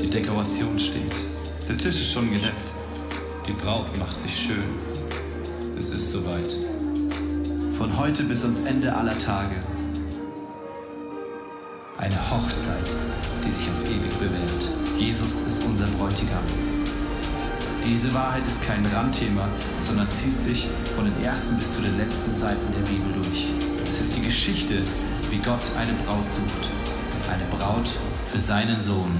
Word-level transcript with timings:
Die 0.00 0.10
Dekoration 0.10 0.78
steht. 0.78 1.12
Der 1.68 1.76
Tisch 1.76 2.00
ist 2.00 2.12
schon 2.12 2.30
gedeckt. 2.30 2.54
Die 3.46 3.52
Braut 3.52 3.96
macht 3.98 4.20
sich 4.20 4.36
schön. 4.36 4.62
Es 5.76 5.90
ist 5.90 6.12
soweit. 6.12 6.56
Von 7.76 7.96
heute 7.98 8.22
bis 8.24 8.44
ans 8.44 8.60
Ende 8.60 8.94
aller 8.94 9.18
Tage. 9.18 9.56
Eine 11.98 12.30
Hochzeit, 12.30 12.86
die 13.44 13.50
sich 13.50 13.68
auf 13.68 13.84
ewig 13.84 14.16
bewährt. 14.18 14.68
Jesus 14.98 15.40
ist 15.40 15.62
unser 15.64 15.86
Bräutigam. 15.86 16.44
Diese 17.84 18.14
Wahrheit 18.14 18.46
ist 18.46 18.62
kein 18.64 18.86
Randthema, 18.86 19.48
sondern 19.80 20.08
zieht 20.12 20.38
sich 20.38 20.68
von 20.94 21.04
den 21.04 21.24
ersten 21.24 21.56
bis 21.56 21.74
zu 21.74 21.82
den 21.82 21.96
letzten 21.98 22.32
Seiten 22.32 22.72
der 22.76 22.88
Bibel 22.88 23.12
durch. 23.22 23.50
Es 23.88 24.00
ist 24.00 24.16
die 24.16 24.22
Geschichte, 24.22 24.82
wie 25.32 25.38
Gott 25.38 25.70
eine 25.78 25.94
Braut 25.94 26.28
sucht. 26.28 26.68
Eine 27.32 27.44
Braut 27.56 27.88
für 28.26 28.38
seinen 28.38 28.82
Sohn, 28.82 29.18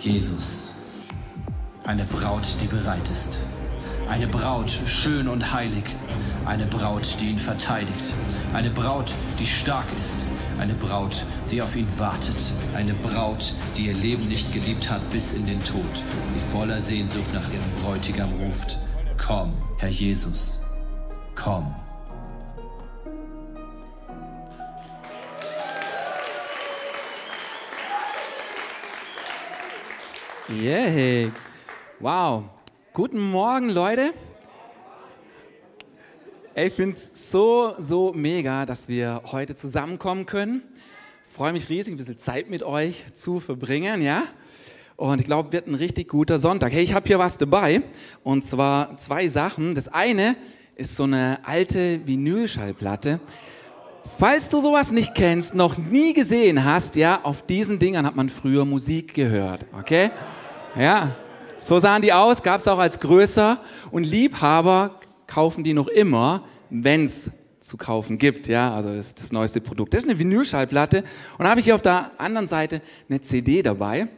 Jesus. 0.00 0.72
Eine 1.82 2.04
Braut, 2.04 2.46
die 2.60 2.68
bereit 2.68 3.08
ist. 3.10 3.40
Eine 4.08 4.28
Braut, 4.28 4.70
schön 4.86 5.26
und 5.26 5.52
heilig. 5.52 5.84
Eine 6.44 6.66
Braut, 6.66 7.20
die 7.20 7.30
ihn 7.30 7.38
verteidigt. 7.38 8.14
Eine 8.52 8.70
Braut, 8.70 9.12
die 9.40 9.46
stark 9.46 9.86
ist. 9.98 10.24
Eine 10.60 10.74
Braut, 10.74 11.24
die 11.50 11.60
auf 11.60 11.74
ihn 11.74 11.88
wartet. 11.98 12.52
Eine 12.72 12.94
Braut, 12.94 13.54
die 13.76 13.86
ihr 13.86 13.94
Leben 13.94 14.28
nicht 14.28 14.52
geliebt 14.52 14.88
hat 14.88 15.10
bis 15.10 15.32
in 15.32 15.46
den 15.46 15.62
Tod. 15.64 16.04
Die 16.32 16.38
voller 16.38 16.80
Sehnsucht 16.80 17.32
nach 17.32 17.48
ihrem 17.48 17.82
Bräutigam 17.82 18.32
ruft. 18.34 18.78
Komm, 19.18 19.54
Herr 19.78 19.90
Jesus. 19.90 20.60
Komm. 21.34 21.74
Yeah. 30.46 31.30
Wow. 32.00 32.44
Guten 32.92 33.18
Morgen, 33.18 33.70
Leute. 33.70 34.12
Ich 36.54 36.74
finde 36.74 36.96
es 36.96 37.30
so, 37.30 37.72
so 37.78 38.12
mega, 38.14 38.66
dass 38.66 38.86
wir 38.88 39.22
heute 39.32 39.56
zusammenkommen 39.56 40.26
können. 40.26 40.62
Freue 41.34 41.54
mich 41.54 41.70
riesig, 41.70 41.94
ein 41.94 41.96
bisschen 41.96 42.18
Zeit 42.18 42.50
mit 42.50 42.62
euch 42.62 43.06
zu 43.14 43.40
verbringen, 43.40 44.02
ja? 44.02 44.24
Und 44.96 45.18
ich 45.18 45.24
glaube, 45.24 45.50
wird 45.50 45.66
ein 45.66 45.76
richtig 45.76 46.08
guter 46.08 46.38
Sonntag. 46.38 46.74
Hey, 46.74 46.84
ich 46.84 46.92
habe 46.92 47.06
hier 47.06 47.18
was 47.18 47.38
dabei. 47.38 47.82
Und 48.22 48.44
zwar 48.44 48.98
zwei 48.98 49.28
Sachen. 49.28 49.74
Das 49.74 49.88
eine 49.88 50.36
ist 50.76 50.94
so 50.94 51.04
eine 51.04 51.38
alte 51.46 52.06
Vinylschallplatte. 52.06 53.18
Falls 54.16 54.48
du 54.48 54.60
sowas 54.60 54.92
nicht 54.92 55.14
kennst, 55.14 55.54
noch 55.54 55.76
nie 55.76 56.12
gesehen 56.12 56.64
hast, 56.64 56.94
ja, 56.94 57.20
auf 57.24 57.42
diesen 57.42 57.78
Dingern 57.80 58.06
hat 58.06 58.14
man 58.14 58.28
früher 58.28 58.64
Musik 58.64 59.12
gehört, 59.12 59.66
okay? 59.72 60.10
Ja, 60.78 61.16
so 61.58 61.78
sahen 61.78 62.02
die 62.02 62.12
aus, 62.12 62.42
gab 62.42 62.60
es 62.60 62.68
auch 62.68 62.78
als 62.78 63.00
größer. 63.00 63.60
Und 63.90 64.04
Liebhaber 64.04 65.00
kaufen 65.26 65.64
die 65.64 65.72
noch 65.72 65.88
immer, 65.88 66.44
wenn 66.70 67.06
es 67.06 67.30
zu 67.58 67.76
kaufen 67.76 68.18
gibt. 68.18 68.46
Ja, 68.46 68.74
also 68.74 68.94
das, 68.94 69.14
das 69.14 69.32
neueste 69.32 69.60
Produkt. 69.60 69.94
Das 69.94 70.04
ist 70.04 70.10
eine 70.10 70.18
Vinylschallplatte. 70.18 71.02
Und 71.38 71.48
habe 71.48 71.60
ich 71.60 71.64
hier 71.66 71.74
auf 71.74 71.82
der 71.82 72.12
anderen 72.18 72.46
Seite 72.46 72.82
eine 73.08 73.20
CD 73.20 73.62
dabei. 73.62 74.08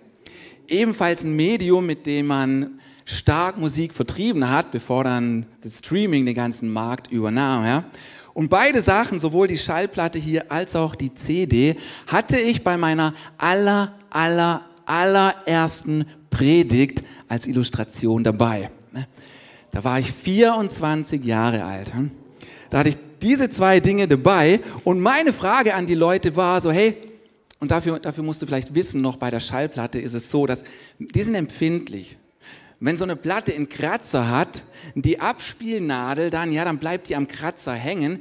Ebenfalls 0.68 1.24
ein 1.24 1.34
Medium, 1.34 1.86
mit 1.86 2.06
dem 2.06 2.26
man 2.26 2.80
stark 3.04 3.56
Musik 3.56 3.94
vertrieben 3.94 4.50
hat, 4.50 4.72
bevor 4.72 5.04
dann 5.04 5.46
das 5.62 5.78
Streaming 5.78 6.26
den 6.26 6.34
ganzen 6.34 6.72
Markt 6.72 7.10
übernahm. 7.10 7.64
Ja. 7.64 7.84
Und 8.36 8.50
beide 8.50 8.82
Sachen, 8.82 9.18
sowohl 9.18 9.46
die 9.46 9.56
Schallplatte 9.56 10.18
hier 10.18 10.52
als 10.52 10.76
auch 10.76 10.94
die 10.94 11.14
CD, 11.14 11.76
hatte 12.06 12.38
ich 12.38 12.62
bei 12.62 12.76
meiner 12.76 13.14
aller, 13.38 13.94
aller, 14.10 14.66
allerersten 14.84 16.04
Predigt 16.28 17.02
als 17.28 17.46
Illustration 17.46 18.22
dabei. 18.22 18.70
Ne? 18.92 19.08
Da 19.70 19.82
war 19.84 19.98
ich 19.98 20.12
24 20.12 21.24
Jahre 21.24 21.64
alt. 21.64 21.94
Hm? 21.94 22.10
Da 22.68 22.80
hatte 22.80 22.90
ich 22.90 22.98
diese 23.22 23.48
zwei 23.48 23.80
Dinge 23.80 24.06
dabei 24.06 24.60
und 24.84 25.00
meine 25.00 25.32
Frage 25.32 25.74
an 25.74 25.86
die 25.86 25.94
Leute 25.94 26.36
war 26.36 26.60
so, 26.60 26.70
hey, 26.70 26.94
und 27.58 27.70
dafür, 27.70 28.00
dafür 28.00 28.22
musst 28.22 28.42
du 28.42 28.46
vielleicht 28.46 28.74
wissen, 28.74 29.00
noch 29.00 29.16
bei 29.16 29.30
der 29.30 29.40
Schallplatte 29.40 29.98
ist 29.98 30.12
es 30.12 30.30
so, 30.30 30.44
dass 30.44 30.62
die 30.98 31.22
sind 31.22 31.36
empfindlich. 31.36 32.18
Wenn 32.78 32.96
so 32.96 33.04
eine 33.04 33.16
Platte 33.16 33.54
einen 33.54 33.68
Kratzer 33.68 34.28
hat, 34.28 34.64
die 34.94 35.18
Abspielnadel 35.18 36.28
dann, 36.30 36.52
ja, 36.52 36.64
dann 36.64 36.78
bleibt 36.78 37.08
die 37.08 37.16
am 37.16 37.26
Kratzer 37.26 37.72
hängen, 37.72 38.20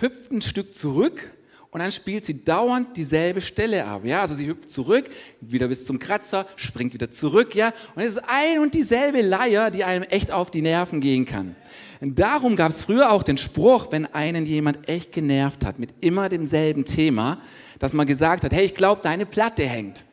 hüpft 0.00 0.30
ein 0.30 0.42
Stück 0.42 0.74
zurück 0.74 1.32
und 1.70 1.80
dann 1.80 1.90
spielt 1.90 2.24
sie 2.24 2.44
dauernd 2.44 2.96
dieselbe 2.96 3.40
Stelle 3.40 3.84
ab. 3.84 4.02
Ja, 4.04 4.20
also 4.20 4.34
sie 4.34 4.46
hüpft 4.46 4.70
zurück, 4.70 5.10
wieder 5.40 5.66
bis 5.66 5.84
zum 5.84 5.98
Kratzer, 5.98 6.46
springt 6.54 6.94
wieder 6.94 7.10
zurück, 7.10 7.54
ja, 7.56 7.72
und 7.96 8.02
es 8.02 8.12
ist 8.12 8.22
ein 8.28 8.60
und 8.60 8.74
dieselbe 8.74 9.22
Leier, 9.22 9.72
die 9.72 9.82
einem 9.82 10.04
echt 10.04 10.30
auf 10.32 10.50
die 10.50 10.62
Nerven 10.62 11.00
gehen 11.00 11.26
kann. 11.26 11.56
Darum 12.00 12.56
gab 12.56 12.70
es 12.70 12.82
früher 12.82 13.10
auch 13.10 13.22
den 13.22 13.38
Spruch, 13.38 13.88
wenn 13.90 14.06
einen 14.06 14.46
jemand 14.46 14.88
echt 14.88 15.12
genervt 15.12 15.64
hat 15.64 15.78
mit 15.78 15.94
immer 16.00 16.28
demselben 16.28 16.84
Thema, 16.84 17.40
dass 17.78 17.92
man 17.92 18.06
gesagt 18.06 18.44
hat, 18.44 18.52
hey, 18.52 18.66
ich 18.66 18.74
glaube, 18.74 19.02
deine 19.02 19.26
Platte 19.26 19.64
hängt. 19.66 20.04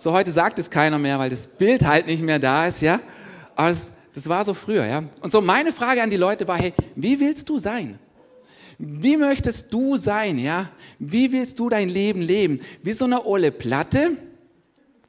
So 0.00 0.12
heute 0.12 0.30
sagt 0.30 0.58
es 0.58 0.70
keiner 0.70 0.98
mehr, 0.98 1.18
weil 1.18 1.28
das 1.28 1.46
Bild 1.46 1.84
halt 1.84 2.06
nicht 2.06 2.22
mehr 2.22 2.38
da 2.38 2.66
ist, 2.66 2.80
ja. 2.80 3.00
Aber 3.54 3.68
das, 3.68 3.92
das 4.14 4.26
war 4.30 4.42
so 4.46 4.54
früher, 4.54 4.86
ja. 4.86 5.02
Und 5.20 5.30
so 5.30 5.42
meine 5.42 5.74
Frage 5.74 6.02
an 6.02 6.08
die 6.08 6.16
Leute 6.16 6.48
war, 6.48 6.56
hey, 6.56 6.72
wie 6.96 7.20
willst 7.20 7.50
du 7.50 7.58
sein? 7.58 7.98
Wie 8.78 9.18
möchtest 9.18 9.74
du 9.74 9.98
sein, 9.98 10.38
ja? 10.38 10.70
Wie 10.98 11.30
willst 11.32 11.58
du 11.58 11.68
dein 11.68 11.90
Leben 11.90 12.22
leben? 12.22 12.62
Wie 12.82 12.94
so 12.94 13.04
eine 13.04 13.26
olle 13.26 13.52
Platte, 13.52 14.12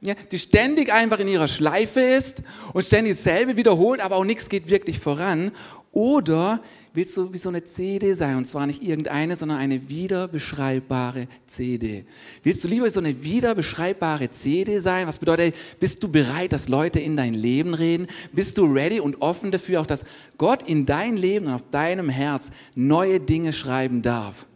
ja, 0.02 0.12
die 0.30 0.38
ständig 0.38 0.92
einfach 0.92 1.20
in 1.20 1.28
ihrer 1.28 1.48
Schleife 1.48 2.00
ist 2.00 2.42
und 2.74 2.84
ständig 2.84 3.14
dasselbe 3.14 3.56
wiederholt, 3.56 4.02
aber 4.02 4.16
auch 4.16 4.24
nichts 4.24 4.50
geht 4.50 4.68
wirklich 4.68 4.98
voran. 4.98 5.52
Oder 5.92 6.62
willst 6.94 7.14
du 7.18 7.30
wie 7.34 7.38
so 7.38 7.50
eine 7.50 7.62
CD 7.64 8.14
sein 8.14 8.38
und 8.38 8.46
zwar 8.46 8.66
nicht 8.66 8.82
irgendeine, 8.82 9.36
sondern 9.36 9.58
eine 9.58 9.90
wiederbeschreibbare 9.90 11.28
CD? 11.46 12.06
Willst 12.42 12.64
du 12.64 12.68
lieber 12.68 12.88
so 12.88 12.98
eine 12.98 13.22
wiederbeschreibbare 13.22 14.30
CD 14.30 14.78
sein? 14.78 15.06
Was 15.06 15.18
bedeutet, 15.18 15.54
bist 15.80 16.02
du 16.02 16.08
bereit, 16.08 16.54
dass 16.54 16.68
Leute 16.68 16.98
in 16.98 17.14
dein 17.14 17.34
Leben 17.34 17.74
reden? 17.74 18.06
Bist 18.32 18.56
du 18.56 18.64
ready 18.64 19.00
und 19.00 19.20
offen 19.20 19.50
dafür, 19.50 19.82
auch 19.82 19.86
dass 19.86 20.06
Gott 20.38 20.62
in 20.62 20.86
dein 20.86 21.18
Leben 21.18 21.46
und 21.46 21.52
auf 21.52 21.68
deinem 21.70 22.08
Herz 22.08 22.50
neue 22.74 23.20
Dinge 23.20 23.52
schreiben 23.52 24.00
darf? 24.00 24.46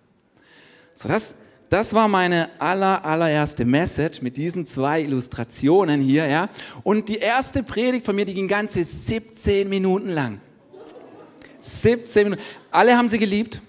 So, 0.94 1.06
das, 1.06 1.34
das 1.68 1.92
war 1.92 2.08
meine 2.08 2.48
aller, 2.58 3.04
allererste 3.04 3.66
Message 3.66 4.22
mit 4.22 4.38
diesen 4.38 4.64
zwei 4.64 5.02
Illustrationen 5.02 6.00
hier, 6.00 6.26
ja. 6.28 6.48
Und 6.82 7.10
die 7.10 7.18
erste 7.18 7.62
Predigt 7.62 8.06
von 8.06 8.16
mir, 8.16 8.24
die 8.24 8.32
ging 8.32 8.48
ganze 8.48 8.82
17 8.82 9.68
Minuten 9.68 10.08
lang. 10.08 10.40
17 11.66 12.24
Minuten. 12.24 12.42
Alle 12.70 12.96
haben 12.96 13.08
sie 13.08 13.18
geliebt. 13.18 13.60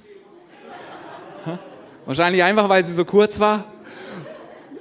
Wahrscheinlich 2.05 2.41
einfach, 2.41 2.69
weil 2.69 2.85
sie 2.85 2.93
so 2.93 3.03
kurz 3.03 3.37
war. 3.39 3.65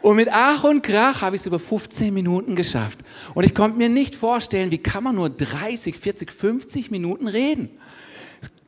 Und 0.01 0.15
mit 0.15 0.29
Ach 0.31 0.63
und 0.63 0.83
Krach 0.83 1.23
habe 1.23 1.35
ich 1.35 1.43
es 1.43 1.47
über 1.47 1.59
15 1.59 2.15
Minuten 2.15 2.55
geschafft. 2.55 3.01
Und 3.35 3.43
ich 3.43 3.53
konnte 3.53 3.77
mir 3.77 3.89
nicht 3.89 4.15
vorstellen, 4.15 4.71
wie 4.71 4.79
kann 4.79 5.03
man 5.03 5.17
nur 5.17 5.31
30, 5.31 5.99
40, 5.99 6.31
50 6.31 6.93
Minuten 6.93 7.27
reden. 7.27 7.71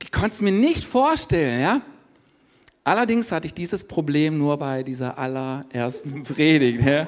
Ich 0.02 0.10
konnte 0.10 0.30
es 0.30 0.42
mir 0.42 0.50
nicht 0.50 0.84
vorstellen, 0.84 1.60
ja. 1.60 1.82
Allerdings 2.82 3.30
hatte 3.30 3.46
ich 3.46 3.54
dieses 3.54 3.84
Problem 3.84 4.38
nur 4.38 4.56
bei 4.56 4.82
dieser 4.82 5.16
allerersten 5.16 6.22
Predigt. 6.24 6.84
Ja? 6.84 7.06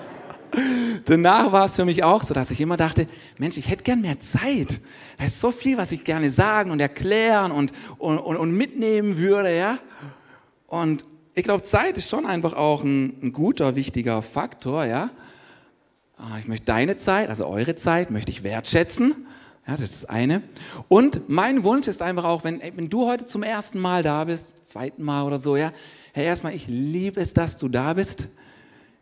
Danach 1.11 1.51
war 1.51 1.65
es 1.65 1.75
für 1.75 1.85
mich 1.85 2.05
auch 2.05 2.23
so, 2.23 2.35
dass 2.35 2.53
ich 2.53 2.61
immer 2.61 2.77
dachte, 2.77 3.09
Mensch, 3.37 3.57
ich 3.57 3.69
hätte 3.69 3.83
gern 3.83 4.01
mehr 4.01 4.21
Zeit. 4.21 4.81
Da 5.19 5.25
ist 5.25 5.41
so 5.41 5.51
viel, 5.51 5.77
was 5.77 5.91
ich 5.91 6.05
gerne 6.05 6.31
sagen 6.31 6.71
und 6.71 6.79
erklären 6.79 7.51
und, 7.51 7.73
und, 7.99 8.21
und, 8.21 8.37
und 8.37 8.53
mitnehmen 8.53 9.19
würde. 9.19 9.57
Ja? 9.57 9.79
Und 10.69 11.05
ich 11.35 11.43
glaube, 11.43 11.65
Zeit 11.65 11.99
ist 11.99 12.09
schon 12.09 12.27
einfach 12.27 12.53
auch 12.53 12.85
ein, 12.85 13.19
ein 13.25 13.33
guter, 13.33 13.75
wichtiger 13.75 14.23
Faktor. 14.23 14.85
Ja? 14.85 15.11
Ah, 16.17 16.39
ich 16.39 16.47
möchte 16.47 16.67
deine 16.67 16.97
Zeit, 16.97 17.29
also 17.29 17.45
eure 17.45 17.75
Zeit, 17.75 18.13
möchte 18.13 18.31
ich 18.31 18.45
wertschätzen. 18.45 19.27
Ja, 19.67 19.73
das 19.73 19.87
ist 19.87 20.03
das 20.05 20.11
eine. 20.11 20.45
Und 20.87 21.29
mein 21.29 21.65
Wunsch 21.65 21.89
ist 21.89 22.03
einfach 22.03 22.25
auch, 22.25 22.45
wenn, 22.45 22.61
wenn 22.77 22.89
du 22.89 23.09
heute 23.09 23.27
zum 23.27 23.43
ersten 23.43 23.81
Mal 23.81 24.05
da 24.05 24.23
bist, 24.23 24.65
zweiten 24.65 25.03
Mal 25.03 25.25
oder 25.25 25.39
so, 25.39 25.57
ja, 25.57 25.73
Herr, 26.13 26.23
erstmal, 26.23 26.55
ich 26.55 26.69
liebe 26.69 27.21
es, 27.21 27.35
dass 27.35 27.57
du 27.57 27.69
da 27.69 27.95
bist. 27.95 28.29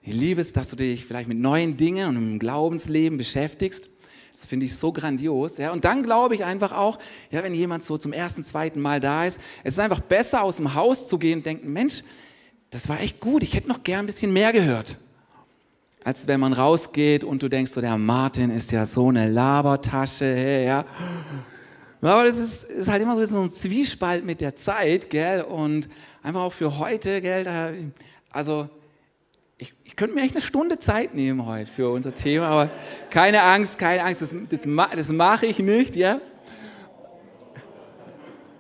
Ich 0.09 0.15
liebe 0.15 0.41
es, 0.41 0.55
dass 0.55 0.71
du 0.71 0.77
dich 0.77 1.05
vielleicht 1.05 1.29
mit 1.29 1.37
neuen 1.37 1.77
Dingen 1.77 2.09
und 2.09 2.17
im 2.17 2.39
Glaubensleben 2.39 3.19
beschäftigst. 3.19 3.91
Das 4.33 4.47
finde 4.47 4.65
ich 4.65 4.75
so 4.75 4.91
grandios. 4.91 5.59
Ja. 5.59 5.71
Und 5.71 5.85
dann 5.85 6.03
glaube 6.03 6.35
ich 6.35 6.47
einfach 6.47 6.73
auch, 6.73 6.99
ja, 7.31 7.43
wenn 7.43 7.53
jemand 7.53 7.85
so 7.85 7.99
zum 7.99 8.15
ersten, 8.15 8.43
zweiten 8.43 8.81
Mal 8.81 9.01
da 9.01 9.27
ist, 9.27 9.39
es 9.65 9.75
ist 9.75 9.81
einfach 9.81 10.01
besser, 10.01 10.43
aus 10.43 10.57
dem 10.57 10.75
Haus 10.75 11.09
zu 11.09 11.19
gehen 11.19 11.41
und 11.41 11.47
denken, 11.47 11.71
Mensch, 11.71 12.05
das 12.71 12.89
war 12.89 12.99
echt 13.01 13.21
gut, 13.21 13.43
ich 13.43 13.53
hätte 13.53 13.69
noch 13.69 13.83
gern 13.83 14.01
ein 14.01 14.07
bisschen 14.07 14.33
mehr 14.33 14.51
gehört. 14.51 14.97
Als 16.05 16.27
wenn 16.27 16.41
man 16.41 16.55
rausgeht 16.55 17.23
und 17.23 17.43
du 17.43 17.51
denkst, 17.51 17.73
so, 17.73 17.83
der 17.83 17.99
Martin 17.99 18.51
ist 18.51 18.73
ja 18.73 18.87
so 18.87 19.11
eine 19.11 19.29
Labertasche, 19.29 20.63
ja. 20.65 20.87
Aber 22.01 22.25
das 22.25 22.39
ist, 22.39 22.65
ist 22.65 22.89
halt 22.89 23.03
immer 23.03 23.27
so 23.27 23.43
ein 23.43 23.51
Zwiespalt 23.51 24.25
mit 24.25 24.41
der 24.41 24.57
Zeit, 24.57 25.11
gell? 25.11 25.43
Und 25.43 25.87
einfach 26.23 26.41
auch 26.41 26.53
für 26.55 26.79
heute, 26.79 27.21
gell? 27.21 27.93
Also 28.31 28.71
könnte 29.99 30.15
mir 30.15 30.23
echt 30.23 30.37
eine 30.37 30.43
Stunde 30.43 30.79
Zeit 30.79 31.13
nehmen 31.13 31.45
heute 31.45 31.69
für 31.69 31.91
unser 31.91 32.15
Thema, 32.15 32.47
aber 32.47 32.71
keine 33.11 33.43
Angst, 33.43 33.81
keine 33.81 34.05
Angst, 34.05 34.23
das, 34.23 34.35
das, 34.49 34.61
das 34.95 35.09
mache 35.09 35.47
ich 35.47 35.59
nicht, 35.59 35.97
ja. 35.97 36.21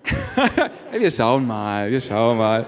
wir 0.92 1.10
schauen 1.12 1.46
mal, 1.46 1.90
wir 1.90 2.00
schauen 2.00 2.38
mal. 2.38 2.66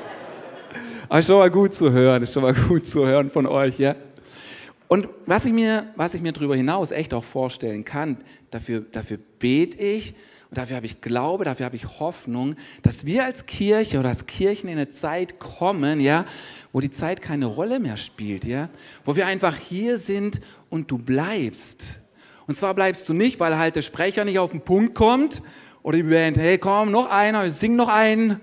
Aber 1.08 1.20
schon 1.20 1.38
mal 1.38 1.50
gut 1.50 1.74
zu 1.74 1.90
hören, 1.90 2.22
ist 2.22 2.32
schon 2.32 2.44
mal 2.44 2.54
gut 2.54 2.86
zu 2.86 3.04
hören 3.04 3.28
von 3.28 3.44
euch, 3.46 3.76
ja. 3.76 3.96
Und 4.92 5.08
was 5.24 5.44
ich 5.44 5.52
mir, 5.52 5.86
was 5.94 6.14
ich 6.14 6.20
mir 6.20 6.32
darüber 6.32 6.56
hinaus 6.56 6.90
echt 6.90 7.14
auch 7.14 7.22
vorstellen 7.22 7.84
kann, 7.84 8.16
dafür, 8.50 8.80
dafür 8.80 9.18
bete 9.38 9.78
ich 9.78 10.14
und 10.48 10.58
dafür 10.58 10.74
habe 10.74 10.86
ich 10.86 11.00
Glaube, 11.00 11.44
dafür 11.44 11.66
habe 11.66 11.76
ich 11.76 12.00
Hoffnung, 12.00 12.56
dass 12.82 13.06
wir 13.06 13.24
als 13.24 13.46
Kirche 13.46 14.00
oder 14.00 14.08
als 14.08 14.26
Kirchen 14.26 14.68
in 14.68 14.78
eine 14.78 14.90
Zeit 14.90 15.38
kommen, 15.38 16.00
ja, 16.00 16.24
wo 16.72 16.80
die 16.80 16.90
Zeit 16.90 17.22
keine 17.22 17.46
Rolle 17.46 17.78
mehr 17.78 17.96
spielt, 17.96 18.44
ja, 18.44 18.68
wo 19.04 19.14
wir 19.14 19.28
einfach 19.28 19.54
hier 19.54 19.96
sind 19.96 20.40
und 20.70 20.90
du 20.90 20.98
bleibst. 20.98 22.00
Und 22.48 22.56
zwar 22.56 22.74
bleibst 22.74 23.08
du 23.08 23.14
nicht, 23.14 23.38
weil 23.38 23.56
halt 23.56 23.76
der 23.76 23.82
Sprecher 23.82 24.24
nicht 24.24 24.40
auf 24.40 24.50
den 24.50 24.62
Punkt 24.62 24.96
kommt 24.96 25.40
oder 25.84 25.98
die 25.98 26.02
Band, 26.02 26.36
hey, 26.36 26.58
komm, 26.58 26.90
noch 26.90 27.08
einer, 27.08 27.48
sing 27.50 27.76
noch 27.76 27.88
einen, 27.88 28.40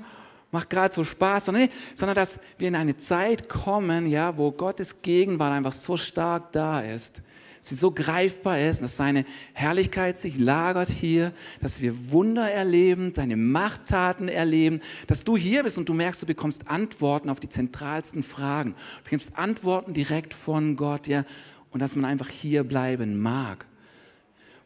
macht 0.51 0.69
gerade 0.69 0.93
so 0.93 1.03
Spaß, 1.03 1.45
sondern, 1.45 1.69
sondern 1.95 2.15
dass 2.15 2.39
wir 2.57 2.67
in 2.67 2.75
eine 2.75 2.97
Zeit 2.97 3.49
kommen, 3.49 4.07
ja, 4.07 4.37
wo 4.37 4.51
Gottes 4.51 5.01
Gegenwart 5.01 5.53
einfach 5.53 5.73
so 5.73 5.97
stark 5.97 6.51
da 6.51 6.79
ist, 6.81 7.21
sie 7.61 7.75
so 7.75 7.91
greifbar 7.91 8.59
ist, 8.59 8.81
dass 8.81 8.97
seine 8.97 9.25
Herrlichkeit 9.53 10.17
sich 10.17 10.37
lagert 10.37 10.89
hier, 10.89 11.33
dass 11.61 11.81
wir 11.81 12.11
Wunder 12.11 12.49
erleben, 12.49 13.13
seine 13.13 13.35
Machttaten 13.35 14.29
erleben, 14.29 14.81
dass 15.07 15.23
du 15.23 15.37
hier 15.37 15.63
bist 15.63 15.77
und 15.77 15.89
du 15.89 15.93
merkst, 15.93 16.21
du 16.21 16.25
bekommst 16.25 16.69
Antworten 16.69 17.29
auf 17.29 17.39
die 17.39 17.49
zentralsten 17.49 18.23
Fragen. 18.23 18.75
Du 18.99 19.03
bekommst 19.03 19.37
Antworten 19.37 19.93
direkt 19.93 20.33
von 20.33 20.75
Gott, 20.75 21.07
ja, 21.07 21.25
und 21.71 21.81
dass 21.81 21.95
man 21.95 22.05
einfach 22.05 22.29
hier 22.29 22.63
bleiben 22.63 23.19
mag. 23.19 23.65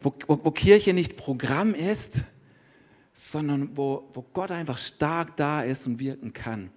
Wo, 0.02 0.14
wo, 0.28 0.40
wo 0.44 0.52
Kirche 0.52 0.94
nicht 0.94 1.16
Programm 1.16 1.74
ist, 1.74 2.24
sondern 3.14 3.76
wo, 3.76 4.10
wo 4.14 4.26
Gott 4.34 4.52
einfach 4.52 4.78
stark 4.78 5.36
da 5.38 5.62
ist 5.62 5.88
und 5.88 6.00
wirken 6.00 6.34
kann. 6.34 6.70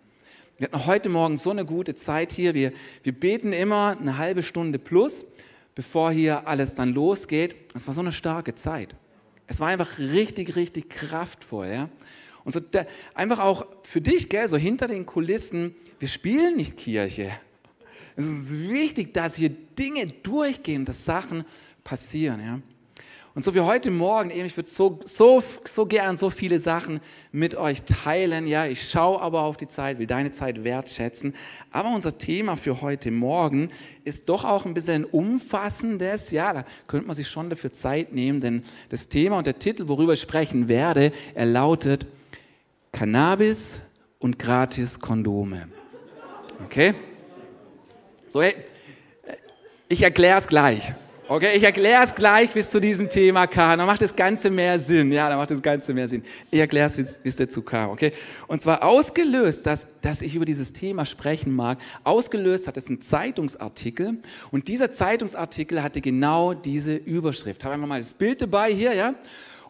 Wir 0.58 0.68
hatten 0.68 0.86
heute 0.86 1.08
Morgen 1.08 1.36
so 1.36 1.50
eine 1.50 1.64
gute 1.64 1.94
Zeit 1.94 2.32
hier. 2.32 2.54
Wir, 2.54 2.72
wir 3.02 3.12
beten 3.12 3.52
immer 3.52 3.96
eine 3.98 4.18
halbe 4.18 4.42
Stunde 4.42 4.78
plus 4.78 5.26
bevor 5.74 6.12
hier 6.12 6.46
alles 6.46 6.74
dann 6.74 6.94
losgeht. 6.94 7.56
Es 7.74 7.86
war 7.86 7.94
so 7.94 8.00
eine 8.00 8.12
starke 8.12 8.54
Zeit. 8.54 8.94
Es 9.46 9.60
war 9.60 9.68
einfach 9.68 9.98
richtig, 9.98 10.56
richtig 10.56 10.88
kraftvoll. 10.88 11.68
Ja? 11.68 11.88
Und 12.44 12.52
so 12.52 12.60
der, 12.60 12.86
einfach 13.14 13.40
auch 13.40 13.66
für 13.82 14.00
dich, 14.00 14.28
gell, 14.28 14.46
so 14.48 14.56
hinter 14.56 14.86
den 14.86 15.06
Kulissen, 15.06 15.74
wir 15.98 16.08
spielen 16.08 16.56
nicht 16.56 16.76
Kirche. 16.76 17.30
Es 18.16 18.26
ist 18.26 18.68
wichtig, 18.70 19.12
dass 19.12 19.34
hier 19.34 19.50
Dinge 19.50 20.06
durchgehen, 20.06 20.84
dass 20.84 21.04
Sachen 21.04 21.44
passieren. 21.82 22.40
Ja? 22.40 22.60
Und 23.34 23.42
so 23.44 23.52
wie 23.52 23.60
heute 23.60 23.90
Morgen, 23.90 24.30
eben, 24.30 24.46
ich 24.46 24.56
würde 24.56 24.70
so, 24.70 25.00
so, 25.04 25.42
so 25.64 25.86
gern 25.86 26.16
so 26.16 26.30
viele 26.30 26.60
Sachen 26.60 27.00
mit 27.32 27.56
euch 27.56 27.82
teilen. 27.82 28.46
Ja, 28.46 28.66
ich 28.66 28.88
schaue 28.88 29.20
aber 29.20 29.42
auf 29.42 29.56
die 29.56 29.66
Zeit, 29.66 29.98
will 29.98 30.06
deine 30.06 30.30
Zeit 30.30 30.62
wertschätzen. 30.62 31.34
Aber 31.72 31.90
unser 31.90 32.16
Thema 32.16 32.54
für 32.54 32.80
heute 32.80 33.10
Morgen 33.10 33.70
ist 34.04 34.28
doch 34.28 34.44
auch 34.44 34.66
ein 34.66 34.74
bisschen 34.74 35.04
umfassendes. 35.04 36.30
Ja, 36.30 36.52
da 36.52 36.64
könnte 36.86 37.08
man 37.08 37.16
sich 37.16 37.26
schon 37.26 37.50
dafür 37.50 37.72
Zeit 37.72 38.12
nehmen, 38.12 38.40
denn 38.40 38.62
das 38.90 39.08
Thema 39.08 39.38
und 39.38 39.48
der 39.48 39.58
Titel, 39.58 39.88
worüber 39.88 40.12
ich 40.12 40.20
sprechen 40.20 40.68
werde, 40.68 41.10
er 41.34 41.46
lautet 41.46 42.06
Cannabis 42.92 43.80
und 44.20 44.38
gratis 44.38 45.00
Kondome. 45.00 45.68
Okay? 46.66 46.94
So, 48.28 48.40
hey, 48.40 48.54
ich 49.88 50.02
erkläre 50.02 50.38
es 50.38 50.46
gleich. 50.46 50.94
Okay, 51.26 51.56
ich 51.56 51.62
erkläre 51.62 52.04
es 52.04 52.14
gleich 52.14 52.50
bis 52.50 52.68
zu 52.68 52.78
diesem 52.78 53.08
Thema 53.08 53.46
kam. 53.46 53.78
Dann 53.78 53.86
macht 53.86 54.02
das 54.02 54.14
Ganze 54.14 54.50
mehr 54.50 54.78
Sinn. 54.78 55.10
Ja, 55.10 55.30
dann 55.30 55.38
macht 55.38 55.50
das 55.50 55.62
Ganze 55.62 55.94
mehr 55.94 56.06
Sinn. 56.06 56.22
Ich 56.50 56.60
erkläre 56.60 56.86
es, 56.86 56.98
wie 56.98 57.28
es 57.28 57.36
dazu 57.36 57.62
kam. 57.62 57.88
Okay, 57.92 58.12
und 58.46 58.60
zwar 58.60 58.82
ausgelöst, 58.82 59.64
dass, 59.64 59.86
dass 60.02 60.20
ich 60.20 60.34
über 60.34 60.44
dieses 60.44 60.74
Thema 60.74 61.06
sprechen 61.06 61.56
mag. 61.56 61.78
Ausgelöst 62.04 62.66
hat 62.66 62.76
es 62.76 62.90
ein 62.90 63.00
Zeitungsartikel 63.00 64.18
und 64.50 64.68
dieser 64.68 64.92
Zeitungsartikel 64.92 65.82
hatte 65.82 66.02
genau 66.02 66.52
diese 66.52 66.94
Überschrift. 66.94 67.62
Ich 67.62 67.64
habe 67.64 67.74
einfach 67.74 67.88
mal 67.88 68.00
das 68.00 68.12
Bild 68.12 68.42
dabei 68.42 68.70
hier, 68.70 68.92
ja. 68.92 69.14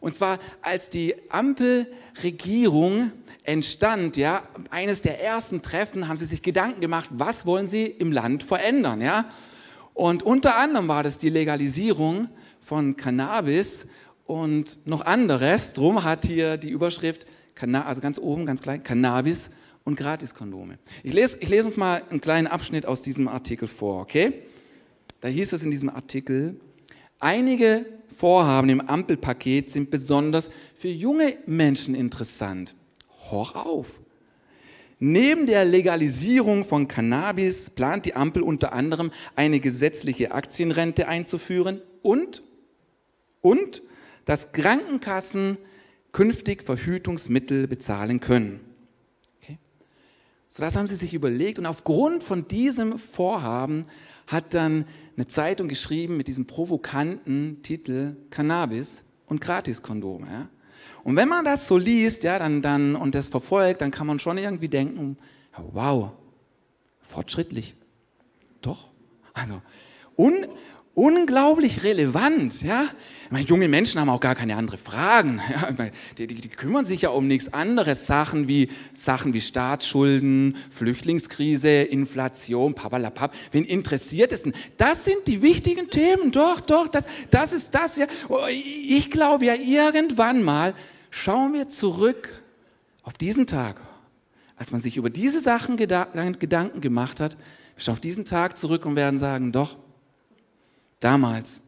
Und 0.00 0.16
zwar 0.16 0.40
als 0.60 0.90
die 0.90 1.14
Ampelregierung 1.28 3.12
entstand, 3.44 4.16
ja, 4.16 4.42
eines 4.70 5.02
der 5.02 5.22
ersten 5.22 5.62
Treffen 5.62 6.08
haben 6.08 6.18
sie 6.18 6.26
sich 6.26 6.42
Gedanken 6.42 6.80
gemacht, 6.80 7.10
was 7.12 7.46
wollen 7.46 7.68
sie 7.68 7.86
im 7.86 8.10
Land 8.10 8.42
verändern, 8.42 9.00
ja. 9.00 9.26
Und 9.94 10.24
unter 10.24 10.56
anderem 10.56 10.88
war 10.88 11.02
das 11.02 11.18
die 11.18 11.30
Legalisierung 11.30 12.28
von 12.60 12.96
Cannabis 12.96 13.86
und 14.26 14.78
noch 14.86 15.00
anderes. 15.02 15.72
Drum 15.72 16.02
hat 16.02 16.26
hier 16.26 16.56
die 16.56 16.70
Überschrift, 16.70 17.26
also 17.60 18.00
ganz 18.00 18.18
oben, 18.18 18.44
ganz 18.44 18.60
klein, 18.60 18.82
Cannabis 18.82 19.50
und 19.84 19.96
Gratiskondome. 19.96 20.78
Ich 21.02 21.12
lese, 21.12 21.38
ich 21.40 21.48
lese 21.48 21.66
uns 21.66 21.76
mal 21.76 22.02
einen 22.10 22.20
kleinen 22.20 22.48
Abschnitt 22.48 22.86
aus 22.86 23.02
diesem 23.02 23.28
Artikel 23.28 23.68
vor, 23.68 24.00
okay? 24.00 24.42
Da 25.20 25.28
hieß 25.28 25.52
es 25.52 25.62
in 25.62 25.70
diesem 25.70 25.88
Artikel, 25.88 26.60
einige 27.20 27.86
Vorhaben 28.14 28.68
im 28.68 28.80
Ampelpaket 28.80 29.70
sind 29.70 29.90
besonders 29.90 30.50
für 30.76 30.88
junge 30.88 31.38
Menschen 31.46 31.94
interessant. 31.94 32.74
Hoch 33.30 33.54
auf! 33.54 34.03
Neben 34.98 35.46
der 35.46 35.64
Legalisierung 35.64 36.64
von 36.64 36.88
Cannabis 36.88 37.70
plant 37.70 38.06
die 38.06 38.14
Ampel 38.14 38.42
unter 38.42 38.72
anderem 38.72 39.10
eine 39.34 39.60
gesetzliche 39.60 40.32
Aktienrente 40.32 41.08
einzuführen 41.08 41.82
und, 42.02 42.42
und 43.40 43.82
dass 44.24 44.52
Krankenkassen 44.52 45.58
künftig 46.12 46.62
Verhütungsmittel 46.62 47.66
bezahlen 47.66 48.20
können. 48.20 48.60
Okay. 49.42 49.58
So 50.48 50.62
das 50.62 50.76
haben 50.76 50.86
sie 50.86 50.96
sich 50.96 51.12
überlegt 51.12 51.58
und 51.58 51.66
aufgrund 51.66 52.22
von 52.22 52.46
diesem 52.46 52.98
Vorhaben 52.98 53.82
hat 54.26 54.54
dann 54.54 54.86
eine 55.16 55.26
Zeitung 55.26 55.68
geschrieben 55.68 56.16
mit 56.16 56.28
diesem 56.28 56.46
provokanten 56.46 57.62
Titel 57.62 58.16
Cannabis 58.30 59.04
und 59.26 59.40
Gratiskondome. 59.40 60.26
Ja. 60.26 60.48
Und 61.04 61.16
wenn 61.16 61.28
man 61.28 61.44
das 61.44 61.68
so 61.68 61.76
liest, 61.76 62.22
ja, 62.22 62.38
dann, 62.38 62.62
dann, 62.62 62.96
und 62.96 63.14
das 63.14 63.28
verfolgt, 63.28 63.82
dann 63.82 63.90
kann 63.90 64.06
man 64.06 64.18
schon 64.18 64.38
irgendwie 64.38 64.68
denken, 64.68 65.18
wow, 65.72 66.12
fortschrittlich. 67.02 67.76
Doch. 68.62 68.88
Also, 69.34 69.60
un, 70.16 70.46
unglaublich 70.94 71.82
relevant. 71.82 72.62
Ja? 72.62 72.86
Meine, 73.28 73.44
junge 73.46 73.68
Menschen 73.68 74.00
haben 74.00 74.08
auch 74.08 74.20
gar 74.20 74.34
keine 74.34 74.56
anderen 74.56 74.78
Fragen. 74.78 75.40
Ja? 75.50 75.70
Die, 76.16 76.26
die, 76.26 76.40
die, 76.40 76.48
kümmern 76.48 76.84
sich 76.84 77.02
ja 77.02 77.10
um 77.10 77.26
nichts 77.26 77.52
anderes. 77.52 78.06
Sachen 78.06 78.48
wie, 78.48 78.68
Sachen 78.92 79.34
wie 79.34 79.40
Staatsschulden, 79.40 80.56
Flüchtlingskrise, 80.70 81.68
Inflation, 81.68 82.74
papalapap. 82.74 83.34
Wen 83.52 83.64
interessiert 83.64 84.32
es 84.32 84.44
denn? 84.44 84.54
Das 84.76 85.04
sind 85.04 85.26
die 85.26 85.42
wichtigen 85.42 85.90
Themen. 85.90 86.32
Doch, 86.32 86.60
doch, 86.60 86.88
das, 86.88 87.04
das 87.30 87.52
ist 87.52 87.74
das. 87.74 87.98
Ja. 87.98 88.06
Oh, 88.28 88.46
ich 88.48 89.10
glaube 89.10 89.44
ja, 89.46 89.54
irgendwann 89.54 90.42
mal 90.42 90.74
schauen 91.14 91.52
wir 91.52 91.68
zurück 91.68 92.42
auf 93.02 93.14
diesen 93.14 93.46
Tag, 93.46 93.80
als 94.56 94.70
man 94.72 94.80
sich 94.80 94.96
über 94.96 95.10
diese 95.10 95.40
Sachen 95.40 95.76
Gedanken 95.76 96.80
gemacht 96.80 97.20
hat. 97.20 97.36
Wir 97.76 97.82
schauen 97.84 97.94
auf 97.94 98.00
diesen 98.00 98.24
Tag 98.24 98.56
zurück 98.56 98.86
und 98.86 98.96
werden 98.96 99.18
sagen, 99.18 99.52
doch, 99.52 99.76
Damals, 101.04 101.60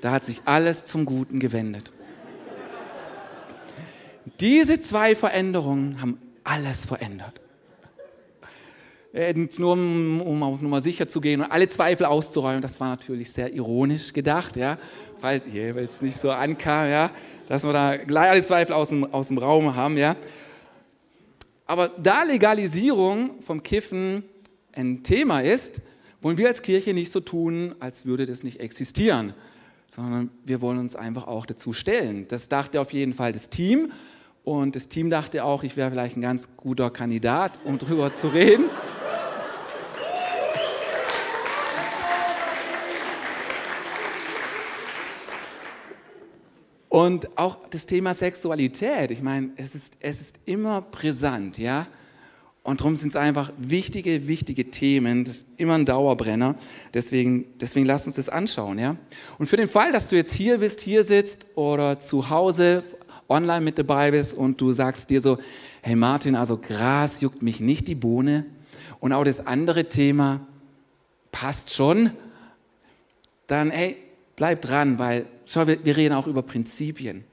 da 0.00 0.10
hat 0.10 0.24
sich 0.24 0.42
alles 0.46 0.84
zum 0.84 1.04
Guten 1.04 1.38
gewendet. 1.38 1.92
Diese 4.40 4.80
zwei 4.80 5.14
Veränderungen 5.14 6.00
haben 6.00 6.18
alles 6.42 6.84
verändert. 6.84 7.40
Nur 9.58 9.72
um, 9.72 10.22
um 10.22 10.42
auf 10.42 10.62
Nummer 10.62 10.80
sicher 10.80 11.06
zu 11.06 11.20
gehen 11.20 11.42
und 11.42 11.50
alle 11.50 11.68
Zweifel 11.68 12.06
auszuräumen, 12.06 12.62
das 12.62 12.80
war 12.80 12.88
natürlich 12.88 13.30
sehr 13.30 13.52
ironisch 13.52 14.14
gedacht, 14.14 14.56
ja, 14.56 14.78
weil, 15.20 15.42
weil 15.52 15.84
es 15.84 16.00
nicht 16.00 16.16
so 16.16 16.30
ankam, 16.30 16.88
ja, 16.88 17.10
dass 17.46 17.62
wir 17.62 17.74
da 17.74 17.98
gleich 17.98 18.30
alle 18.30 18.42
Zweifel 18.42 18.72
aus 18.72 18.88
dem, 18.88 19.04
aus 19.12 19.28
dem 19.28 19.36
Raum 19.36 19.76
haben, 19.76 19.98
ja. 19.98 20.16
Aber 21.66 21.88
da 21.88 22.22
Legalisierung 22.22 23.42
vom 23.42 23.62
Kiffen 23.62 24.24
ein 24.72 25.02
Thema 25.02 25.40
ist, 25.40 25.82
wollen 26.22 26.38
wir 26.38 26.48
als 26.48 26.62
Kirche 26.62 26.94
nicht 26.94 27.10
so 27.12 27.20
tun, 27.20 27.74
als 27.80 28.06
würde 28.06 28.24
das 28.24 28.42
nicht 28.42 28.60
existieren, 28.60 29.34
sondern 29.88 30.30
wir 30.44 30.62
wollen 30.62 30.78
uns 30.78 30.96
einfach 30.96 31.26
auch 31.26 31.44
dazu 31.44 31.74
stellen. 31.74 32.26
Das 32.28 32.48
dachte 32.48 32.80
auf 32.80 32.94
jeden 32.94 33.12
Fall 33.12 33.32
das 33.32 33.50
Team 33.50 33.92
und 34.42 34.74
das 34.74 34.88
Team 34.88 35.10
dachte 35.10 35.44
auch, 35.44 35.64
ich 35.64 35.76
wäre 35.76 35.90
vielleicht 35.90 36.16
ein 36.16 36.22
ganz 36.22 36.48
guter 36.56 36.90
Kandidat, 36.90 37.60
um 37.64 37.76
darüber 37.76 38.12
zu 38.12 38.28
reden. 38.28 38.70
Und 46.92 47.38
auch 47.38 47.56
das 47.70 47.86
Thema 47.86 48.12
Sexualität, 48.12 49.10
ich 49.10 49.22
meine, 49.22 49.48
es 49.56 49.74
ist, 49.74 49.94
es 49.98 50.20
ist 50.20 50.40
immer 50.44 50.82
brisant, 50.82 51.56
ja. 51.56 51.86
Und 52.64 52.80
darum 52.80 52.96
sind 52.96 53.08
es 53.08 53.16
einfach 53.16 53.50
wichtige, 53.56 54.28
wichtige 54.28 54.70
Themen. 54.70 55.24
Das 55.24 55.36
ist 55.36 55.46
immer 55.56 55.72
ein 55.72 55.86
Dauerbrenner. 55.86 56.54
Deswegen, 56.92 57.46
deswegen 57.58 57.86
lass 57.86 58.04
uns 58.06 58.16
das 58.16 58.28
anschauen. 58.28 58.78
Ja? 58.78 58.96
Und 59.38 59.46
für 59.46 59.56
den 59.56 59.70
Fall, 59.70 59.90
dass 59.90 60.08
du 60.08 60.16
jetzt 60.16 60.34
hier 60.34 60.58
bist, 60.58 60.82
hier 60.82 61.02
sitzt 61.02 61.46
oder 61.54 61.98
zu 61.98 62.28
Hause 62.28 62.84
online 63.26 63.62
mit 63.62 63.78
dabei 63.78 64.10
bist 64.10 64.34
und 64.34 64.60
du 64.60 64.74
sagst 64.74 65.08
dir 65.08 65.22
so, 65.22 65.38
hey 65.80 65.96
Martin, 65.96 66.36
also 66.36 66.58
Gras 66.58 67.22
juckt 67.22 67.40
mich 67.40 67.58
nicht 67.58 67.88
die 67.88 67.94
Bohne 67.94 68.44
und 69.00 69.14
auch 69.14 69.24
das 69.24 69.46
andere 69.46 69.88
Thema 69.88 70.46
passt 71.32 71.74
schon, 71.74 72.10
dann 73.46 73.70
hey, 73.70 73.96
bleib 74.36 74.60
dran, 74.60 74.98
weil 74.98 75.24
schau, 75.52 75.66
wir, 75.66 75.84
wir 75.84 75.96
reden 75.96 76.14
auch 76.14 76.26
über 76.26 76.42
Prinzipien. 76.42 77.24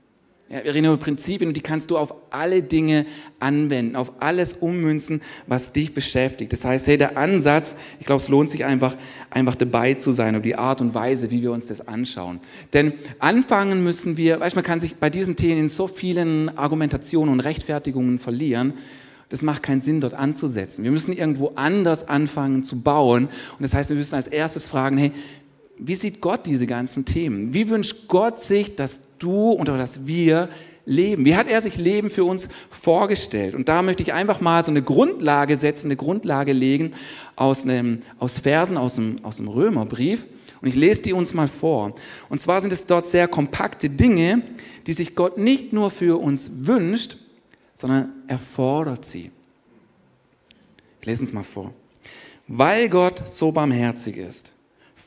Ja, 0.52 0.64
wir 0.64 0.74
reden 0.74 0.88
über 0.88 0.98
Prinzipien 0.98 1.50
und 1.50 1.54
die 1.54 1.62
kannst 1.62 1.92
du 1.92 1.98
auf 1.98 2.12
alle 2.32 2.64
Dinge 2.64 3.06
anwenden, 3.40 3.96
auf 3.96 4.14
alles 4.20 4.56
ummünzen, 4.56 5.22
was 5.46 5.74
dich 5.74 5.94
beschäftigt. 5.94 6.52
Das 6.52 6.66
heißt, 6.66 6.88
hey, 6.88 6.98
der 6.98 7.18
Ansatz, 7.18 7.76
ich 8.00 8.08
glaube, 8.08 8.20
es 8.20 8.30
lohnt 8.30 8.50
sich 8.50 8.66
einfach, 8.66 8.96
einfach 9.30 9.54
dabei 9.54 9.94
zu 9.94 10.12
sein, 10.12 10.34
über 10.34 10.44
die 10.44 10.56
Art 10.56 10.82
und 10.82 10.96
Weise, 10.96 11.30
wie 11.30 11.44
wir 11.44 11.52
uns 11.52 11.68
das 11.68 11.88
anschauen. 11.88 12.40
Denn 12.74 12.94
anfangen 13.20 13.84
müssen 13.84 14.18
wir, 14.18 14.40
weißt 14.40 14.56
man 14.56 14.66
kann 14.66 14.80
sich 14.80 14.96
bei 14.96 15.12
diesen 15.12 15.36
Themen 15.36 15.60
in 15.60 15.70
so 15.70 15.88
vielen 15.88 16.58
Argumentationen 16.58 17.32
und 17.32 17.42
Rechtfertigungen 17.42 18.18
verlieren. 18.18 18.74
Das 19.30 19.44
macht 19.44 19.62
keinen 19.62 19.82
Sinn, 19.82 20.02
dort 20.02 20.16
anzusetzen. 20.16 20.84
Wir 20.84 20.90
müssen 20.90 21.14
irgendwo 21.14 21.50
anders 21.50 22.08
anfangen 22.08 22.64
zu 22.64 22.82
bauen. 22.82 23.26
Und 23.26 23.62
das 23.62 23.76
heißt, 23.76 23.92
wir 23.92 23.98
müssen 23.98 24.16
als 24.16 24.28
erstes 24.28 24.68
fragen, 24.68 24.98
hey, 24.98 25.12
wie 25.80 25.96
sieht 25.96 26.22
Gott 26.22 26.46
diese 26.46 26.68
ganzen 26.68 27.06
Themen? 27.06 27.54
Wie 27.54 27.70
wünscht 27.70 28.08
Gott 28.08 28.40
sich, 28.40 28.76
dass 28.76 29.00
du 29.18 29.54
oder 29.54 29.78
dass 29.78 30.06
wir 30.06 30.50
leben? 30.86 31.26
Wie 31.26 31.36
hat 31.36 31.48
er 31.48 31.62
sich 31.62 31.78
Leben 31.78 32.10
für 32.10 32.26
uns 32.26 32.50
vorgestellt? 32.70 33.56
Und 33.56 33.70
da 33.70 33.82
möchte 33.82 34.04
ich 34.04 34.14
einfach 34.14 34.42
mal 34.42 34.64
so 34.64 34.72
eine 34.72 34.84
Grundlage 34.84 35.56
setzen, 35.56 35.88
eine 35.88 35.96
Grundlage 35.96 36.52
legen 36.52 36.94
aus, 37.36 37.64
einem, 37.64 38.00
aus 38.20 38.40
Versen 38.40 38.78
aus 38.78 38.96
dem, 38.96 39.18
aus 39.24 39.38
dem 39.38 39.48
Römerbrief. 39.48 40.26
Und 40.62 40.68
ich 40.68 40.76
lese 40.76 41.02
die 41.04 41.14
uns 41.14 41.34
mal 41.34 41.48
vor. 41.48 41.96
Und 42.28 42.42
zwar 42.42 42.60
sind 42.60 42.74
es 42.74 42.86
dort 42.86 43.08
sehr 43.08 43.30
kompakte 43.30 43.90
Dinge, 43.90 44.42
die 44.88 44.94
sich 44.94 45.16
Gott 45.16 45.38
nicht 45.38 45.72
nur 45.72 45.90
für 45.90 46.20
uns 46.20 46.52
wünscht, 46.66 47.18
sondern 47.76 48.12
er 48.28 48.40
fordert 48.40 49.06
sie. 49.06 49.32
Ich 51.00 51.08
lese 51.08 51.22
uns 51.22 51.32
mal 51.32 51.44
vor. 51.44 51.74
Weil 52.48 52.90
Gott 52.90 53.26
so 53.26 53.52
barmherzig 53.52 54.18
ist, 54.18 54.52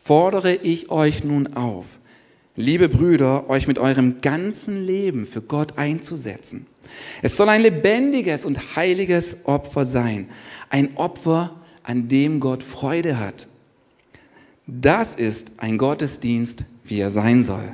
fordere 0.02 0.54
ich 0.54 0.90
euch 0.90 1.22
nun 1.22 1.54
auf, 1.54 1.86
liebe 2.56 2.88
Brüder, 2.88 3.48
euch 3.48 3.66
mit 3.66 3.78
eurem 3.78 4.20
ganzen 4.20 4.84
Leben 4.84 5.26
für 5.26 5.42
Gott 5.42 5.78
einzusetzen. 5.78 6.66
Es 7.22 7.36
soll 7.36 7.48
ein 7.48 7.62
lebendiges 7.62 8.44
und 8.44 8.76
heiliges 8.76 9.44
Opfer 9.44 9.84
sein, 9.84 10.28
ein 10.70 10.96
Opfer, 10.96 11.56
an 11.84 12.08
dem 12.08 12.38
Gott 12.38 12.62
Freude 12.62 13.18
hat. 13.18 13.48
Das 14.66 15.16
ist 15.16 15.52
ein 15.56 15.78
Gottesdienst, 15.78 16.64
wie 16.84 17.00
er 17.00 17.10
sein 17.10 17.42
soll. 17.42 17.72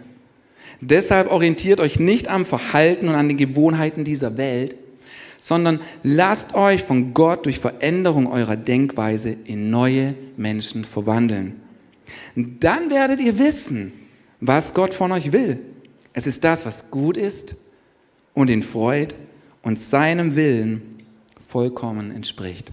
Deshalb 0.80 1.30
orientiert 1.30 1.80
euch 1.80 1.99
nicht 1.99 2.28
am 2.28 2.47
Verhalten 2.47 3.08
und 3.08 3.14
an 3.14 3.28
den 3.28 3.37
Gewohnheiten 3.37 4.04
dieser 4.04 4.38
Welt, 4.38 4.76
sondern 5.38 5.80
lasst 6.02 6.54
euch 6.54 6.82
von 6.82 7.12
Gott 7.12 7.47
durch 7.47 7.58
Veränderung 7.58 8.26
eurer 8.26 8.56
Denkweise 8.56 9.37
in 9.44 9.70
neue 9.70 10.14
Menschen 10.37 10.85
verwandeln. 10.85 11.68
Dann 12.35 12.91
werdet 12.91 13.21
ihr 13.21 13.38
wissen, 13.38 13.93
was 14.41 14.75
Gott 14.75 14.95
von 14.95 15.12
euch 15.12 15.33
will. 15.33 15.59
Es 16.12 16.27
ist 16.27 16.45
das, 16.45 16.67
was 16.67 16.91
gut 16.91 17.17
ist 17.17 17.57
und 18.35 18.49
ihn 18.49 18.62
freut 18.62 19.15
und 19.62 19.79
seinem 19.81 20.35
Willen 20.37 21.05
vollkommen 21.47 22.11
entspricht. 22.11 22.73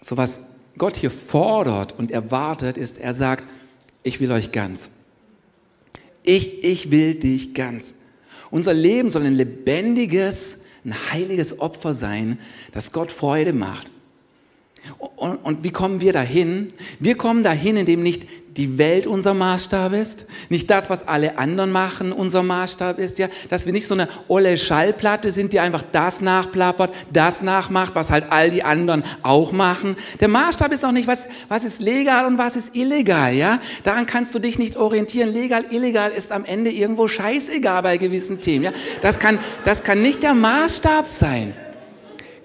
So 0.00 0.16
was 0.16 0.40
Gott 0.78 0.96
hier 0.96 1.10
fordert 1.10 1.98
und 1.98 2.10
erwartet, 2.10 2.78
ist, 2.78 2.98
er 2.98 3.14
sagt, 3.14 3.46
ich 4.02 4.20
will 4.20 4.30
euch 4.30 4.52
ganz. 4.52 4.90
Ich, 6.22 6.62
ich 6.62 6.90
will 6.90 7.14
dich 7.14 7.54
ganz. 7.54 7.94
Unser 8.50 8.74
Leben 8.74 9.10
soll 9.10 9.26
ein 9.26 9.34
lebendiges, 9.34 10.60
ein 10.84 10.94
heiliges 11.12 11.58
Opfer 11.58 11.94
sein, 11.94 12.38
das 12.72 12.92
Gott 12.92 13.10
Freude 13.10 13.52
macht. 13.52 13.90
Und, 15.16 15.36
und, 15.36 15.64
wie 15.64 15.70
kommen 15.70 16.00
wir 16.00 16.12
dahin? 16.12 16.72
Wir 17.00 17.16
kommen 17.16 17.42
dahin, 17.42 17.76
indem 17.76 18.02
nicht 18.02 18.26
die 18.56 18.78
Welt 18.78 19.06
unser 19.06 19.34
Maßstab 19.34 19.92
ist, 19.92 20.26
nicht 20.48 20.70
das, 20.70 20.88
was 20.88 21.06
alle 21.06 21.38
anderen 21.38 21.70
machen, 21.70 22.12
unser 22.12 22.42
Maßstab 22.42 22.98
ist, 22.98 23.18
ja, 23.18 23.28
dass 23.50 23.66
wir 23.66 23.72
nicht 23.72 23.86
so 23.86 23.94
eine 23.94 24.08
olle 24.28 24.56
Schallplatte 24.56 25.30
sind, 25.30 25.52
die 25.52 25.60
einfach 25.60 25.82
das 25.92 26.20
nachplappert, 26.20 26.94
das 27.12 27.42
nachmacht, 27.42 27.94
was 27.94 28.10
halt 28.10 28.26
all 28.30 28.50
die 28.50 28.62
anderen 28.62 29.04
auch 29.22 29.52
machen. 29.52 29.96
Der 30.20 30.28
Maßstab 30.28 30.72
ist 30.72 30.84
auch 30.84 30.92
nicht, 30.92 31.06
was, 31.06 31.28
was 31.48 31.64
ist 31.64 31.82
legal 31.82 32.26
und 32.26 32.38
was 32.38 32.56
ist 32.56 32.74
illegal, 32.74 33.34
ja. 33.34 33.60
Daran 33.84 34.06
kannst 34.06 34.34
du 34.34 34.38
dich 34.38 34.58
nicht 34.58 34.76
orientieren. 34.76 35.32
Legal, 35.32 35.66
illegal 35.70 36.10
ist 36.10 36.32
am 36.32 36.44
Ende 36.44 36.70
irgendwo 36.70 37.08
scheißegal 37.08 37.82
bei 37.82 37.96
gewissen 37.98 38.40
Themen, 38.40 38.64
ja. 38.64 38.72
Das 39.02 39.18
kann, 39.18 39.38
das 39.64 39.82
kann 39.82 40.00
nicht 40.00 40.22
der 40.22 40.34
Maßstab 40.34 41.08
sein. 41.08 41.54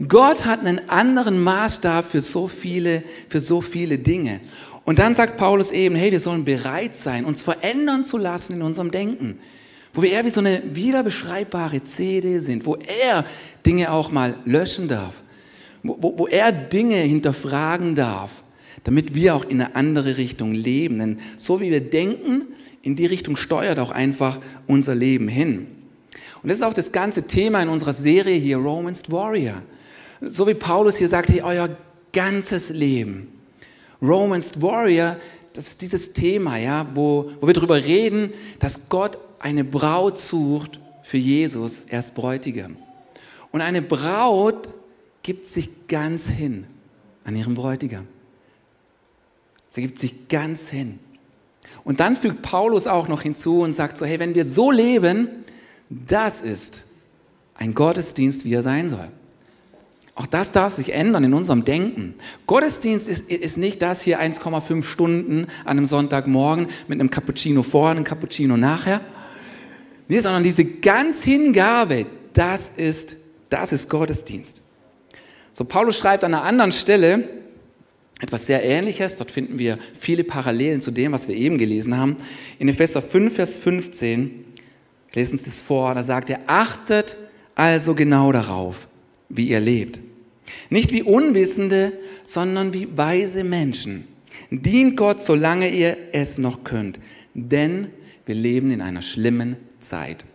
Gott 0.07 0.45
hat 0.45 0.61
einen 0.61 0.89
anderen 0.89 1.41
Maßstab 1.41 2.05
für 2.05 2.21
so 2.21 2.47
viele, 2.47 3.03
für 3.29 3.41
so 3.41 3.61
viele 3.61 3.97
Dinge. 3.97 4.39
Und 4.83 4.99
dann 4.99 5.15
sagt 5.15 5.37
Paulus 5.37 5.71
eben, 5.71 5.95
hey, 5.95 6.11
wir 6.11 6.19
sollen 6.19 6.43
bereit 6.43 6.95
sein, 6.95 7.25
uns 7.25 7.43
verändern 7.43 8.05
zu 8.05 8.17
lassen 8.17 8.53
in 8.53 8.61
unserem 8.61 8.91
Denken. 8.91 9.39
Wo 9.93 10.01
wir 10.01 10.11
eher 10.11 10.25
wie 10.25 10.29
so 10.29 10.39
eine 10.39 10.61
wiederbeschreibbare 10.73 11.83
CD 11.83 12.39
sind, 12.39 12.65
wo 12.65 12.75
er 12.75 13.25
Dinge 13.65 13.91
auch 13.91 14.11
mal 14.11 14.35
löschen 14.45 14.87
darf, 14.87 15.21
wo, 15.83 16.13
wo, 16.17 16.27
er 16.27 16.51
Dinge 16.51 16.95
hinterfragen 16.95 17.95
darf, 17.95 18.43
damit 18.83 19.13
wir 19.13 19.35
auch 19.35 19.43
in 19.43 19.61
eine 19.61 19.75
andere 19.75 20.17
Richtung 20.17 20.53
leben. 20.53 20.99
Denn 20.99 21.19
so 21.35 21.59
wie 21.59 21.69
wir 21.69 21.81
denken, 21.81 22.47
in 22.81 22.95
die 22.95 23.05
Richtung 23.05 23.35
steuert 23.35 23.79
auch 23.79 23.91
einfach 23.91 24.39
unser 24.65 24.95
Leben 24.95 25.27
hin. 25.27 25.67
Und 26.41 26.49
das 26.49 26.57
ist 26.57 26.63
auch 26.63 26.73
das 26.73 26.91
ganze 26.91 27.23
Thema 27.23 27.61
in 27.61 27.69
unserer 27.69 27.93
Serie 27.93 28.37
hier, 28.37 28.57
Romans 28.57 29.11
Warrior. 29.11 29.61
So 30.21 30.47
wie 30.47 30.53
Paulus 30.53 30.97
hier 30.97 31.07
sagt, 31.07 31.29
hey, 31.29 31.41
euer 31.41 31.75
ganzes 32.13 32.69
Leben. 32.69 33.27
Romans 34.01 34.61
Warrior, 34.61 35.17
das 35.53 35.69
ist 35.69 35.81
dieses 35.81 36.13
Thema, 36.13 36.57
ja, 36.57 36.87
wo, 36.93 37.31
wo 37.41 37.47
wir 37.47 37.53
darüber 37.53 37.83
reden, 37.83 38.31
dass 38.59 38.89
Gott 38.89 39.17
eine 39.39 39.63
Braut 39.63 40.19
sucht 40.19 40.79
für 41.03 41.17
Jesus, 41.17 41.85
er 41.87 41.99
ist 41.99 42.13
Bräutigam. 42.13 42.77
Und 43.51 43.61
eine 43.61 43.81
Braut 43.81 44.69
gibt 45.23 45.45
sich 45.45 45.87
ganz 45.87 46.27
hin 46.29 46.65
an 47.23 47.35
ihrem 47.35 47.55
Bräutigam. 47.55 48.07
Sie 49.67 49.81
gibt 49.81 49.99
sich 49.99 50.27
ganz 50.27 50.69
hin. 50.69 50.99
Und 51.83 51.99
dann 51.99 52.15
fügt 52.15 52.41
Paulus 52.41 52.87
auch 52.87 53.07
noch 53.07 53.21
hinzu 53.23 53.61
und 53.61 53.73
sagt 53.73 53.97
so, 53.97 54.05
hey, 54.05 54.19
wenn 54.19 54.35
wir 54.35 54.45
so 54.45 54.71
leben, 54.71 55.27
das 55.89 56.41
ist 56.41 56.83
ein 57.55 57.73
Gottesdienst, 57.73 58.45
wie 58.45 58.53
er 58.53 58.63
sein 58.63 58.89
soll. 58.89 59.09
Auch 60.15 60.25
das 60.25 60.51
darf 60.51 60.73
sich 60.73 60.93
ändern 60.93 61.23
in 61.23 61.33
unserem 61.33 61.63
Denken. 61.63 62.15
Gottesdienst 62.45 63.07
ist, 63.07 63.29
ist 63.29 63.57
nicht 63.57 63.81
das 63.81 64.01
hier 64.01 64.21
1,5 64.21 64.83
Stunden 64.83 65.47
an 65.63 65.77
einem 65.77 65.85
Sonntagmorgen 65.85 66.67
mit 66.87 66.99
einem 66.99 67.09
Cappuccino 67.09 67.63
vorher, 67.63 67.91
einem 67.91 68.03
Cappuccino 68.03 68.57
nachher. 68.57 69.01
Nee, 70.07 70.19
sondern 70.19 70.43
diese 70.43 70.65
ganz 70.65 71.23
Hingabe, 71.23 72.05
das 72.33 72.69
ist, 72.75 73.15
das 73.49 73.71
ist 73.71 73.89
Gottesdienst. 73.89 74.61
So, 75.53 75.63
Paulus 75.63 75.97
schreibt 75.97 76.23
an 76.23 76.33
einer 76.33 76.43
anderen 76.43 76.71
Stelle 76.71 77.29
etwas 78.21 78.45
sehr 78.45 78.63
Ähnliches. 78.63 79.17
Dort 79.17 79.31
finden 79.31 79.59
wir 79.59 79.77
viele 79.99 80.23
Parallelen 80.23 80.81
zu 80.81 80.91
dem, 80.91 81.11
was 81.11 81.27
wir 81.27 81.35
eben 81.35 81.57
gelesen 81.57 81.97
haben. 81.97 82.17
In 82.59 82.67
Epheser 82.67 83.01
5, 83.01 83.33
Vers 83.33 83.57
15, 83.57 84.45
lesen 85.13 85.33
uns 85.33 85.43
das 85.43 85.59
vor, 85.59 85.93
da 85.95 86.03
sagt 86.03 86.29
er, 86.29 86.39
achtet 86.47 87.17
also 87.55 87.95
genau 87.95 88.31
darauf, 88.31 88.87
wie 89.35 89.49
ihr 89.49 89.59
lebt. 89.59 89.99
Nicht 90.69 90.91
wie 90.91 91.03
Unwissende, 91.03 91.93
sondern 92.23 92.73
wie 92.73 92.87
weise 92.95 93.43
Menschen. 93.43 94.07
Dient 94.49 94.97
Gott, 94.97 95.23
solange 95.23 95.69
ihr 95.69 95.97
es 96.11 96.37
noch 96.37 96.63
könnt, 96.63 96.99
denn 97.33 97.87
wir 98.25 98.35
leben 98.35 98.71
in 98.71 98.81
einer 98.81 99.01
schlimmen 99.01 99.57
Zeit. 99.79 100.25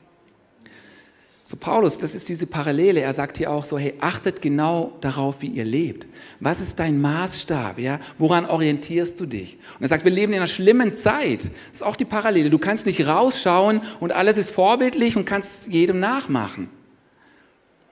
So 1.48 1.56
Paulus, 1.56 1.98
das 1.98 2.16
ist 2.16 2.28
diese 2.28 2.48
Parallele. 2.48 3.00
Er 3.00 3.12
sagt 3.12 3.38
hier 3.38 3.52
auch 3.52 3.64
so, 3.64 3.78
hey, 3.78 3.94
achtet 4.00 4.42
genau 4.42 4.96
darauf, 5.00 5.42
wie 5.42 5.46
ihr 5.46 5.64
lebt. 5.64 6.08
Was 6.40 6.60
ist 6.60 6.80
dein 6.80 7.00
Maßstab? 7.00 7.78
Ja? 7.78 8.00
Woran 8.18 8.46
orientierst 8.46 9.20
du 9.20 9.26
dich? 9.26 9.56
Und 9.76 9.82
er 9.82 9.88
sagt, 9.88 10.04
wir 10.04 10.10
leben 10.10 10.32
in 10.32 10.40
einer 10.40 10.48
schlimmen 10.48 10.96
Zeit. 10.96 11.44
Das 11.44 11.76
ist 11.76 11.82
auch 11.84 11.94
die 11.94 12.04
Parallele. 12.04 12.50
Du 12.50 12.58
kannst 12.58 12.86
nicht 12.86 13.06
rausschauen 13.06 13.80
und 14.00 14.10
alles 14.10 14.38
ist 14.38 14.50
vorbildlich 14.50 15.16
und 15.16 15.24
kannst 15.24 15.72
jedem 15.72 16.00
nachmachen. 16.00 16.68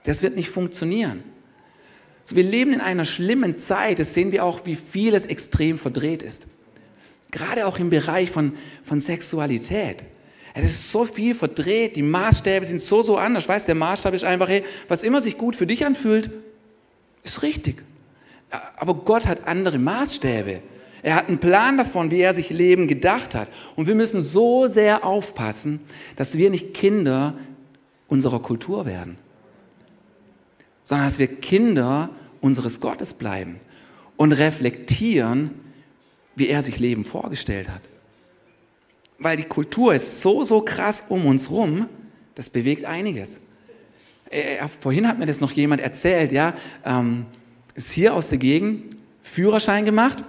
Das 0.05 0.23
wird 0.23 0.35
nicht 0.35 0.49
funktionieren. 0.49 1.23
So, 2.23 2.35
wir 2.35 2.43
leben 2.43 2.73
in 2.73 2.81
einer 2.81 3.05
schlimmen 3.05 3.57
Zeit. 3.57 3.99
Das 3.99 4.13
sehen 4.13 4.31
wir 4.31 4.43
auch, 4.43 4.65
wie 4.65 4.75
vieles 4.75 5.25
extrem 5.25 5.77
verdreht 5.77 6.23
ist. 6.23 6.47
Gerade 7.31 7.67
auch 7.67 7.79
im 7.79 7.89
Bereich 7.89 8.31
von, 8.31 8.53
von 8.83 9.01
Sexualität. 9.01 10.05
Das 10.55 10.65
ist 10.65 10.89
so 10.89 11.03
viel 11.03 11.35
verdreht, 11.35 11.97
die 11.97 12.01
Maßstäbe 12.01 12.65
sind 12.65 12.79
so, 12.79 13.01
so 13.01 13.17
anders. 13.17 13.47
Weißt 13.47 13.67
der 13.67 13.75
Maßstab 13.75 14.13
ist 14.13 14.23
einfach, 14.23 14.47
hey, 14.47 14.63
was 14.87 15.03
immer 15.03 15.19
sich 15.19 15.37
gut 15.37 15.55
für 15.55 15.67
dich 15.67 15.85
anfühlt, 15.85 16.29
ist 17.23 17.41
richtig. 17.41 17.83
Aber 18.77 18.93
Gott 18.93 19.27
hat 19.27 19.47
andere 19.47 19.77
Maßstäbe. 19.77 20.61
Er 21.03 21.15
hat 21.15 21.27
einen 21.27 21.39
Plan 21.39 21.77
davon, 21.77 22.09
wie 22.09 22.21
er 22.21 22.33
sich 22.33 22.49
Leben 22.51 22.87
gedacht 22.87 23.35
hat. 23.35 23.49
Und 23.75 23.87
wir 23.87 23.95
müssen 23.95 24.21
so 24.21 24.67
sehr 24.67 25.03
aufpassen, 25.03 25.81
dass 26.15 26.37
wir 26.37 26.49
nicht 26.49 26.73
Kinder 26.73 27.35
unserer 28.07 28.39
Kultur 28.39 28.85
werden, 28.85 29.17
sondern 30.85 31.07
dass 31.07 31.19
wir 31.19 31.27
Kinder 31.27 32.09
unseres 32.39 32.79
Gottes 32.79 33.13
bleiben 33.13 33.59
und 34.15 34.31
reflektieren, 34.31 35.51
wie 36.35 36.47
er 36.47 36.61
sich 36.61 36.79
Leben 36.79 37.03
vorgestellt 37.03 37.67
hat. 37.67 37.81
Weil 39.17 39.35
die 39.35 39.43
Kultur 39.43 39.93
ist 39.93 40.21
so, 40.21 40.43
so 40.43 40.61
krass 40.61 41.03
um 41.09 41.25
uns 41.25 41.49
rum, 41.49 41.89
das 42.35 42.49
bewegt 42.49 42.85
einiges. 42.85 43.41
Äh, 44.29 44.57
äh, 44.57 44.67
vorhin 44.79 45.07
hat 45.07 45.17
mir 45.17 45.25
das 45.25 45.41
noch 45.41 45.51
jemand 45.51 45.81
erzählt, 45.81 46.31
ja, 46.31 46.53
ähm, 46.85 47.25
ist 47.73 47.91
hier 47.91 48.13
aus 48.13 48.29
der 48.29 48.37
Gegend, 48.37 48.95
Führerschein 49.23 49.85
gemacht, 49.85 50.23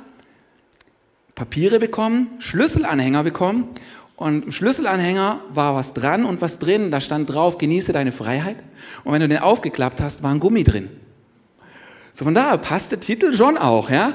Papiere 1.35 1.79
bekommen, 1.79 2.29
Schlüsselanhänger 2.39 3.23
bekommen 3.23 3.69
und 4.17 4.45
im 4.47 4.53
Schlüsselanhänger 4.53 5.41
war 5.53 5.75
was 5.75 5.93
dran 5.93 6.25
und 6.25 6.41
was 6.41 6.59
drin, 6.59 6.91
da 6.91 7.01
stand 7.01 7.31
drauf, 7.31 7.59
genieße 7.59 7.93
deine 7.93 8.13
Freiheit. 8.13 8.57
Und 9.05 9.13
wenn 9.13 9.21
du 9.21 9.29
den 9.29 9.39
aufgeklappt 9.39 10.01
hast, 10.01 10.23
war 10.23 10.31
ein 10.31 10.41
Gummi 10.41 10.65
drin. 10.65 10.89
So 12.15 12.25
von 12.25 12.35
daher 12.35 12.57
passt 12.57 12.93
der 12.93 13.01
Titel 13.01 13.35
schon 13.35 13.59
auch, 13.59 13.91
ja. 13.91 14.15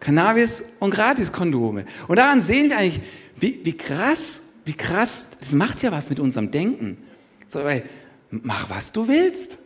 Cannabis 0.00 0.64
und 0.78 0.90
Gratiskondome. 0.90 1.84
Und 2.08 2.16
daran 2.16 2.40
sehen 2.40 2.70
wir 2.70 2.78
eigentlich, 2.78 3.02
wie, 3.38 3.60
wie 3.62 3.76
krass, 3.76 4.40
wie 4.64 4.72
krass, 4.72 5.26
das 5.38 5.52
macht 5.52 5.82
ja 5.82 5.92
was 5.92 6.08
mit 6.08 6.18
unserem 6.18 6.50
Denken. 6.50 6.96
So, 7.46 7.62
weil, 7.62 7.82
mach 8.30 8.70
was 8.70 8.92
du 8.92 9.06
willst. 9.06 9.58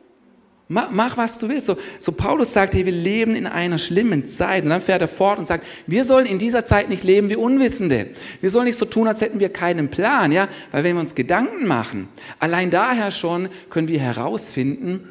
Mach, 0.73 0.89
mach, 0.93 1.17
was 1.17 1.37
du 1.37 1.49
willst. 1.49 1.67
So, 1.67 1.77
so 1.99 2.12
Paulus 2.12 2.53
sagt, 2.53 2.75
hey, 2.75 2.87
wir 2.87 2.93
leben 2.93 3.35
in 3.35 3.49
einer 3.49 3.77
schlimmen 3.77 4.25
Zeit. 4.27 4.62
Und 4.62 4.71
dann 4.71 4.81
fährt 4.81 5.03
er 5.03 5.09
fort 5.09 5.41
und 5.41 5.45
sagt, 5.45 5.67
wir 5.89 6.05
sollen 6.05 6.27
in 6.27 6.39
dieser 6.39 6.65
Zeit 6.65 6.89
nicht 6.89 7.03
leben 7.03 7.29
wie 7.29 7.35
Unwissende. 7.35 8.11
Wir 8.41 8.50
sollen 8.50 8.67
nicht 8.67 8.79
so 8.79 8.85
tun, 8.85 9.09
als 9.09 9.21
hätten 9.21 9.41
wir 9.41 9.49
keinen 9.49 9.91
Plan, 9.91 10.31
ja? 10.31 10.49
Weil 10.71 10.85
wenn 10.85 10.95
wir 10.95 11.00
uns 11.00 11.17
Gedanken 11.17 11.67
machen, 11.67 12.09
allein 12.39 12.71
daher 12.71 13.11
schon 13.11 13.49
können 13.69 13.89
wir 13.89 13.99
herausfinden, 13.99 15.09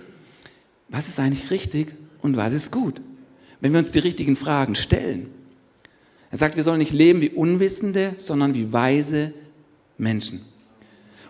was 0.87 1.09
ist 1.09 1.19
eigentlich 1.19 1.51
richtig 1.51 1.89
und 2.21 2.37
was 2.37 2.53
ist 2.53 2.71
gut. 2.71 3.01
Wenn 3.59 3.73
wir 3.73 3.79
uns 3.79 3.91
die 3.91 3.99
richtigen 3.99 4.37
Fragen 4.37 4.75
stellen. 4.75 5.29
Er 6.31 6.37
sagt, 6.37 6.55
wir 6.55 6.63
sollen 6.63 6.79
nicht 6.79 6.93
leben 6.93 7.19
wie 7.19 7.31
Unwissende, 7.31 8.13
sondern 8.15 8.53
wie 8.53 8.71
weise 8.71 9.33
Menschen. 9.97 10.39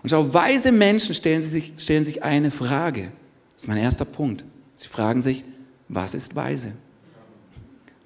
Und 0.04 0.10
schau, 0.10 0.32
weise 0.36 0.72
Menschen 0.72 1.16
stellen 1.16 1.42
sich, 1.42 1.74
stellen 1.78 2.04
sich 2.04 2.22
eine 2.22 2.52
Frage. 2.52 3.12
Das 3.60 3.66
ist 3.66 3.68
mein 3.68 3.78
erster 3.78 4.06
Punkt. 4.06 4.46
Sie 4.78 4.88
fragen 4.88 5.22
sich, 5.22 5.44
was 5.90 6.14
ist 6.14 6.34
weise? 6.34 6.72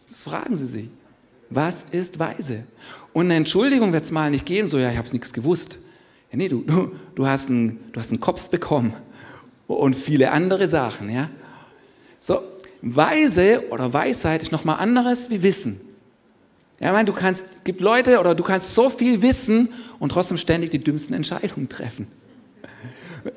Das 0.09 0.23
fragen 0.23 0.57
sie 0.57 0.65
sich. 0.65 0.89
Was 1.51 1.85
ist 1.91 2.17
weise? 2.17 2.63
Und 3.13 3.27
eine 3.27 3.35
Entschuldigung 3.35 3.93
wird 3.93 4.03
es 4.03 4.09
mal 4.09 4.31
nicht 4.31 4.47
geben, 4.47 4.67
so, 4.67 4.79
ja, 4.79 4.89
ich 4.89 4.97
habe 4.97 5.05
es 5.05 5.13
nichts 5.13 5.31
gewusst. 5.31 5.77
Ja, 6.31 6.37
nee, 6.37 6.47
du, 6.47 6.63
du, 6.63 6.95
du, 7.13 7.27
hast 7.27 7.49
einen, 7.49 7.77
du 7.91 7.99
hast 7.99 8.09
einen 8.09 8.19
Kopf 8.19 8.49
bekommen 8.49 8.93
und 9.67 9.95
viele 9.95 10.31
andere 10.31 10.67
Sachen. 10.67 11.11
Ja? 11.11 11.29
So, 12.19 12.41
Weise 12.81 13.69
oder 13.69 13.93
Weisheit 13.93 14.41
ist 14.41 14.51
nochmal 14.51 14.79
anderes 14.79 15.29
wie 15.29 15.43
Wissen. 15.43 15.79
Ja, 16.79 16.87
ich 16.87 16.93
meine, 16.93 17.05
du 17.05 17.13
kannst, 17.13 17.45
es 17.45 17.63
gibt 17.63 17.79
Leute 17.79 18.19
oder 18.19 18.33
du 18.33 18.43
kannst 18.43 18.73
so 18.73 18.89
viel 18.89 19.21
wissen 19.21 19.69
und 19.99 20.09
trotzdem 20.09 20.37
ständig 20.37 20.71
die 20.71 20.79
dümmsten 20.79 21.13
Entscheidungen 21.13 21.69
treffen. 21.69 22.07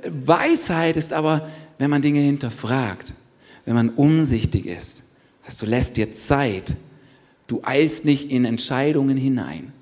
Weisheit 0.08 0.96
ist 0.96 1.12
aber, 1.12 1.48
wenn 1.78 1.90
man 1.90 2.02
Dinge 2.02 2.20
hinterfragt, 2.20 3.12
wenn 3.64 3.74
man 3.74 3.90
umsichtig 3.90 4.66
ist. 4.66 5.02
Das 5.44 5.56
du 5.56 5.66
lässt 5.66 5.96
dir 5.96 6.12
Zeit. 6.12 6.76
Du 7.46 7.60
eilst 7.62 8.04
nicht 8.04 8.30
in 8.30 8.44
Entscheidungen 8.44 9.16
hinein. 9.16 9.72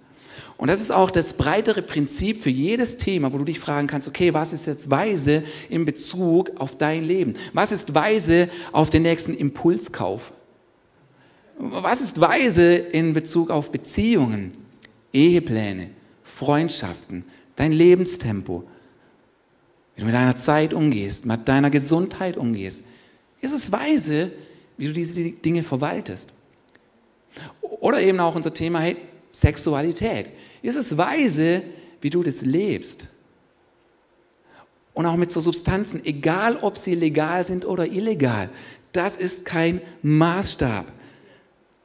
Und 0.57 0.69
das 0.69 0.81
ist 0.81 0.93
auch 0.93 1.11
das 1.11 1.35
breitere 1.35 1.83
Prinzip 1.83 2.41
für 2.41 2.51
jedes 2.51 2.97
Thema, 2.97 3.33
wo 3.33 3.39
du 3.39 3.45
dich 3.45 3.59
fragen 3.59 3.87
kannst, 3.87 4.07
okay, 4.07 4.33
was 4.35 4.53
ist 4.53 4.67
jetzt 4.67 4.89
weise 4.91 5.43
in 5.69 5.85
Bezug 5.85 6.53
auf 6.61 6.77
dein 6.77 7.03
Leben? 7.03 7.35
Was 7.53 7.73
ist 7.73 7.95
weise 7.95 8.49
auf 8.71 8.91
den 8.91 9.03
nächsten 9.03 9.35
Impulskauf? 9.35 10.33
Was 11.59 12.01
ist 12.01 12.21
weise 12.21 12.75
in 12.75 13.15
Bezug 13.15 13.51
auf 13.51 13.73
Beziehungen, 13.73 14.53
Ehepläne, 15.13 15.91
Freundschaften, 16.23 17.25
dein 17.57 17.73
Lebenstempo? 17.73 18.65
Wie 19.95 20.01
du 20.01 20.07
mit 20.07 20.15
deiner 20.15 20.37
Zeit 20.37 20.75
umgehst, 20.75 21.27
mit 21.27 21.49
deiner 21.49 21.71
Gesundheit 21.71 22.37
umgehst. 22.37 22.85
Ist 23.41 23.53
es 23.53 23.71
weise, 23.71 24.33
wie 24.77 24.87
du 24.87 24.93
diese 24.93 25.31
Dinge 25.31 25.63
verwaltest? 25.63 26.31
Oder 27.61 28.01
eben 28.01 28.19
auch 28.21 28.35
unser 28.35 28.53
Thema, 28.53 28.81
hey, 28.81 28.97
Sexualität. 29.33 30.31
Ist 30.63 30.77
es 30.77 30.97
weise, 30.97 31.63
wie 32.01 32.11
du 32.11 32.23
das 32.23 32.43
lebst? 32.43 33.09
Und 34.95 35.07
auch 35.07 35.17
mit 35.17 35.31
so 35.31 35.41
Substanzen, 35.41 36.05
egal 36.05 36.57
ob 36.57 36.79
sie 36.79 36.95
legal 36.95 37.45
sind 37.45 37.65
oder 37.65 37.87
illegal. 37.87 38.49
Das 38.93 39.17
ist 39.17 39.45
kein 39.45 39.81
Maßstab, 40.03 40.87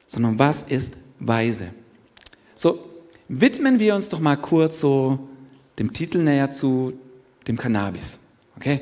sondern 0.06 0.38
was 0.38 0.62
ist 0.62 0.94
weise? 1.18 1.70
So, 2.54 2.78
widmen 3.28 3.80
wir 3.80 3.96
uns 3.96 4.08
doch 4.08 4.20
mal 4.20 4.36
kurz 4.36 4.80
so 4.80 5.18
dem 5.78 5.92
Titel 5.92 6.18
näher 6.18 6.52
zu, 6.52 6.92
dem 7.50 7.58
Cannabis. 7.58 8.18
Okay? 8.56 8.80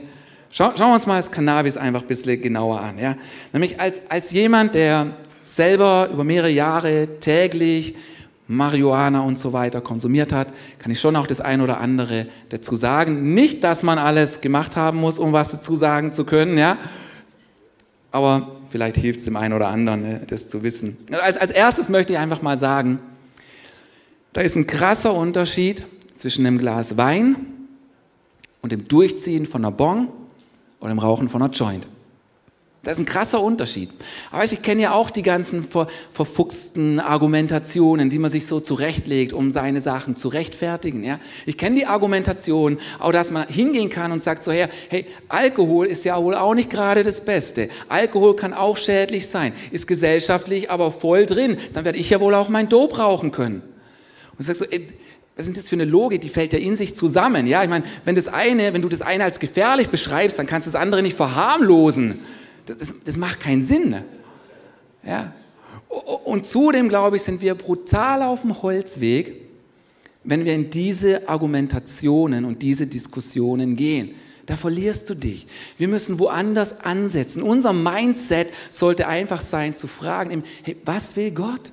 Schau, 0.51 0.73
schauen 0.77 0.91
wir 0.91 0.95
uns 0.95 1.07
mal 1.07 1.17
das 1.17 1.31
Cannabis 1.31 1.77
einfach 1.77 2.03
ein 2.03 2.09
bisschen 2.09 2.41
genauer 2.41 2.81
an. 2.81 2.99
Ja? 2.99 3.17
Nämlich 3.53 3.81
als, 3.81 4.01
als 4.09 4.31
jemand, 4.31 4.75
der 4.75 5.13
selber 5.45 6.09
über 6.13 6.25
mehrere 6.25 6.51
Jahre 6.51 7.09
täglich 7.21 7.95
Marihuana 8.47 9.21
und 9.21 9.39
so 9.39 9.53
weiter 9.53 9.81
konsumiert 9.81 10.33
hat, 10.33 10.49
kann 10.79 10.91
ich 10.91 11.01
schon 11.01 11.17
auch 11.17 11.27
das 11.27 11.41
eine 11.41 11.63
oder 11.63 11.81
andere 11.81 12.27
dazu 12.49 12.77
sagen. 12.77 13.35
Nicht, 13.35 13.63
dass 13.63 13.83
man 13.83 13.99
alles 13.99 14.41
gemacht 14.41 14.77
haben 14.77 14.99
muss, 14.99 15.19
um 15.19 15.33
was 15.33 15.51
dazu 15.51 15.77
sagen 15.77 16.13
zu 16.13 16.25
können, 16.25 16.57
ja. 16.57 16.79
Aber 18.11 18.57
vielleicht 18.71 18.97
hilft 18.97 19.19
es 19.19 19.27
dem 19.27 19.37
einen 19.37 19.53
oder 19.53 19.69
anderen, 19.69 20.03
ne, 20.03 20.23
das 20.27 20.49
zu 20.49 20.63
wissen. 20.63 20.97
Als, 21.11 21.37
als 21.37 21.51
erstes 21.51 21.91
möchte 21.91 22.15
ich 22.15 22.19
einfach 22.19 22.41
mal 22.41 22.57
sagen, 22.57 23.01
da 24.33 24.41
ist 24.41 24.57
ein 24.57 24.67
krasser 24.67 25.13
Unterschied 25.13 25.85
zwischen 26.17 26.47
einem 26.47 26.59
Glas 26.59 26.97
Wein 26.97 27.37
und 28.69 28.73
dem 28.73 28.87
Durchziehen 28.87 29.47
von 29.47 29.65
einer 29.65 29.73
Bong 29.73 30.09
oder 30.79 30.91
dem 30.91 30.99
Rauchen 30.99 31.31
von 31.31 31.41
einer 31.41 31.51
Joint. 31.51 31.89
Das 32.83 32.99
ist 32.99 33.01
ein 33.01 33.07
krasser 33.07 33.43
Unterschied. 33.43 33.89
Aber 34.31 34.45
ich 34.45 34.61
kenne 34.61 34.83
ja 34.83 34.93
auch 34.93 35.11
die 35.11 35.23
ganzen 35.23 35.65
ver, 35.65 35.87
verfuchsten 36.13 37.01
Argumentationen, 37.01 38.11
die 38.11 38.19
man 38.19 38.31
sich 38.31 38.47
so 38.47 38.61
zurechtlegt, 38.61 39.33
um 39.33 39.51
seine 39.51 39.81
Sachen 39.81 40.17
zu 40.17 40.29
rechtfertigen. 40.29 41.03
Ja? 41.03 41.19
Ich 41.47 41.57
kenne 41.57 41.77
die 41.77 41.87
Argumentation, 41.87 42.77
auch 42.99 43.11
dass 43.11 43.31
man 43.31 43.49
hingehen 43.49 43.89
kann 43.89 44.13
und 44.13 44.23
sagt 44.23 44.45
so, 44.45 44.53
her, 44.53 44.69
hey, 44.91 45.07
Alkohol 45.29 45.87
ist 45.87 46.05
ja 46.05 46.23
wohl 46.23 46.35
auch 46.35 46.55
nicht 46.55 46.69
gerade 46.69 47.05
das 47.05 47.23
Beste. 47.23 47.71
Alkohol 47.89 48.37
kann 48.37 48.53
auch 48.53 48.77
schädlich 48.77 49.29
sein, 49.29 49.55
ist 49.71 49.87
gesellschaftlich 49.87 50.71
aber 50.71 50.93
voll 50.93 51.25
drin. 51.25 51.57
Dann 51.73 51.87
werde 51.87 51.99
ich 51.99 52.11
ja 52.11 52.21
wohl 52.21 52.35
auch 52.35 52.51
mein 52.51 52.69
Dope 52.69 52.99
rauchen 52.99 53.33
können. 53.33 53.63
Und 54.33 54.41
ich 54.41 54.47
sage 54.47 54.59
so, 54.59 54.65
ey, 54.67 54.87
was 55.39 55.47
ist 55.47 55.57
das 55.57 55.69
für 55.69 55.77
eine 55.77 55.85
Logik? 55.85 56.21
Die 56.21 56.29
fällt 56.29 56.53
ja 56.53 56.59
in 56.59 56.75
sich 56.75 56.97
zusammen. 56.97 57.47
Ja, 57.47 57.63
ich 57.63 57.71
meine, 57.71 57.85
wenn 58.05 58.17
das 58.17 58.27
eine, 58.27 58.75
wenn 58.75 58.83
du 58.83 58.89
das 58.89 59.03
eine 59.03 59.23
als 59.23 59.39
gefährlich 59.39 59.89
beschreibst, 59.89 60.37
dann 60.37 60.49
kannst 60.49 60.67
du 60.67 60.73
das 60.73 60.81
andere 60.81 61.01
nicht 61.01 61.17
verharmlosen. 61.17 62.19
Das, 62.67 62.93
das 63.05 63.17
macht 63.17 63.39
keinen 63.39 63.63
Sinn. 63.63 63.95
Ja? 65.07 65.33
Und 66.25 66.45
zudem, 66.45 66.89
glaube 66.89 67.17
ich, 67.17 67.23
sind 67.23 67.41
wir 67.41 67.55
brutal 67.55 68.23
auf 68.23 68.41
dem 68.43 68.61
Holzweg, 68.63 69.49
wenn 70.25 70.45
wir 70.45 70.55
in 70.55 70.71
diese 70.71 71.29
Argumentationen 71.29 72.45
und 72.45 72.61
diese 72.61 72.89
Diskussionen 72.89 73.77
gehen. 73.77 74.17
Da 74.45 74.57
verlierst 74.57 75.09
du 75.09 75.15
dich. 75.15 75.47
Wir 75.77 75.87
müssen 75.87 76.19
woanders 76.19 76.81
ansetzen. 76.81 77.43
Unser 77.43 77.73
Mindset 77.73 78.49
sollte 78.73 79.07
einfach 79.07 79.41
sein 79.41 79.77
zu 79.77 79.87
fragen, 79.87 80.43
hey, 80.65 80.77
was 80.85 81.15
will 81.15 81.31
Gott? 81.31 81.71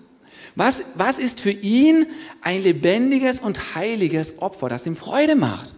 Was, 0.56 0.84
was 0.96 1.20
ist 1.20 1.42
für 1.42 1.52
ihn 1.52 2.08
ein 2.42 2.64
lebendiges 2.64 3.42
und 3.42 3.76
heiliges 3.76 4.40
Opfer, 4.40 4.70
das 4.70 4.88
ihm 4.88 4.96
Freude 4.96 5.36
macht? 5.36 5.74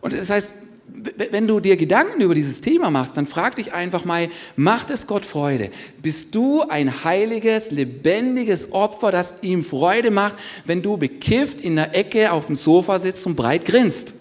Und 0.00 0.12
das 0.12 0.30
heißt, 0.30 0.54
wenn 0.86 1.48
du 1.48 1.60
dir 1.60 1.76
Gedanken 1.76 2.20
über 2.20 2.34
dieses 2.34 2.60
Thema 2.60 2.90
machst, 2.90 3.16
dann 3.16 3.26
frag 3.26 3.56
dich 3.56 3.72
einfach 3.72 4.04
mal, 4.04 4.28
macht 4.54 4.90
es 4.90 5.06
Gott 5.06 5.24
Freude? 5.24 5.70
Bist 6.00 6.34
du 6.34 6.62
ein 6.62 7.04
heiliges, 7.04 7.70
lebendiges 7.70 8.72
Opfer, 8.72 9.10
das 9.10 9.34
ihm 9.42 9.64
Freude 9.64 10.10
macht, 10.10 10.36
wenn 10.66 10.82
du 10.82 10.96
bekifft 10.96 11.60
in 11.60 11.76
der 11.76 11.96
Ecke 11.96 12.30
auf 12.32 12.46
dem 12.46 12.54
Sofa 12.54 12.98
sitzt 12.98 13.26
und 13.26 13.34
breit 13.34 13.64
grinst? 13.64 14.14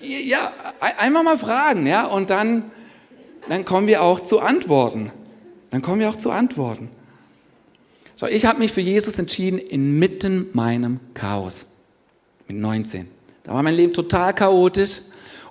Ja, 0.00 0.52
einfach 0.78 1.22
mal 1.24 1.38
fragen, 1.38 1.86
ja, 1.86 2.06
und 2.06 2.30
dann, 2.30 2.70
dann 3.48 3.64
kommen 3.64 3.88
wir 3.88 4.02
auch 4.02 4.20
zu 4.20 4.40
Antworten. 4.40 5.10
Dann 5.70 5.82
kommen 5.82 6.00
wir 6.00 6.08
auch 6.08 6.16
zu 6.16 6.30
Antworten. 6.30 6.88
So, 8.14 8.26
ich 8.26 8.46
habe 8.46 8.58
mich 8.60 8.72
für 8.72 8.80
Jesus 8.80 9.18
entschieden 9.18 9.58
inmitten 9.58 10.48
meinem 10.52 11.00
Chaos. 11.12 11.66
Mit 12.48 12.56
19. 12.56 13.08
Da 13.44 13.52
war 13.52 13.62
mein 13.62 13.74
Leben 13.74 13.92
total 13.92 14.34
chaotisch. 14.34 15.00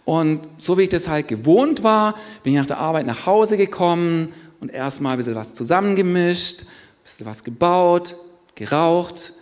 Und 0.03 0.47
so 0.57 0.77
wie 0.77 0.83
ich 0.83 0.89
das 0.89 1.07
halt 1.07 1.27
gewohnt 1.27 1.83
war, 1.83 2.15
bin 2.43 2.53
ich 2.53 2.59
nach 2.59 2.65
der 2.65 2.77
Arbeit 2.77 3.05
nach 3.05 3.25
Hause 3.25 3.57
gekommen 3.57 4.33
und 4.59 4.71
erstmal 4.71 5.13
ein 5.13 5.17
bisschen 5.17 5.35
was 5.35 5.53
zusammengemischt, 5.53 6.63
ein 6.63 6.67
bisschen 7.03 7.25
was 7.25 7.43
gebaut, 7.43 8.15
geraucht. 8.55 9.33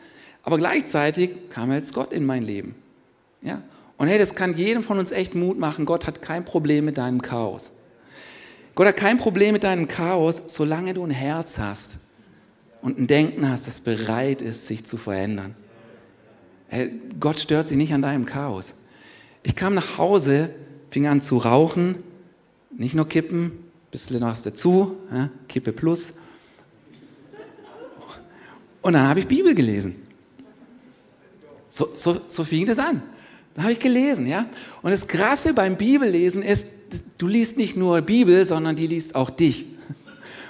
Aber 0.44 0.58
gleichzeitig 0.58 1.50
kam 1.50 1.72
jetzt 1.72 1.94
Gott 1.94 2.12
in 2.12 2.26
mein 2.26 2.44
Leben. 2.44 2.76
Ja? 3.42 3.62
Und 3.98 4.08
hey, 4.08 4.18
das 4.18 4.36
kann 4.36 4.56
jedem 4.58 4.84
von 4.84 5.00
uns 5.00 5.12
echt 5.12 5.36
Mut 5.36 5.58
machen. 5.58 5.86
Gott 5.86 6.08
hat 6.08 6.22
kein 6.22 6.44
Problem 6.44 6.86
mit 6.86 6.98
deinem 6.98 7.22
Chaos. 7.22 7.72
Gott 8.76 8.88
hat 8.88 8.98
kein 8.98 9.18
Problem 9.18 9.54
mit 9.54 9.64
deinem 9.64 9.88
Chaos, 9.88 10.44
solange 10.48 10.94
du 10.94 11.04
ein 11.04 11.12
Herz 11.12 11.60
hast 11.60 11.98
und 12.82 13.00
ein 13.00 13.08
Denken 13.08 13.48
hast, 13.48 13.68
das 13.68 13.82
bereit 13.82 14.42
ist, 14.42 14.68
sich 14.68 14.86
zu 14.86 14.98
verändern. 14.98 15.56
Hey, 16.68 16.92
Gott 17.20 17.40
stört 17.40 17.68
sich 17.68 17.78
nicht 17.78 17.94
an 17.94 18.02
deinem 18.02 18.26
Chaos. 18.26 18.74
Ich 19.44 19.56
kam 19.56 19.76
nach 19.76 19.98
Hause, 19.98 20.50
fing 20.90 21.06
an 21.06 21.22
zu 21.22 21.38
rauchen, 21.38 21.98
nicht 22.72 22.96
nur 22.96 23.08
kippen, 23.08 23.52
bisschen 23.92 24.22
was 24.22 24.42
dazu, 24.42 24.98
ja, 25.12 25.30
Kippe 25.48 25.72
plus. 25.72 26.14
Und 28.82 28.94
dann 28.94 29.08
habe 29.08 29.20
ich 29.20 29.28
Bibel 29.28 29.54
gelesen. 29.54 29.96
So, 31.70 31.90
so, 31.94 32.22
so 32.28 32.44
fing 32.44 32.66
das 32.66 32.80
an. 32.80 33.04
Dann 33.54 33.64
habe 33.64 33.74
ich 33.74 33.80
gelesen, 33.80 34.26
ja. 34.26 34.48
Und 34.82 34.92
das 34.92 35.08
Krasse 35.08 35.54
beim 35.54 35.78
Bibellesen 35.78 36.42
ist, 36.42 36.68
du 37.18 37.28
liest 37.28 37.58
nicht 37.58 37.76
nur 37.76 38.02
Bibel, 38.02 38.44
sondern 38.46 38.76
die 38.76 38.88
liest 38.88 39.16
auch 39.16 39.30
dich. 39.30 39.66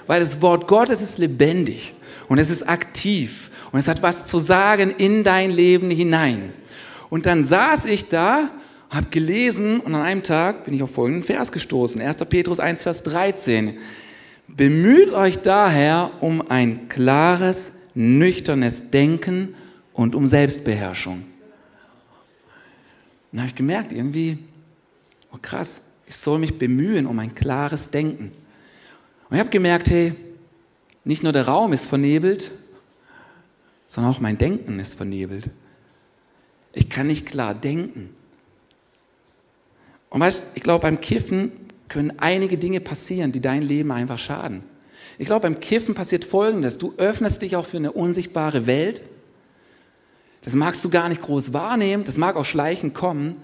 Weil 0.06 0.20
das 0.20 0.42
Wort 0.42 0.68
Gottes 0.68 1.00
ist 1.00 1.18
lebendig 1.18 1.94
und 2.28 2.38
es 2.38 2.50
ist 2.50 2.68
aktiv 2.68 3.50
und 3.72 3.78
es 3.78 3.88
hat 3.88 4.02
was 4.02 4.26
zu 4.26 4.38
sagen 4.38 4.94
in 4.96 5.24
dein 5.24 5.50
Leben 5.50 5.90
hinein. 5.90 6.52
Und 7.10 7.26
dann 7.26 7.44
saß 7.44 7.86
ich 7.86 8.08
da, 8.08 8.50
habe 8.90 9.08
gelesen 9.10 9.80
und 9.80 9.94
an 9.94 10.02
einem 10.02 10.22
Tag 10.22 10.64
bin 10.64 10.74
ich 10.74 10.82
auf 10.82 10.92
folgenden 10.92 11.22
Vers 11.22 11.50
gestoßen. 11.52 12.00
1. 12.00 12.16
Petrus 12.28 12.60
1, 12.60 12.82
Vers 12.82 13.02
13. 13.02 13.78
Bemüht 14.46 15.10
euch 15.10 15.38
daher 15.38 16.12
um 16.20 16.48
ein 16.48 16.88
klares, 16.88 17.72
nüchternes 17.94 18.90
Denken 18.90 19.54
und 19.92 20.14
um 20.14 20.26
Selbstbeherrschung. 20.26 21.24
Dann 23.32 23.40
habe 23.40 23.48
ich 23.48 23.56
gemerkt, 23.56 23.92
irgendwie, 23.92 24.38
oh 25.32 25.38
krass, 25.40 25.82
ich 26.06 26.16
soll 26.16 26.38
mich 26.38 26.58
bemühen 26.58 27.06
um 27.06 27.18
ein 27.18 27.34
klares 27.34 27.90
Denken. 27.90 28.32
Und 29.28 29.36
ich 29.36 29.40
habe 29.40 29.50
gemerkt, 29.50 29.90
hey, 29.90 30.14
nicht 31.04 31.22
nur 31.22 31.32
der 31.32 31.46
Raum 31.46 31.72
ist 31.72 31.86
vernebelt, 31.86 32.50
sondern 33.88 34.12
auch 34.12 34.20
mein 34.20 34.38
Denken 34.38 34.78
ist 34.78 34.94
vernebelt. 34.94 35.50
Ich 36.72 36.88
kann 36.88 37.06
nicht 37.06 37.26
klar 37.26 37.54
denken. 37.54 38.14
Und 40.10 40.20
weißt, 40.20 40.42
ich 40.54 40.62
glaube, 40.62 40.82
beim 40.82 41.00
Kiffen 41.00 41.52
können 41.88 42.14
einige 42.18 42.58
Dinge 42.58 42.80
passieren, 42.80 43.32
die 43.32 43.40
dein 43.40 43.62
Leben 43.62 43.92
einfach 43.92 44.18
schaden. 44.18 44.62
Ich 45.18 45.26
glaube, 45.26 45.42
beim 45.42 45.60
Kiffen 45.60 45.94
passiert 45.94 46.24
Folgendes. 46.24 46.78
Du 46.78 46.94
öffnest 46.96 47.42
dich 47.42 47.56
auch 47.56 47.66
für 47.66 47.76
eine 47.76 47.92
unsichtbare 47.92 48.66
Welt. 48.66 49.04
Das 50.42 50.54
magst 50.54 50.84
du 50.84 50.90
gar 50.90 51.08
nicht 51.08 51.22
groß 51.22 51.52
wahrnehmen, 51.52 52.04
das 52.04 52.18
mag 52.18 52.36
auch 52.36 52.44
schleichend 52.44 52.94
kommen, 52.94 53.36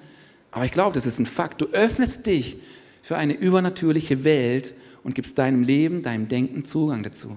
aber 0.50 0.64
ich 0.64 0.72
glaube, 0.72 0.94
das 0.94 1.06
ist 1.06 1.18
ein 1.18 1.26
Fakt. 1.26 1.60
Du 1.60 1.66
öffnest 1.66 2.26
dich 2.26 2.56
für 3.02 3.16
eine 3.16 3.34
übernatürliche 3.34 4.24
Welt 4.24 4.74
und 5.04 5.14
gibst 5.14 5.38
deinem 5.38 5.62
Leben, 5.62 6.02
deinem 6.02 6.28
Denken 6.28 6.64
Zugang 6.64 7.02
dazu. 7.02 7.36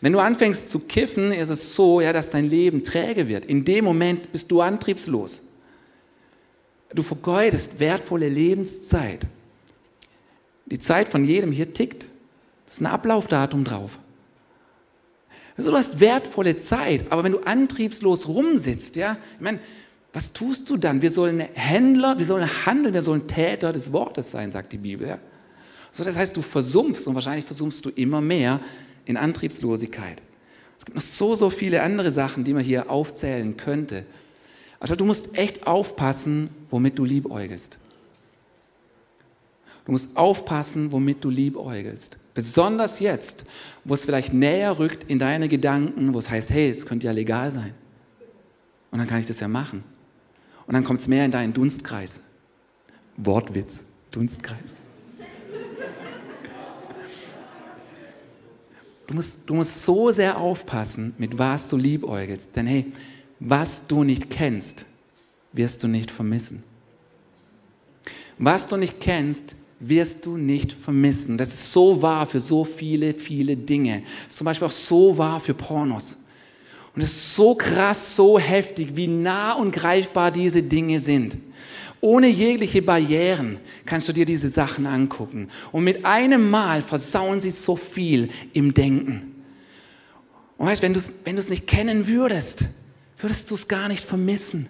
Wenn 0.00 0.12
du 0.12 0.18
anfängst 0.18 0.70
zu 0.70 0.80
kiffen, 0.80 1.32
ist 1.32 1.48
es 1.48 1.74
so, 1.74 2.00
ja, 2.00 2.12
dass 2.12 2.30
dein 2.30 2.46
Leben 2.48 2.82
träge 2.82 3.28
wird. 3.28 3.44
In 3.44 3.64
dem 3.64 3.84
Moment 3.84 4.32
bist 4.32 4.50
du 4.50 4.60
antriebslos. 4.60 5.42
Du 6.92 7.02
vergeudest 7.02 7.78
wertvolle 7.78 8.28
Lebenszeit. 8.28 9.26
Die 10.66 10.78
Zeit 10.78 11.08
von 11.08 11.24
jedem 11.24 11.52
hier 11.52 11.72
tickt. 11.72 12.04
Da 12.04 12.72
ist 12.72 12.80
ein 12.80 12.86
Ablaufdatum 12.86 13.64
drauf. 13.64 13.98
Also 15.56 15.72
du 15.72 15.76
hast 15.76 16.00
wertvolle 16.00 16.56
Zeit, 16.56 17.12
aber 17.12 17.22
wenn 17.22 17.32
du 17.32 17.40
antriebslos 17.40 18.28
rumsitzt, 18.28 18.96
ja, 18.96 19.18
ich 19.34 19.40
meine, 19.42 19.60
was 20.12 20.32
tust 20.32 20.68
du 20.68 20.76
dann? 20.76 21.02
Wir 21.02 21.10
sollen 21.10 21.40
Händler, 21.40 22.18
wir 22.18 22.26
sollen 22.26 22.48
handeln, 22.66 22.94
wir 22.94 23.02
sollen 23.02 23.28
Täter 23.28 23.72
des 23.72 23.92
Wortes 23.92 24.30
sein, 24.30 24.50
sagt 24.50 24.72
die 24.72 24.78
Bibel. 24.78 25.18
So, 25.92 26.04
das 26.04 26.16
heißt, 26.16 26.36
du 26.36 26.42
versumpfst 26.42 27.06
und 27.06 27.14
wahrscheinlich 27.14 27.44
versumpfst 27.44 27.82
du 27.84 27.90
immer 27.90 28.20
mehr 28.20 28.60
in 29.04 29.16
Antriebslosigkeit. 29.16 30.20
Es 30.78 30.84
gibt 30.84 30.96
noch 30.96 31.02
so, 31.02 31.34
so 31.36 31.50
viele 31.50 31.82
andere 31.82 32.10
Sachen, 32.10 32.42
die 32.42 32.54
man 32.54 32.64
hier 32.64 32.90
aufzählen 32.90 33.56
könnte. 33.56 34.04
Also 34.80 34.94
du 34.96 35.04
musst 35.04 35.36
echt 35.36 35.66
aufpassen, 35.66 36.50
womit 36.70 36.98
du 36.98 37.04
liebäugelst. 37.04 37.78
Du 39.84 39.92
musst 39.92 40.16
aufpassen, 40.16 40.90
womit 40.90 41.22
du 41.22 41.30
liebäugelst. 41.30 42.18
Besonders 42.34 43.00
jetzt, 43.00 43.44
wo 43.84 43.94
es 43.94 44.04
vielleicht 44.04 44.32
näher 44.32 44.78
rückt 44.78 45.04
in 45.04 45.18
deine 45.18 45.48
Gedanken, 45.48 46.14
wo 46.14 46.18
es 46.18 46.30
heißt, 46.30 46.50
hey, 46.50 46.70
es 46.70 46.86
könnte 46.86 47.06
ja 47.06 47.12
legal 47.12 47.52
sein. 47.52 47.74
Und 48.90 48.98
dann 48.98 49.08
kann 49.08 49.20
ich 49.20 49.26
das 49.26 49.40
ja 49.40 49.48
machen. 49.48 49.84
Und 50.70 50.74
dann 50.74 50.84
kommt 50.84 51.00
es 51.00 51.08
mehr 51.08 51.24
in 51.24 51.32
deinen 51.32 51.52
Dunstkreis. 51.52 52.20
Wortwitz, 53.16 53.82
Dunstkreis. 54.12 54.72
Du 59.08 59.14
musst, 59.14 59.50
du 59.50 59.54
musst 59.54 59.82
so 59.82 60.12
sehr 60.12 60.38
aufpassen, 60.38 61.12
mit 61.18 61.36
was 61.36 61.68
du 61.68 61.76
liebäugelst. 61.76 62.54
Denn 62.54 62.68
hey, 62.68 62.92
was 63.40 63.84
du 63.88 64.04
nicht 64.04 64.30
kennst, 64.30 64.84
wirst 65.52 65.82
du 65.82 65.88
nicht 65.88 66.08
vermissen. 66.08 66.62
Was 68.38 68.68
du 68.68 68.76
nicht 68.76 69.00
kennst, 69.00 69.56
wirst 69.80 70.24
du 70.24 70.36
nicht 70.36 70.72
vermissen. 70.72 71.36
Das 71.36 71.52
ist 71.52 71.72
so 71.72 72.00
wahr 72.00 72.26
für 72.26 72.38
so 72.38 72.64
viele, 72.64 73.14
viele 73.14 73.56
Dinge. 73.56 74.04
Zum 74.28 74.44
Beispiel 74.44 74.68
auch 74.68 74.70
so 74.70 75.18
wahr 75.18 75.40
für 75.40 75.52
Pornos. 75.52 76.16
Und 76.94 77.02
es 77.02 77.10
ist 77.10 77.34
so 77.36 77.54
krass, 77.54 78.16
so 78.16 78.38
heftig, 78.38 78.96
wie 78.96 79.06
nah 79.06 79.52
und 79.52 79.72
greifbar 79.72 80.30
diese 80.30 80.62
Dinge 80.62 80.98
sind. 81.00 81.38
Ohne 82.00 82.28
jegliche 82.28 82.82
Barrieren 82.82 83.58
kannst 83.84 84.08
du 84.08 84.12
dir 84.12 84.24
diese 84.24 84.48
Sachen 84.48 84.86
angucken. 84.86 85.48
Und 85.70 85.84
mit 85.84 86.04
einem 86.04 86.48
Mal 86.50 86.82
versauen 86.82 87.40
sie 87.40 87.50
so 87.50 87.76
viel 87.76 88.30
im 88.52 88.72
Denken. 88.72 89.34
Und 90.56 90.66
weißt, 90.66 90.82
wenn 90.82 90.94
du 90.94 90.98
es 90.98 91.12
wenn 91.24 91.36
nicht 91.36 91.66
kennen 91.66 92.06
würdest, 92.06 92.64
würdest 93.18 93.50
du 93.50 93.54
es 93.54 93.68
gar 93.68 93.88
nicht 93.88 94.04
vermissen. 94.04 94.68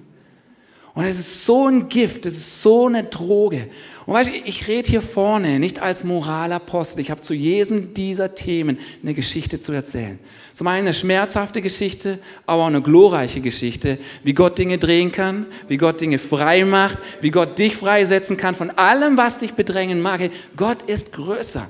Und 1.01 1.07
es 1.07 1.19
ist 1.19 1.47
so 1.47 1.67
ein 1.67 1.89
Gift, 1.89 2.27
es 2.27 2.37
ist 2.37 2.63
so 2.63 2.87
eine 2.87 3.05
Droge. 3.05 3.71
Und 4.05 4.13
weißt 4.13 4.29
du, 4.29 4.35
ich 4.45 4.69
rede 4.69 4.87
hier 4.87 5.01
vorne 5.01 5.59
nicht 5.59 5.79
als 5.79 6.05
Moralapostel. 6.05 7.01
Ich 7.01 7.11
habe 7.11 7.23
zu 7.23 7.33
jedem 7.33 7.95
dieser 7.95 8.35
Themen 8.35 8.79
eine 9.03 9.15
Geschichte 9.15 9.63
zu 9.63 9.73
erzählen. 9.73 10.19
Zum 10.53 10.67
einen 10.67 10.89
eine 10.89 10.93
schmerzhafte 10.93 11.63
Geschichte, 11.63 12.19
aber 12.45 12.65
auch 12.65 12.67
eine 12.67 12.83
glorreiche 12.83 13.41
Geschichte, 13.41 13.97
wie 14.25 14.35
Gott 14.35 14.59
Dinge 14.59 14.77
drehen 14.77 15.11
kann, 15.11 15.47
wie 15.69 15.79
Gott 15.79 16.03
Dinge 16.03 16.19
frei 16.19 16.67
macht, 16.67 16.99
wie 17.23 17.31
Gott 17.31 17.59
dich 17.59 17.77
freisetzen 17.77 18.37
kann 18.37 18.55
von 18.55 18.69
allem, 18.69 19.17
was 19.17 19.39
dich 19.39 19.55
bedrängen 19.55 20.03
mag. 20.03 20.21
Gott 20.55 20.83
ist 20.83 21.15
größer. 21.15 21.67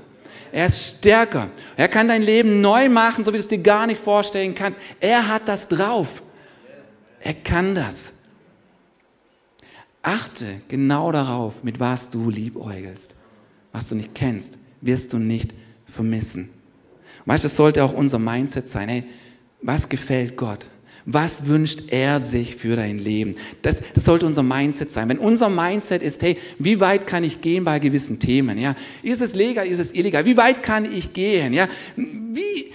Er 0.51 0.65
ist 0.65 0.97
stärker. 0.97 1.47
Er 1.77 1.87
kann 1.87 2.09
dein 2.09 2.21
Leben 2.21 2.59
neu 2.59 2.89
machen, 2.89 3.23
so 3.23 3.31
wie 3.31 3.37
du 3.37 3.43
es 3.43 3.47
dir 3.47 3.59
gar 3.59 3.87
nicht 3.87 4.01
vorstellen 4.01 4.55
kannst. 4.55 4.77
Er 4.99 5.29
hat 5.29 5.47
das 5.47 5.69
drauf. 5.69 6.21
Er 7.21 7.35
kann 7.35 7.75
das. 7.75 8.15
Achte 10.03 10.61
genau 10.67 11.11
darauf, 11.11 11.63
mit 11.63 11.79
was 11.79 12.09
du 12.09 12.29
liebäugelst. 12.29 13.15
Was 13.71 13.87
du 13.87 13.95
nicht 13.95 14.15
kennst, 14.15 14.57
wirst 14.81 15.13
du 15.13 15.19
nicht 15.19 15.53
vermissen. 15.85 16.49
Weißt 17.25 17.43
du, 17.43 17.47
das 17.47 17.55
sollte 17.55 17.83
auch 17.83 17.93
unser 17.93 18.19
Mindset 18.19 18.67
sein. 18.67 18.89
Hey, 18.89 19.03
was 19.61 19.87
gefällt 19.87 20.35
Gott? 20.37 20.67
Was 21.05 21.47
wünscht 21.47 21.83
er 21.87 22.19
sich 22.19 22.55
für 22.55 22.75
dein 22.75 22.99
Leben? 22.99 23.35
Das, 23.61 23.81
das 23.93 24.05
sollte 24.05 24.25
unser 24.25 24.43
Mindset 24.43 24.91
sein. 24.91 25.09
Wenn 25.09 25.17
unser 25.17 25.49
Mindset 25.49 26.01
ist, 26.01 26.21
hey, 26.21 26.37
wie 26.59 26.79
weit 26.79 27.07
kann 27.07 27.23
ich 27.23 27.41
gehen 27.41 27.63
bei 27.63 27.79
gewissen 27.79 28.19
Themen? 28.19 28.57
Ja, 28.57 28.75
ist 29.01 29.21
es 29.21 29.35
legal, 29.35 29.67
ist 29.67 29.79
es 29.79 29.93
illegal? 29.93 30.25
Wie 30.25 30.37
weit 30.37 30.61
kann 30.61 30.91
ich 30.91 31.13
gehen? 31.13 31.53
Ja, 31.53 31.67
wie, 31.95 32.71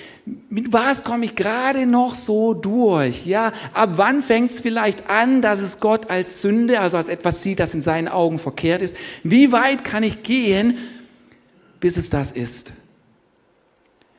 mit 0.49 0.73
was 0.73 1.05
komme 1.05 1.25
ich 1.25 1.37
gerade 1.37 1.87
noch 1.87 2.17
so 2.17 2.53
durch? 2.53 3.27
Ja, 3.27 3.53
ab 3.73 3.91
wann 3.95 4.23
fängt 4.23 4.51
es 4.51 4.61
vielleicht 4.61 5.09
an, 5.09 5.41
dass 5.41 5.61
es 5.61 5.79
Gott 5.79 6.11
als 6.11 6.43
Sünde, 6.43 6.81
also 6.81 6.97
als 6.97 7.09
etwas 7.09 7.43
sieht, 7.45 7.61
das 7.61 7.75
in 7.75 7.81
seinen 7.81 8.09
Augen 8.09 8.39
verkehrt 8.39 8.83
ist? 8.83 8.97
Wie 9.23 9.53
weit 9.53 9.85
kann 9.85 10.03
ich 10.03 10.25
gehen, 10.25 10.79
bis 11.79 11.97
es 11.97 12.11
das 12.11 12.33
ist? 12.33 12.73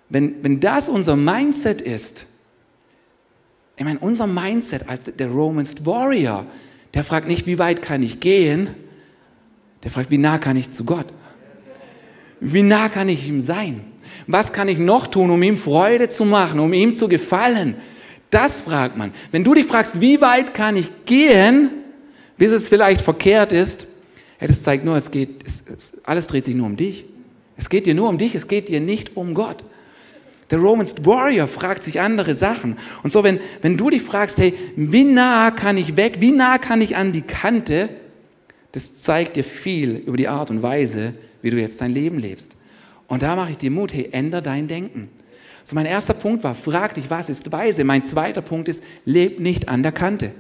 Wenn, 0.10 0.42
wenn 0.44 0.62
das 0.62 0.88
unser 0.88 1.18
Mindset 1.18 1.82
ist, 1.82 2.26
ich 3.78 3.86
meine, 3.86 4.00
unser 4.00 4.28
Mindset, 4.28 4.86
der 5.20 5.28
Romans 5.30 5.86
Warrior, 5.86 6.46
der 6.94 7.04
fragt 7.04 7.28
nicht, 7.28 7.46
wie 7.46 7.60
weit 7.60 7.82
kann 7.82 8.02
ich 8.02 8.20
gehen, 8.20 8.70
der 9.84 9.92
fragt, 9.92 10.10
wie 10.10 10.18
nah 10.18 10.40
kann 10.40 10.58
ich 10.58 10.72
zu 10.72 10.84
Gott? 10.84 11.06
Wie 12.40 12.64
nah 12.64 12.90
kann 12.90 13.08
ich 13.08 13.28
ihm 13.28 13.40
sein? 13.40 13.82
Was 14.26 14.52
kann 14.52 14.68
ich 14.68 14.80
noch 14.80 15.08
tun, 15.08 15.30
um 15.30 15.42
ihm 15.44 15.58
Freude 15.58 16.10
zu 16.10 16.26
machen, 16.26 16.60
um 16.60 16.74
ihm 16.74 16.96
zu 16.96 17.08
gefallen? 17.08 17.76
Das 18.32 18.62
fragt 18.62 18.98
man. 18.98 19.12
Wenn 19.32 19.44
du 19.44 19.54
dich 19.54 19.66
fragst, 19.66 20.02
wie 20.02 20.20
weit 20.22 20.54
kann 20.54 20.76
ich 20.76 20.90
gehen, 21.06 21.70
bis 22.38 22.52
es 22.52 22.68
vielleicht 22.68 23.02
verkehrt 23.02 23.52
ist, 23.52 23.88
ja, 24.40 24.48
das 24.48 24.64
zeigt 24.64 24.86
nur, 24.86 24.96
es 24.96 25.10
geht, 25.10 25.44
es, 25.46 25.64
es, 25.66 26.02
alles 26.04 26.28
dreht 26.28 26.46
sich 26.46 26.56
nur 26.56 26.68
um 26.68 26.78
dich. 26.78 27.06
Es 27.56 27.70
geht 27.70 27.86
dir 27.86 27.96
nur 27.96 28.10
um 28.10 28.18
dich, 28.18 28.36
es 28.36 28.48
geht 28.48 28.68
dir 28.68 28.80
nicht 28.80 29.18
um 29.18 29.34
Gott. 29.34 29.64
Der 30.50 30.60
Romans 30.60 30.96
Warrior 31.04 31.48
fragt 31.48 31.84
sich 31.84 32.00
andere 32.00 32.34
Sachen. 32.34 32.78
Und 33.04 33.12
so, 33.12 33.24
wenn, 33.24 33.40
wenn 33.62 33.78
du 33.78 33.90
dich 33.90 34.02
fragst, 34.02 34.40
hey, 34.40 34.54
wie 34.76 35.04
nah 35.04 35.52
kann 35.52 35.78
ich 35.78 35.98
weg, 35.98 36.18
wie 36.20 36.32
nah 36.32 36.58
kann 36.58 36.82
ich 36.82 36.96
an 36.96 37.12
die 37.12 37.22
Kante, 37.22 37.90
das 38.72 38.98
zeigt 38.98 39.36
dir 39.36 39.44
viel 39.44 39.96
über 39.96 40.18
die 40.18 40.28
Art 40.28 40.50
und 40.50 40.62
Weise, 40.62 41.14
wie 41.42 41.50
du 41.50 41.58
jetzt 41.60 41.82
dein 41.82 41.92
Leben 41.92 42.20
lebst. 42.20 42.56
Und 43.08 43.22
da 43.24 43.36
mache 43.36 43.52
ich 43.52 43.58
dir 43.58 43.72
Mut, 43.72 43.94
hey, 43.94 44.10
änder 44.12 44.42
dein 44.42 44.68
Denken. 44.68 45.10
So, 45.64 45.76
mein 45.76 45.86
erster 45.86 46.14
Punkt 46.14 46.44
war, 46.44 46.54
frag 46.54 46.94
dich, 46.94 47.10
was 47.10 47.30
ist 47.30 47.52
weise? 47.52 47.84
Mein 47.84 48.06
zweiter 48.06 48.42
Punkt 48.42 48.70
ist, 48.70 48.84
leb 49.04 49.40
nicht 49.40 49.68
an 49.68 49.84
der 49.84 49.92
Kante. 49.92 50.32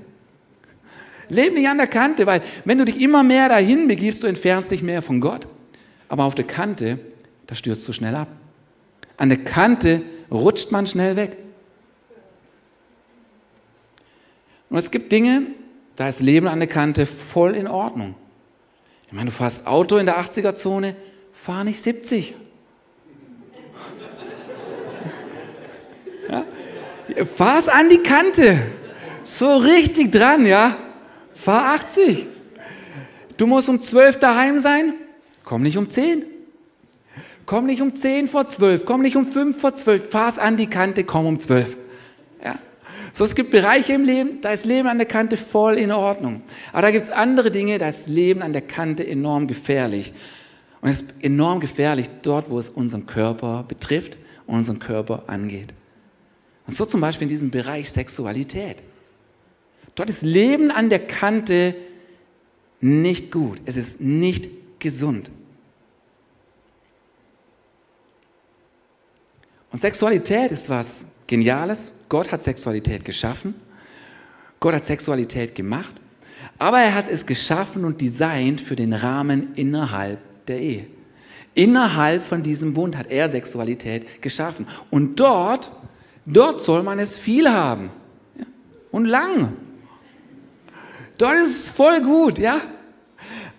Leb 1.30 1.54
nicht 1.54 1.68
an 1.68 1.78
der 1.78 1.88
Kante, 1.88 2.26
weil 2.26 2.42
wenn 2.64 2.78
du 2.78 2.86
dich 2.86 3.02
immer 3.02 3.24
mehr 3.24 3.50
dahin 3.50 3.90
begibst, 3.90 4.24
du 4.24 4.28
entfernst 4.28 4.72
dich 4.72 4.82
mehr 4.82 5.02
von 5.02 5.20
Gott. 5.20 5.48
Aber 6.08 6.24
auf 6.24 6.36
der 6.36 6.46
Kante, 6.46 7.00
da 7.46 7.56
stürzt 7.56 7.86
du 7.88 7.92
schnell 7.92 8.16
ab. 8.16 8.30
An 9.18 9.30
der 9.30 9.44
Kante 9.44 10.04
rutscht 10.32 10.72
man 10.72 10.88
schnell 10.88 11.16
weg. 11.16 11.38
Und 14.70 14.78
es 14.78 14.92
gibt 14.92 15.12
Dinge, 15.12 15.48
da 15.96 16.08
ist 16.08 16.22
Leben 16.22 16.48
an 16.48 16.60
der 16.60 16.68
Kante 16.68 17.06
voll 17.06 17.56
in 17.56 17.68
Ordnung. 17.68 18.16
Ich 19.08 19.14
meine, 19.14 19.26
du 19.26 19.32
fährst 19.32 19.66
Auto 19.66 19.98
in 19.98 20.06
der 20.06 20.20
80er-Zone, 20.20 20.96
fahr 21.32 21.64
nicht 21.64 21.82
70. 21.82 22.36
Ja? 26.30 26.46
Fahr's 27.26 27.70
an 27.70 27.90
die 27.90 28.00
Kante. 28.00 28.60
So 29.24 29.58
richtig 29.58 30.12
dran, 30.12 30.46
ja. 30.46 30.78
Fahr 31.34 31.74
80. 31.76 32.28
Du 33.38 33.48
musst 33.48 33.70
um 33.70 33.80
12 33.80 34.20
daheim 34.20 34.60
sein, 34.60 34.94
komm 35.44 35.62
nicht 35.62 35.78
um 35.78 35.90
10. 35.90 36.26
Komm 37.48 37.66
nicht 37.66 37.82
um 37.82 37.96
10 37.96 38.28
vor 38.28 38.48
12, 38.48 38.86
komm 38.86 39.02
nicht 39.02 39.16
um 39.16 39.26
5 39.26 39.60
vor 39.60 39.74
12, 39.74 40.10
fahr's 40.10 40.38
an 40.38 40.58
die 40.58 40.68
Kante, 40.68 41.06
komm 41.06 41.26
um 41.26 41.40
12. 41.40 41.78
Ja. 42.44 42.60
So, 43.14 43.24
es 43.24 43.36
gibt 43.36 43.52
Bereiche 43.52 43.94
im 43.94 44.04
Leben, 44.04 44.42
da 44.42 44.52
ist 44.52 44.66
Leben 44.66 44.90
an 44.90 44.98
der 44.98 45.08
Kante 45.08 45.38
voll 45.38 45.76
in 45.76 45.94
Ordnung. 45.94 46.42
Aber 46.74 46.82
da 46.82 46.92
gibt 46.92 47.06
es 47.06 47.10
andere 47.10 47.50
Dinge, 47.50 47.78
da 47.78 47.88
ist 47.88 48.08
Leben 48.08 48.42
an 48.42 48.52
der 48.52 48.64
Kante 48.64 49.08
enorm 49.08 49.48
gefährlich. 49.48 50.14
Und 50.82 50.90
es 50.90 51.04
ist 51.04 51.24
enorm 51.24 51.62
gefährlich 51.62 52.08
dort, 52.22 52.50
wo 52.50 52.60
es 52.60 52.70
unseren 52.70 53.06
Körper 53.06 53.64
betrifft 53.66 54.18
und 54.46 54.56
unseren 54.56 54.80
Körper 54.80 55.24
angeht. 55.28 55.74
Und 56.68 56.74
so 56.74 56.84
zum 56.84 57.00
Beispiel 57.00 57.24
in 57.24 57.30
diesem 57.30 57.50
Bereich 57.50 57.90
Sexualität. 57.90 58.84
Dort 59.96 60.10
ist 60.10 60.22
Leben 60.22 60.70
an 60.70 60.90
der 60.90 61.00
Kante 61.00 61.76
nicht 62.82 63.32
gut. 63.32 63.62
Es 63.64 63.78
ist 63.78 64.02
nicht 64.02 64.50
gesund. 64.80 65.32
Und 69.78 69.82
Sexualität 69.82 70.50
ist 70.50 70.72
was 70.72 71.06
Geniales. 71.28 71.94
Gott 72.10 72.32
hat 72.32 72.44
Sexualität 72.44 73.06
geschaffen. 73.06 73.54
Gott 74.60 74.74
hat 74.74 74.86
Sexualität 74.86 75.54
gemacht. 75.54 75.94
Aber 76.58 76.80
er 76.80 76.96
hat 76.96 77.08
es 77.08 77.28
geschaffen 77.28 77.86
und 77.86 78.02
designt 78.02 78.60
für 78.60 78.76
den 78.76 78.92
Rahmen 78.92 79.54
innerhalb 79.54 80.18
der 80.48 80.60
Ehe. 80.60 80.88
Innerhalb 81.54 82.24
von 82.24 82.42
diesem 82.42 82.74
Bund 82.74 82.98
hat 82.98 83.12
er 83.12 83.30
Sexualität 83.30 84.20
geschaffen. 84.20 84.66
Und 84.90 85.20
dort, 85.20 85.70
dort 86.26 86.64
soll 86.64 86.82
man 86.82 86.98
es 86.98 87.16
viel 87.16 87.48
haben. 87.48 87.92
Und 88.90 89.06
lang. 89.06 89.54
Dort 91.20 91.36
ist 91.36 91.66
es 91.66 91.70
voll 91.70 92.02
gut, 92.02 92.40
ja. 92.40 92.62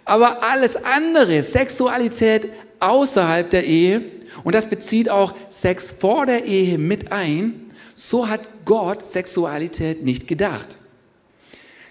Aber 0.04 0.42
alles 0.42 0.74
andere, 0.74 1.44
Sexualität 1.44 2.50
außerhalb 2.80 3.48
der 3.50 3.64
Ehe, 3.64 4.17
und 4.44 4.54
das 4.54 4.68
bezieht 4.68 5.08
auch 5.08 5.34
Sex 5.48 5.92
vor 5.98 6.26
der 6.26 6.44
Ehe 6.44 6.78
mit 6.78 7.12
ein, 7.12 7.70
so 7.94 8.28
hat 8.28 8.48
Gott 8.64 9.02
Sexualität 9.02 10.04
nicht 10.04 10.28
gedacht. 10.28 10.78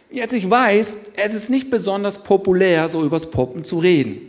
Jetzt 0.10 0.34
ich 0.34 0.50
weiß, 0.50 0.98
es 1.18 1.34
ist 1.34 1.50
nicht 1.50 1.70
besonders 1.70 2.24
populär, 2.24 2.88
so 2.88 3.04
übers 3.04 3.30
Poppen 3.30 3.66
zu 3.66 3.80
reden. 3.80 4.22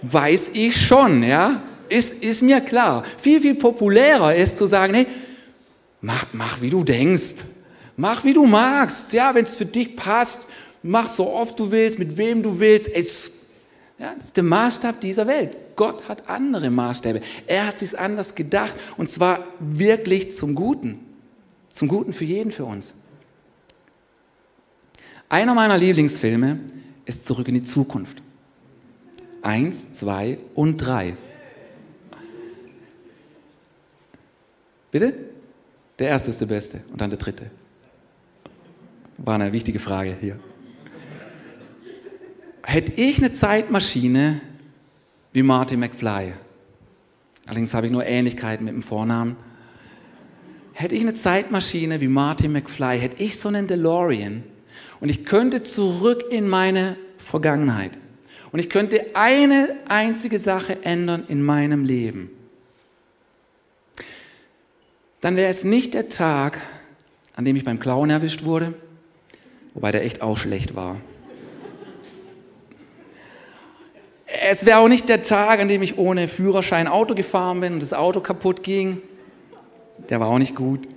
Weiß 0.00 0.50
ich 0.54 0.76
schon, 0.76 1.22
ja? 1.22 1.62
Ist, 1.90 2.22
ist 2.22 2.42
mir 2.42 2.62
klar. 2.62 3.04
Viel, 3.20 3.40
viel 3.42 3.54
populärer 3.54 4.34
ist 4.34 4.56
zu 4.56 4.66
sagen, 4.66 4.94
hey, 4.94 5.06
mach, 6.00 6.24
mach 6.32 6.62
wie 6.62 6.70
du 6.70 6.82
denkst. 6.82 7.44
Mach 7.96 8.24
wie 8.24 8.32
du 8.32 8.46
magst. 8.46 9.12
Ja, 9.12 9.34
wenn 9.34 9.44
es 9.44 9.56
für 9.56 9.66
dich 9.66 9.94
passt, 9.94 10.46
mach 10.82 11.08
so 11.08 11.30
oft 11.30 11.58
du 11.60 11.70
willst, 11.70 11.98
mit 11.98 12.16
wem 12.16 12.42
du 12.42 12.58
willst. 12.58 12.88
Es, 12.88 13.30
ja, 13.98 14.14
das 14.14 14.26
ist 14.26 14.36
der 14.36 14.44
Maßstab 14.44 15.00
dieser 15.00 15.26
Welt. 15.26 15.56
Gott 15.76 16.08
hat 16.08 16.28
andere 16.28 16.70
Maßstäbe. 16.70 17.20
Er 17.46 17.66
hat 17.66 17.78
sich 17.78 17.98
anders 17.98 18.34
gedacht 18.34 18.74
und 18.96 19.08
zwar 19.08 19.46
wirklich 19.60 20.34
zum 20.34 20.54
Guten. 20.54 20.98
Zum 21.70 21.88
Guten 21.88 22.12
für 22.12 22.24
jeden 22.24 22.50
für 22.50 22.64
uns. 22.64 22.94
Einer 25.28 25.54
meiner 25.54 25.76
Lieblingsfilme 25.76 26.58
ist 27.04 27.24
Zurück 27.24 27.48
in 27.48 27.54
die 27.54 27.62
Zukunft. 27.62 28.22
Eins, 29.42 29.92
zwei 29.92 30.38
und 30.54 30.78
drei. 30.78 31.14
Bitte? 34.90 35.14
Der 35.98 36.08
erste 36.08 36.30
ist 36.30 36.40
der 36.40 36.46
beste 36.46 36.82
und 36.90 37.00
dann 37.00 37.10
der 37.10 37.18
dritte. 37.18 37.50
War 39.18 39.36
eine 39.36 39.52
wichtige 39.52 39.78
Frage 39.78 40.16
hier. 40.20 40.38
Hätte 42.66 42.92
ich 42.92 43.18
eine 43.18 43.30
Zeitmaschine 43.30 44.40
wie 45.32 45.42
Marty 45.42 45.76
McFly, 45.76 46.32
allerdings 47.46 47.74
habe 47.74 47.86
ich 47.86 47.92
nur 47.92 48.06
Ähnlichkeiten 48.06 48.64
mit 48.64 48.72
dem 48.72 48.82
Vornamen, 48.82 49.36
hätte 50.72 50.94
ich 50.94 51.02
eine 51.02 51.14
Zeitmaschine 51.14 52.00
wie 52.00 52.08
Marty 52.08 52.48
McFly, 52.48 52.98
hätte 52.98 53.22
ich 53.22 53.38
so 53.38 53.48
einen 53.48 53.66
DeLorean 53.66 54.44
und 55.00 55.08
ich 55.08 55.26
könnte 55.26 55.62
zurück 55.62 56.24
in 56.30 56.48
meine 56.48 56.96
Vergangenheit 57.18 57.92
und 58.50 58.60
ich 58.60 58.70
könnte 58.70 59.14
eine 59.14 59.76
einzige 59.86 60.38
Sache 60.38 60.82
ändern 60.84 61.24
in 61.28 61.42
meinem 61.42 61.84
Leben, 61.84 62.30
dann 65.20 65.36
wäre 65.36 65.50
es 65.50 65.64
nicht 65.64 65.92
der 65.92 66.08
Tag, 66.08 66.60
an 67.36 67.44
dem 67.44 67.56
ich 67.56 67.64
beim 67.64 67.78
Klauen 67.78 68.08
erwischt 68.08 68.44
wurde, 68.44 68.72
wobei 69.74 69.92
der 69.92 70.04
echt 70.04 70.22
auch 70.22 70.38
schlecht 70.38 70.74
war. 70.74 70.96
Es 74.42 74.66
wäre 74.66 74.78
auch 74.78 74.88
nicht 74.88 75.08
der 75.08 75.22
Tag, 75.22 75.60
an 75.60 75.68
dem 75.68 75.82
ich 75.82 75.98
ohne 75.98 76.28
Führerschein 76.28 76.88
Auto 76.88 77.14
gefahren 77.14 77.60
bin 77.60 77.74
und 77.74 77.82
das 77.82 77.92
Auto 77.92 78.20
kaputt 78.20 78.62
ging. 78.62 79.00
Der 80.08 80.20
war 80.20 80.28
auch 80.28 80.38
nicht 80.38 80.54
gut. 80.54 80.88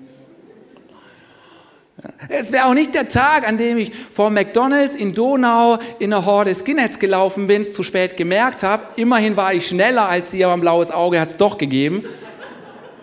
Es 2.30 2.52
wäre 2.52 2.65
auch 2.65 2.73
nicht 2.73 2.93
der 2.93 3.08
Tag, 3.08 3.47
an 3.47 3.58
dem 3.58 3.78
ich 3.78 3.91
vor 4.12 4.30
McDonalds 4.30 4.95
in 4.95 5.13
Donau 5.13 5.80
in 6.00 6.13
einer 6.13 6.26
Horde 6.26 6.54
Skinheads 6.54 7.00
gelaufen 7.00 7.47
bin, 7.47 7.63
es 7.63 7.73
zu 7.73 7.84
spät 7.84 8.17
gemerkt 8.17 8.63
habe. 8.63 8.84
Immerhin 8.95 9.36
war 9.36 9.54
ich 9.54 9.67
schneller 9.67 10.08
als 10.08 10.32
sie, 10.32 10.43
aber 10.43 10.54
ein 10.54 10.62
blaues 10.62 10.91
Auge 10.91 11.19
hat 11.19 11.30
es 11.30 11.38
doch 11.38 11.58
gegeben. 11.58 12.04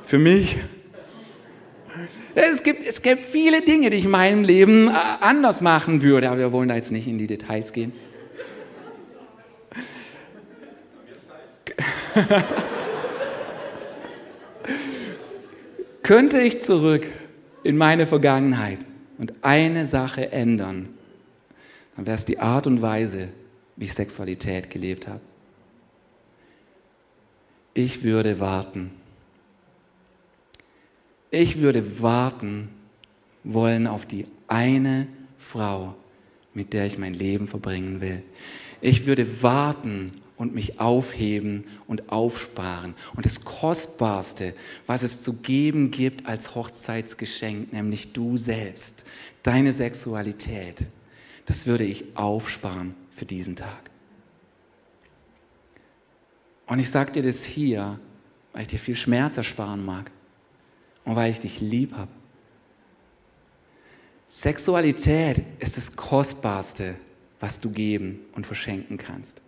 Für 0.04 0.18
mich. 0.18 0.58
Es 2.36 2.62
gibt, 2.62 2.86
es 2.86 3.02
gibt 3.02 3.24
viele 3.24 3.62
Dinge, 3.62 3.90
die 3.90 3.96
ich 3.98 4.04
in 4.04 4.10
meinem 4.10 4.42
Leben 4.42 4.88
äh, 4.88 4.92
anders 5.20 5.60
machen 5.60 6.02
würde, 6.02 6.28
aber 6.28 6.38
wir 6.38 6.52
wollen 6.52 6.68
da 6.68 6.74
jetzt 6.74 6.90
nicht 6.90 7.06
in 7.06 7.16
die 7.16 7.28
Details 7.28 7.72
gehen. 7.72 7.92
Könnte 16.02 16.40
ich 16.40 16.62
zurück 16.62 17.06
in 17.62 17.76
meine 17.76 18.06
Vergangenheit 18.06 18.78
und 19.18 19.34
eine 19.42 19.84
Sache 19.86 20.32
ändern, 20.32 20.88
dann 21.96 22.06
wäre 22.06 22.16
es 22.16 22.24
die 22.24 22.38
Art 22.38 22.66
und 22.66 22.80
Weise, 22.82 23.28
wie 23.76 23.84
ich 23.84 23.94
Sexualität 23.94 24.70
gelebt 24.70 25.08
habe. 25.08 25.20
Ich 27.72 28.02
würde 28.02 28.40
warten. 28.40 28.90
Ich 31.30 31.60
würde 31.60 32.00
warten 32.00 32.68
wollen 33.42 33.86
auf 33.86 34.06
die 34.06 34.26
eine 34.46 35.08
Frau, 35.38 35.94
mit 36.54 36.72
der 36.72 36.86
ich 36.86 36.98
mein 36.98 37.14
Leben 37.14 37.48
verbringen 37.48 38.00
will. 38.00 38.22
Ich 38.80 39.06
würde 39.06 39.42
warten 39.42 40.12
und 40.36 40.54
mich 40.54 40.80
aufheben 40.80 41.64
und 41.86 42.10
aufsparen. 42.10 42.94
Und 43.14 43.24
das 43.24 43.44
Kostbarste, 43.44 44.54
was 44.86 45.02
es 45.02 45.22
zu 45.22 45.34
geben 45.34 45.90
gibt 45.90 46.26
als 46.26 46.54
Hochzeitsgeschenk, 46.54 47.72
nämlich 47.72 48.12
du 48.12 48.36
selbst, 48.36 49.04
deine 49.42 49.72
Sexualität, 49.72 50.86
das 51.46 51.66
würde 51.66 51.84
ich 51.84 52.16
aufsparen 52.16 52.94
für 53.10 53.26
diesen 53.26 53.56
Tag. 53.56 53.90
Und 56.66 56.78
ich 56.78 56.90
sage 56.90 57.12
dir 57.12 57.22
das 57.22 57.44
hier, 57.44 58.00
weil 58.52 58.62
ich 58.62 58.68
dir 58.68 58.78
viel 58.78 58.96
Schmerz 58.96 59.36
ersparen 59.36 59.84
mag 59.84 60.10
und 61.04 61.14
weil 61.14 61.30
ich 61.30 61.38
dich 61.38 61.60
lieb 61.60 61.92
habe. 61.94 62.10
Sexualität 64.26 65.42
ist 65.60 65.76
das 65.76 65.94
Kostbarste, 65.94 66.96
was 67.38 67.60
du 67.60 67.70
geben 67.70 68.20
und 68.32 68.46
verschenken 68.46 68.96
kannst. 68.96 69.43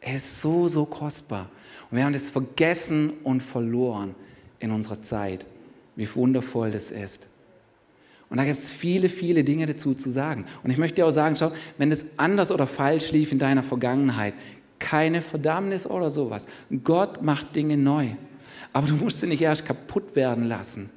Es 0.00 0.14
ist 0.14 0.40
so, 0.40 0.68
so 0.68 0.86
kostbar. 0.86 1.50
Und 1.90 1.96
wir 1.96 2.04
haben 2.04 2.12
das 2.12 2.30
vergessen 2.30 3.12
und 3.22 3.42
verloren 3.42 4.14
in 4.58 4.70
unserer 4.70 5.02
Zeit, 5.02 5.46
wie 5.96 6.08
wundervoll 6.14 6.70
das 6.70 6.90
ist. 6.90 7.28
Und 8.30 8.36
da 8.36 8.44
gibt 8.44 8.56
es 8.56 8.70
viele, 8.70 9.08
viele 9.08 9.42
Dinge 9.42 9.66
dazu 9.66 9.92
zu 9.92 10.08
sagen. 10.08 10.46
Und 10.62 10.70
ich 10.70 10.78
möchte 10.78 10.96
dir 10.96 11.06
auch 11.06 11.10
sagen, 11.10 11.34
schau, 11.36 11.52
wenn 11.78 11.90
es 11.90 12.16
anders 12.16 12.52
oder 12.52 12.66
falsch 12.66 13.10
lief 13.10 13.32
in 13.32 13.40
deiner 13.40 13.64
Vergangenheit, 13.64 14.34
keine 14.78 15.20
Verdammnis 15.20 15.86
oder 15.86 16.10
sowas. 16.10 16.46
Gott 16.84 17.22
macht 17.22 17.54
Dinge 17.56 17.76
neu. 17.76 18.10
Aber 18.72 18.86
du 18.86 18.94
musst 18.94 19.20
sie 19.20 19.26
nicht 19.26 19.42
erst 19.42 19.66
kaputt 19.66 20.14
werden 20.14 20.44
lassen. 20.44 20.90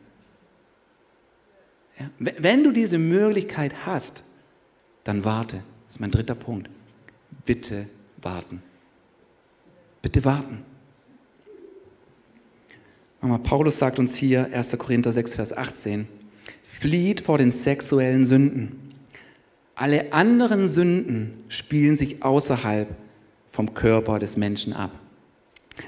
Ja? 1.99 2.09
Wenn 2.19 2.63
du 2.63 2.71
diese 2.71 2.99
Möglichkeit 2.99 3.73
hast, 3.85 4.23
dann 5.03 5.25
warte. 5.25 5.57
Das 5.87 5.95
ist 5.95 5.99
mein 5.99 6.11
dritter 6.11 6.35
Punkt. 6.35 6.69
Bitte 7.45 7.87
warten. 8.21 8.61
Bitte 10.03 10.23
warten. 10.25 10.59
Paulus 13.41 13.79
sagt 13.79 13.99
uns 13.99 14.15
hier, 14.15 14.53
1. 14.53 14.77
Korinther 14.77 15.13
6, 15.13 15.35
Vers 15.35 15.57
18, 15.57 16.07
flieht 16.61 17.21
vor 17.21 17.37
den 17.37 17.51
sexuellen 17.51 18.25
Sünden. 18.25 18.91
Alle 19.75 20.11
anderen 20.11 20.67
Sünden 20.67 21.45
spielen 21.47 21.95
sich 21.95 22.21
außerhalb 22.21 22.93
vom 23.47 23.73
Körper 23.73 24.19
des 24.19 24.35
Menschen 24.35 24.73
ab. 24.73 24.91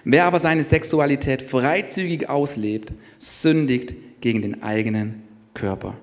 Wer 0.06 0.23
aber 0.25 0.39
seine 0.39 0.63
Sexualität 0.63 1.41
freizügig 1.41 2.30
auslebt, 2.30 2.93
sündigt 3.19 3.93
gegen 4.21 4.41
den 4.41 4.63
eigenen 4.63 5.23
Körper. 5.54 5.97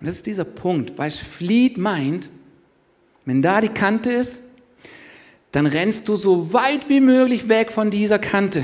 Und 0.00 0.08
das 0.08 0.16
ist 0.16 0.26
dieser 0.26 0.44
Punkt, 0.44 0.98
weil 0.98 1.12
flieht 1.12 1.78
meint, 1.78 2.28
wenn 3.24 3.42
da 3.42 3.60
die 3.60 3.68
Kante 3.68 4.12
ist, 4.12 4.42
dann 5.56 5.64
rennst 5.64 6.06
du 6.10 6.16
so 6.16 6.52
weit 6.52 6.90
wie 6.90 7.00
möglich 7.00 7.48
weg 7.48 7.72
von 7.72 7.88
dieser 7.88 8.18
Kante. 8.18 8.62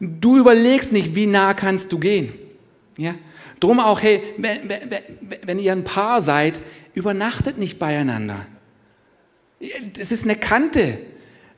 Du 0.00 0.38
überlegst 0.38 0.94
nicht, 0.94 1.14
wie 1.14 1.26
nah 1.26 1.52
kannst 1.52 1.92
du 1.92 1.98
gehen. 1.98 2.32
Ja? 2.96 3.14
Drum 3.60 3.78
auch, 3.78 4.00
hey, 4.00 4.22
wenn, 4.38 4.66
wenn, 4.66 4.80
wenn 5.42 5.58
ihr 5.58 5.72
ein 5.72 5.84
Paar 5.84 6.22
seid, 6.22 6.62
übernachtet 6.94 7.58
nicht 7.58 7.78
beieinander. 7.78 8.46
Das 9.92 10.10
ist 10.10 10.24
eine 10.24 10.36
Kante. 10.36 11.00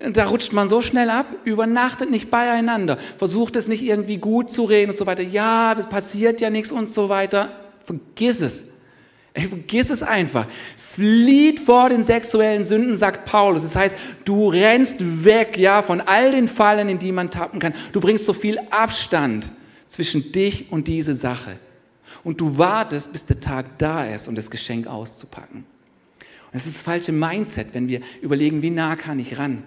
Da 0.01 0.27
rutscht 0.27 0.53
man 0.53 0.67
so 0.67 0.83
schnell 0.83 1.09
ab, 1.09 1.27
übernachtet 1.45 2.11
nicht 2.11 2.33
beieinander, 2.33 2.99
versucht 3.17 3.55
es 3.55 3.69
nicht 3.69 3.85
irgendwie 3.85 4.17
gut 4.17 4.51
zu 4.51 4.65
reden 4.65 4.91
und 4.91 4.97
so 4.97 5.07
weiter. 5.07 5.23
Ja, 5.23 5.73
es 5.79 5.87
passiert 5.87 6.41
ja 6.41 6.51
nichts 6.51 6.73
und 6.73 6.91
so 6.91 7.11
weiter. 7.11 7.53
Vergiss 7.85 8.41
es. 8.41 8.71
Ey, 9.33 9.47
vergiss 9.47 9.91
es 9.91 10.03
einfach. 10.03 10.47
Flieht 10.77 11.61
vor 11.61 11.89
den 11.89 12.03
sexuellen 12.03 12.65
Sünden, 12.65 12.97
sagt 12.97 13.27
Paulus. 13.27 13.63
Das 13.63 13.77
heißt, 13.77 13.97
du 14.25 14.49
rennst 14.49 15.25
weg, 15.25 15.57
ja, 15.57 15.83
von 15.83 16.01
all 16.01 16.33
den 16.33 16.49
Fallen, 16.49 16.89
in 16.89 16.99
die 16.99 17.13
man 17.13 17.31
tappen 17.31 17.61
kann. 17.61 17.75
Du 17.93 18.01
bringst 18.01 18.27
so 18.27 18.33
viel 18.33 18.59
Abstand 18.71 19.53
zwischen 19.89 20.33
dich 20.33 20.73
und 20.73 20.89
diese 20.89 21.15
Sache. 21.15 21.59
Und 22.25 22.41
du 22.41 22.59
wartest, 22.59 23.13
bis 23.13 23.25
der 23.25 23.41
Tag 23.41 23.79
da 23.79 24.05
ist, 24.05 24.29
um 24.29 24.35
das 24.35 24.51
Geschenk 24.51 24.87
auszupacken. 24.87 25.59
Und 25.59 26.55
das 26.55 26.67
ist 26.67 26.79
das 26.79 26.83
falsche 26.83 27.13
Mindset, 27.13 27.69
wenn 27.73 27.87
wir 27.87 28.01
überlegen, 28.21 28.63
wie 28.63 28.71
nah 28.71 28.97
kann 28.97 29.21
ich 29.21 29.39
ran. 29.39 29.63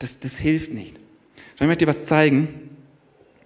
Das, 0.00 0.18
das 0.18 0.36
hilft 0.36 0.72
nicht. 0.72 0.96
Ich 1.54 1.60
möchte 1.60 1.84
dir 1.84 1.90
was 1.90 2.04
zeigen. 2.04 2.70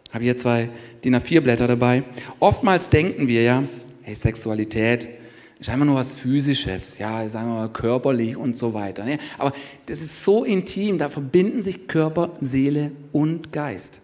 Ich 0.08 0.14
habe 0.14 0.24
hier 0.24 0.36
zwei 0.36 0.70
DIN 1.04 1.14
A4-Blätter 1.14 1.66
dabei. 1.66 2.04
Oftmals 2.40 2.88
denken 2.88 3.28
wir 3.28 3.42
ja, 3.42 3.62
hey, 4.02 4.14
Sexualität 4.14 5.06
ist 5.58 5.70
einfach 5.70 5.86
nur 5.86 5.94
was 5.94 6.14
Physisches, 6.14 6.98
ja, 6.98 7.26
sagen 7.28 7.48
wir 7.48 7.54
mal 7.54 7.68
körperlich 7.72 8.36
und 8.36 8.56
so 8.58 8.74
weiter. 8.74 9.04
Ne? 9.04 9.18
Aber 9.38 9.52
das 9.86 10.02
ist 10.02 10.22
so 10.22 10.44
intim, 10.44 10.98
da 10.98 11.08
verbinden 11.08 11.60
sich 11.60 11.88
Körper, 11.88 12.34
Seele 12.40 12.92
und 13.12 13.52
Geist. 13.52 14.00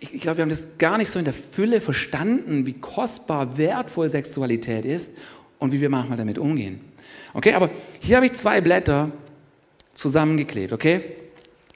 Ich, 0.00 0.14
ich 0.14 0.20
glaube, 0.20 0.38
wir 0.38 0.42
haben 0.42 0.50
das 0.50 0.78
gar 0.78 0.98
nicht 0.98 1.08
so 1.08 1.18
in 1.18 1.24
der 1.24 1.34
Fülle 1.34 1.80
verstanden, 1.80 2.66
wie 2.66 2.74
kostbar, 2.74 3.56
wertvoll 3.56 4.08
Sexualität 4.08 4.84
ist 4.84 5.12
und 5.58 5.72
wie 5.72 5.80
wir 5.80 5.88
manchmal 5.88 6.18
damit 6.18 6.38
umgehen. 6.38 6.80
Okay, 7.32 7.52
aber 7.52 7.70
hier 8.00 8.16
habe 8.16 8.26
ich 8.26 8.32
zwei 8.32 8.60
Blätter 8.60 9.12
zusammengeklebt, 9.94 10.72
okay? 10.72 11.02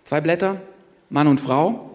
Zwei 0.05 0.21
Blätter, 0.21 0.61
Mann 1.11 1.29
und 1.29 1.41
Frau. 1.41 1.91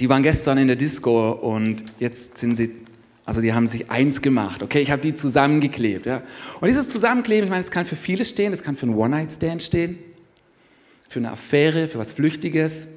Die 0.00 0.08
waren 0.08 0.22
gestern 0.24 0.58
in 0.58 0.66
der 0.66 0.76
Disco 0.76 1.30
und 1.30 1.84
jetzt 2.00 2.38
sind 2.38 2.56
sie, 2.56 2.83
also 3.24 3.40
die 3.40 3.54
haben 3.54 3.66
sich 3.66 3.90
eins 3.90 4.20
gemacht, 4.20 4.62
okay? 4.62 4.80
Ich 4.80 4.90
habe 4.90 5.00
die 5.00 5.14
zusammengeklebt, 5.14 6.06
ja? 6.06 6.22
Und 6.60 6.68
dieses 6.68 6.90
Zusammenkleben, 6.90 7.44
ich 7.44 7.50
meine, 7.50 7.62
das 7.62 7.70
kann 7.70 7.86
für 7.86 7.96
vieles 7.96 8.28
stehen, 8.28 8.50
das 8.50 8.62
kann 8.62 8.76
für 8.76 8.86
einen 8.86 8.96
One-Night-Stand 8.96 9.62
stehen, 9.62 9.98
für 11.08 11.20
eine 11.20 11.30
Affäre, 11.30 11.88
für 11.88 11.98
was 11.98 12.12
Flüchtiges, 12.12 12.88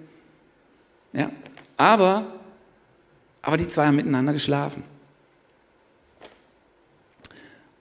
ja? 1.13 1.32
Aber, 1.78 2.34
aber 3.42 3.58
die 3.58 3.68
zwei 3.68 3.88
haben 3.88 3.96
miteinander 3.96 4.34
geschlafen. 4.34 4.84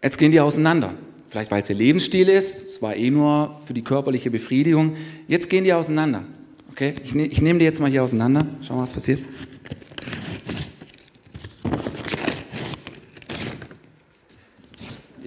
Jetzt 0.02 0.18
gehen 0.18 0.30
die 0.30 0.40
auseinander. 0.40 0.94
Vielleicht 1.28 1.50
weil 1.50 1.62
es 1.62 1.70
ihr 1.70 1.76
Lebensstil 1.76 2.28
ist, 2.28 2.62
es 2.62 2.82
war 2.82 2.94
eh 2.94 3.10
nur 3.10 3.58
für 3.64 3.74
die 3.74 3.82
körperliche 3.82 4.30
Befriedigung. 4.30 4.96
Jetzt 5.26 5.50
gehen 5.50 5.64
die 5.64 5.72
auseinander. 5.72 6.24
Okay, 6.70 6.94
ich, 7.02 7.14
ne, 7.14 7.26
ich 7.26 7.40
nehme 7.42 7.58
die 7.58 7.64
jetzt 7.64 7.80
mal 7.80 7.90
hier 7.90 8.04
auseinander. 8.04 8.46
Schauen 8.62 8.76
wir, 8.76 8.82
was 8.82 8.92
passiert. 8.92 9.20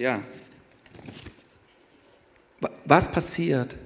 Ja. 0.00 0.22
Was 2.86 3.12
passiert 3.12 3.76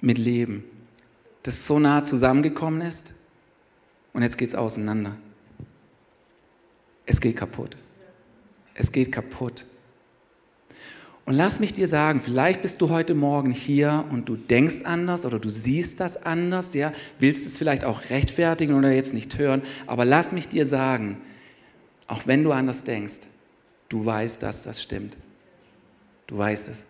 mit 0.00 0.18
Leben, 0.18 0.64
das 1.44 1.64
so 1.64 1.78
nah 1.78 2.02
zusammengekommen 2.02 2.80
ist 2.80 3.14
und 4.12 4.22
jetzt 4.22 4.36
geht 4.36 4.48
es 4.48 4.56
auseinander? 4.56 5.14
Es 7.06 7.20
geht 7.20 7.36
kaputt. 7.36 7.76
Es 8.74 8.90
geht 8.90 9.12
kaputt. 9.12 9.64
Und 11.24 11.34
lass 11.34 11.60
mich 11.60 11.72
dir 11.72 11.86
sagen, 11.86 12.20
vielleicht 12.20 12.60
bist 12.62 12.80
du 12.80 12.90
heute 12.90 13.14
Morgen 13.14 13.52
hier 13.52 14.06
und 14.10 14.28
du 14.28 14.34
denkst 14.34 14.82
anders 14.82 15.24
oder 15.24 15.38
du 15.38 15.50
siehst 15.50 16.00
das 16.00 16.16
anders, 16.16 16.74
ja, 16.74 16.92
willst 17.20 17.46
es 17.46 17.58
vielleicht 17.58 17.84
auch 17.84 18.10
rechtfertigen 18.10 18.74
oder 18.74 18.90
jetzt 18.90 19.14
nicht 19.14 19.38
hören, 19.38 19.62
aber 19.86 20.04
lass 20.04 20.32
mich 20.32 20.48
dir 20.48 20.66
sagen, 20.66 21.20
auch 22.08 22.26
wenn 22.26 22.42
du 22.42 22.50
anders 22.50 22.82
denkst, 22.82 23.20
du 23.88 24.04
weißt, 24.04 24.42
dass 24.42 24.64
das 24.64 24.82
stimmt. 24.82 25.16
Du 26.28 26.38
weißt 26.38 26.68
es. 26.68 26.86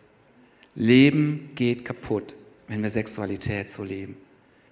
Leben 0.74 1.50
geht 1.54 1.86
kaputt, 1.86 2.36
wenn 2.66 2.82
wir 2.82 2.90
Sexualität 2.90 3.70
so 3.70 3.82
leben. 3.82 4.16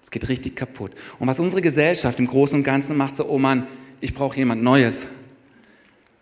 Es 0.03 0.11
geht 0.11 0.29
richtig 0.29 0.55
kaputt. 0.55 0.93
Und 1.19 1.27
was 1.27 1.41
unsere 1.41 1.63
Gesellschaft 1.63 2.19
im 2.19 2.27
Großen 2.27 2.59
und 2.59 2.65
Ganzen 2.65 2.99
macht, 2.99 3.17
so, 3.17 3.27
oh 3.27 3.39
Mann, 3.39 3.67
ich 4.01 4.13
brauche 4.13 4.37
jemand 4.37 4.63
Neues 4.63 5.07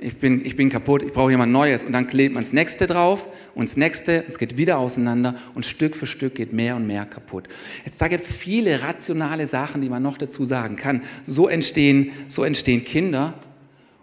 ich 0.04 0.18
bin, 0.18 0.44
ich 0.44 0.54
bin 0.54 0.68
kaputt, 0.68 1.02
ich 1.02 1.12
brauche 1.12 1.30
jemand 1.30 1.52
Neues. 1.52 1.82
Und 1.82 1.92
dann 1.92 2.06
klebt 2.06 2.34
man 2.34 2.42
das 2.42 2.52
nächste 2.52 2.86
drauf 2.86 3.28
und 3.54 3.68
das 3.68 3.76
nächste, 3.76 4.24
es 4.28 4.38
geht 4.38 4.56
wieder 4.56 4.78
auseinander 4.78 5.36
und 5.54 5.64
Stück 5.64 5.96
für 5.96 6.06
Stück 6.06 6.34
geht 6.34 6.52
mehr 6.52 6.76
und 6.76 6.86
mehr 6.86 7.06
kaputt. 7.06 7.48
Jetzt 7.84 8.02
da 8.02 8.08
gibt 8.08 8.20
es 8.20 8.34
viele 8.34 8.82
rationale 8.82 9.46
Sachen, 9.46 9.80
die 9.80 9.88
man 9.88 10.02
noch 10.02 10.18
dazu 10.18 10.44
sagen 10.44 10.76
kann. 10.76 11.02
So 11.26 11.48
entstehen, 11.48 12.12
so 12.28 12.44
entstehen 12.44 12.84
Kinder 12.84 13.34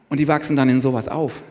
und 0.10 0.20
die 0.20 0.28
wachsen 0.28 0.56
dann 0.56 0.70
in 0.70 0.82
sowas 0.82 1.08
auf. 1.08 1.44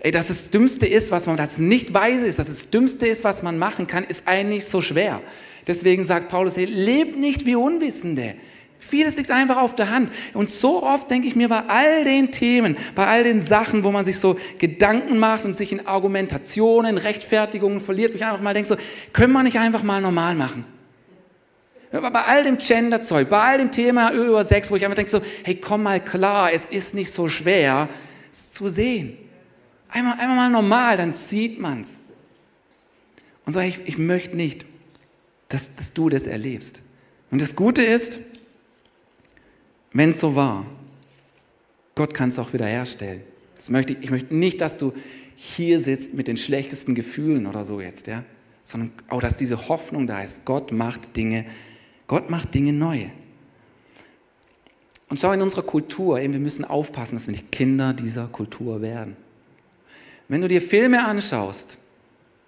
Ey, 0.00 0.10
dass 0.10 0.28
das 0.28 0.50
Dümmste 0.50 0.86
ist, 0.86 1.10
was 1.10 1.26
man, 1.26 1.36
das 1.36 1.58
nicht 1.58 1.92
weise 1.92 2.26
ist, 2.26 2.38
dass 2.38 2.48
das 2.48 2.70
Dümmste 2.70 3.06
ist, 3.06 3.22
was 3.22 3.42
man 3.42 3.58
machen 3.58 3.86
kann, 3.86 4.04
ist 4.04 4.26
eigentlich 4.26 4.64
so 4.64 4.80
schwer. 4.80 5.20
Deswegen 5.66 6.04
sagt 6.04 6.30
Paulus, 6.30 6.56
hey, 6.56 6.64
lebt 6.64 7.18
nicht 7.18 7.44
wie 7.44 7.54
Unwissende. 7.54 8.34
Vieles 8.78 9.18
liegt 9.18 9.30
einfach 9.30 9.58
auf 9.58 9.76
der 9.76 9.90
Hand. 9.90 10.10
Und 10.32 10.48
so 10.50 10.82
oft 10.82 11.10
denke 11.10 11.28
ich 11.28 11.36
mir 11.36 11.50
bei 11.50 11.62
all 11.68 12.02
den 12.04 12.32
Themen, 12.32 12.78
bei 12.94 13.06
all 13.06 13.22
den 13.24 13.42
Sachen, 13.42 13.84
wo 13.84 13.92
man 13.92 14.04
sich 14.04 14.18
so 14.18 14.36
Gedanken 14.58 15.18
macht 15.18 15.44
und 15.44 15.52
sich 15.52 15.70
in 15.70 15.86
Argumentationen, 15.86 16.96
Rechtfertigungen 16.96 17.80
verliert, 17.80 18.12
wo 18.12 18.16
ich 18.16 18.24
einfach 18.24 18.40
mal 18.40 18.54
denke, 18.54 18.68
so, 18.68 18.76
können 19.12 19.34
wir 19.34 19.42
nicht 19.42 19.58
einfach 19.58 19.82
mal 19.82 20.00
normal 20.00 20.34
machen? 20.34 20.64
bei 21.92 22.22
all 22.22 22.44
dem 22.44 22.56
Gender-Zeug, 22.56 23.28
bei 23.28 23.40
all 23.40 23.58
dem 23.58 23.72
Thema 23.72 24.12
über 24.12 24.44
Sex, 24.44 24.70
wo 24.70 24.76
ich 24.76 24.84
einfach 24.84 24.94
denke 24.94 25.10
so, 25.10 25.20
hey, 25.42 25.56
komm 25.56 25.82
mal 25.82 25.98
klar, 26.02 26.52
es 26.52 26.66
ist 26.66 26.94
nicht 26.94 27.12
so 27.12 27.28
schwer, 27.28 27.88
es 28.32 28.52
zu 28.52 28.68
sehen. 28.68 29.18
Einmal, 29.90 30.18
einmal 30.18 30.36
mal 30.36 30.50
normal, 30.50 30.96
dann 30.96 31.14
sieht 31.14 31.58
man 31.58 31.80
es. 31.80 31.96
Und 33.46 33.52
so, 33.52 33.60
ich, 33.60 33.80
ich 33.86 33.98
möchte 33.98 34.36
nicht, 34.36 34.64
dass, 35.48 35.74
dass 35.74 35.92
du 35.92 36.08
das 36.08 36.26
erlebst. 36.26 36.80
Und 37.30 37.40
das 37.40 37.56
Gute 37.56 37.82
ist, 37.82 38.18
wenn 39.92 40.10
es 40.10 40.20
so 40.20 40.36
war, 40.36 40.66
Gott 41.94 42.14
kann 42.14 42.28
es 42.28 42.38
auch 42.38 42.52
wieder 42.52 42.66
herstellen. 42.66 43.22
Das 43.56 43.70
möchte 43.70 43.94
ich, 43.94 44.02
ich 44.02 44.10
möchte 44.10 44.34
nicht, 44.34 44.60
dass 44.60 44.78
du 44.78 44.92
hier 45.34 45.80
sitzt 45.80 46.14
mit 46.14 46.28
den 46.28 46.36
schlechtesten 46.36 46.94
Gefühlen 46.94 47.46
oder 47.46 47.64
so 47.64 47.80
jetzt, 47.80 48.06
ja, 48.06 48.24
sondern 48.62 48.92
auch, 49.08 49.20
dass 49.20 49.36
diese 49.36 49.68
Hoffnung 49.68 50.06
da 50.06 50.22
ist. 50.22 50.44
Gott 50.44 50.70
macht 50.72 51.16
Dinge 51.16 51.46
Gott 52.10 52.28
macht 52.28 52.56
Dinge 52.56 52.72
neu. 52.72 53.06
Und 55.08 55.20
schau 55.20 55.30
in 55.30 55.42
unserer 55.42 55.62
Kultur, 55.62 56.18
eben, 56.18 56.32
wir 56.32 56.40
müssen 56.40 56.64
aufpassen, 56.64 57.14
dass 57.14 57.28
wir 57.28 57.30
nicht 57.30 57.52
Kinder 57.52 57.92
dieser 57.92 58.26
Kultur 58.26 58.82
werden. 58.82 59.16
Wenn 60.30 60.42
du 60.42 60.46
dir 60.46 60.62
Filme 60.62 61.04
anschaust, 61.04 61.76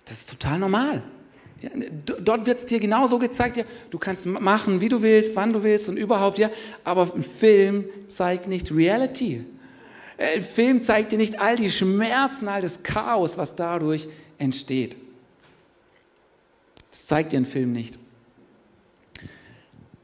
das 0.05 0.21
ist 0.21 0.31
total 0.31 0.61
normal. 0.61 1.03
Ja, 1.61 1.71
dort 2.21 2.47
wird 2.47 2.61
es 2.61 2.67
dir 2.67 2.79
genauso 2.79 3.19
gezeigt, 3.19 3.57
ja, 3.57 3.65
du 3.91 3.99
kannst 3.99 4.25
machen, 4.25 4.81
wie 4.81 4.89
du 4.89 5.03
willst, 5.03 5.35
wann 5.35 5.53
du 5.53 5.65
willst 5.65 5.89
und 5.89 5.97
überhaupt, 5.97 6.39
ja, 6.39 6.49
aber 6.85 7.13
ein 7.13 7.25
Film 7.25 7.87
zeigt 8.07 8.47
nicht 8.47 8.73
Reality. 8.73 9.45
Ein 10.17 10.25
äh, 10.25 10.43
Film 10.43 10.83
zeigt 10.83 11.11
dir 11.11 11.19
nicht 11.19 11.41
all 11.41 11.57
die 11.57 11.73
Schmerzen, 11.73 12.47
all 12.47 12.63
das 12.63 12.85
Chaos, 12.85 13.37
was 13.37 13.57
dadurch 13.57 14.07
entsteht. 14.39 14.95
Das 16.93 17.07
zeigt 17.07 17.33
dir 17.33 17.39
ein 17.39 17.47
Film 17.47 17.73
nicht. 17.73 17.99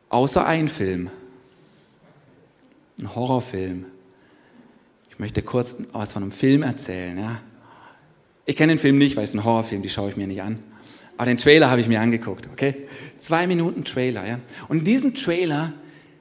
Außer 0.09 0.45
ein 0.45 0.67
Film. 0.67 1.11
Ein 2.99 3.15
Horrorfilm. 3.15 3.87
Ich 5.11 5.21
möchte 5.21 5.43
kurz 5.43 5.77
was 5.93 6.13
von 6.13 6.25
einem 6.25 6.33
Film 6.33 6.65
erzählen. 6.65 7.17
Ja. 7.17 7.41
Ich 8.49 8.57
kenne 8.57 8.73
den 8.73 8.79
Film 8.79 8.97
nicht, 8.97 9.15
weil 9.15 9.25
es 9.25 9.35
ein 9.35 9.45
Horrorfilm, 9.45 9.83
die 9.83 9.91
schaue 9.91 10.09
ich 10.09 10.17
mir 10.17 10.27
nicht 10.27 10.41
an. 10.41 10.59
Aber 11.19 11.27
den 11.27 11.37
Trailer 11.37 11.71
habe 11.71 11.83
ich 11.83 11.87
mir 11.87 12.01
angeguckt, 12.01 12.49
okay? 12.51 12.89
Zwei 13.19 13.47
Minuten 13.47 13.85
Trailer, 13.85 14.27
ja. 14.27 14.41
Und 14.69 14.79
in 14.79 14.85
diesem 14.85 15.15
Trailer 15.15 15.75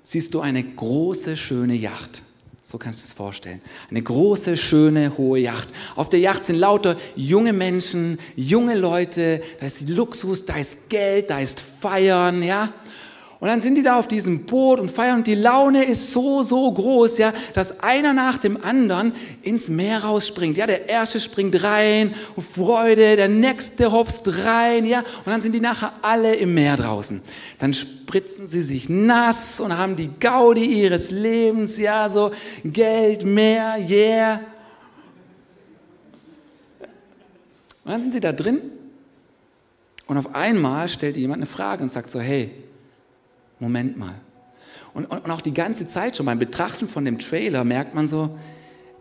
siehst 0.04 0.34
du 0.34 0.42
eine 0.42 0.62
große, 0.62 1.38
schöne 1.38 1.74
Yacht. 1.74 2.24
So 2.64 2.78
kannst 2.78 3.02
du 3.02 3.06
es 3.06 3.14
vorstellen. 3.14 3.62
Eine 3.90 4.02
große, 4.02 4.58
schöne, 4.58 5.18
hohe 5.18 5.40
Yacht. 5.40 5.70
Auf 5.96 6.10
der 6.10 6.20
Yacht 6.20 6.44
sind 6.44 6.58
lauter 6.58 6.98
junge 7.16 7.54
Menschen, 7.54 8.20
junge 8.36 8.76
Leute. 8.76 9.42
Da 9.62 9.66
ist 9.66 9.88
Luxus, 9.88 10.44
da 10.44 10.58
ist 10.58 10.90
Geld, 10.90 11.30
da 11.30 11.40
ist 11.40 11.62
Feiern, 11.62 12.44
ja. 12.44 12.74
Und 13.40 13.50
dann 13.50 13.62
sind 13.62 13.76
die 13.76 13.84
da 13.84 14.00
auf 14.00 14.08
diesem 14.08 14.46
Boot 14.48 14.80
und 14.80 14.90
feiern 14.90 15.20
und 15.20 15.28
die 15.28 15.36
Laune 15.36 15.84
ist 15.84 16.12
so, 16.12 16.42
so 16.42 16.72
groß, 16.72 17.20
ja, 17.20 17.34
dass 17.54 17.82
einer 17.82 18.14
nach 18.14 18.40
dem 18.40 18.64
anderen 18.64 19.14
ins 19.44 19.70
Meer 19.70 20.04
rausspringt. 20.04 20.58
Ja, 20.58 20.66
der 20.66 20.90
erste 20.90 21.20
springt 21.20 21.62
rein 21.64 22.16
und 22.36 22.44
Freude, 22.44 23.16
der 23.16 23.28
nächste 23.28 23.92
hopst 23.92 24.28
rein, 24.44 24.88
ja, 24.88 25.00
und 25.00 25.28
dann 25.28 25.42
sind 25.42 25.54
die 25.54 25.60
nachher 25.60 25.94
alle 26.02 26.34
im 26.34 26.56
Meer 26.56 26.78
draußen. 26.78 27.22
Dann 27.60 27.76
spritzen 27.76 28.48
sie 28.48 28.62
sich 28.62 28.90
nass 28.90 29.60
und 29.60 29.78
haben 29.78 29.96
die 29.96 30.10
Gaudi 30.20 30.66
ihres 30.66 31.12
Lebens, 31.12 31.78
ja, 31.78 32.10
so 32.10 32.32
Geld, 32.64 33.24
Meer, 33.24 33.78
yeah. 33.88 34.42
Und 37.86 37.92
dann 37.92 38.00
sind 38.00 38.14
sie 38.14 38.20
da 38.20 38.32
drin 38.32 38.62
und 40.08 40.18
auf 40.18 40.34
einmal 40.34 40.90
stellt 40.90 41.18
jemand 41.18 41.38
eine 41.38 41.46
Frage 41.46 41.84
und 41.84 41.90
sagt 41.90 42.10
so, 42.10 42.20
hey, 42.20 42.52
Moment 43.60 43.98
mal. 43.98 44.16
Und, 44.94 45.06
und, 45.06 45.26
und, 45.26 45.32
auch 45.32 45.42
die 45.42 45.54
ganze 45.54 45.88
Zeit 45.88 46.18
schon 46.18 46.26
beim 46.26 46.40
Betrachten 46.40 46.88
von 46.88 47.06
dem 47.06 47.20
Trailer 47.20 47.64
merkt 47.64 47.94
man 47.94 48.08
so, 48.08 48.38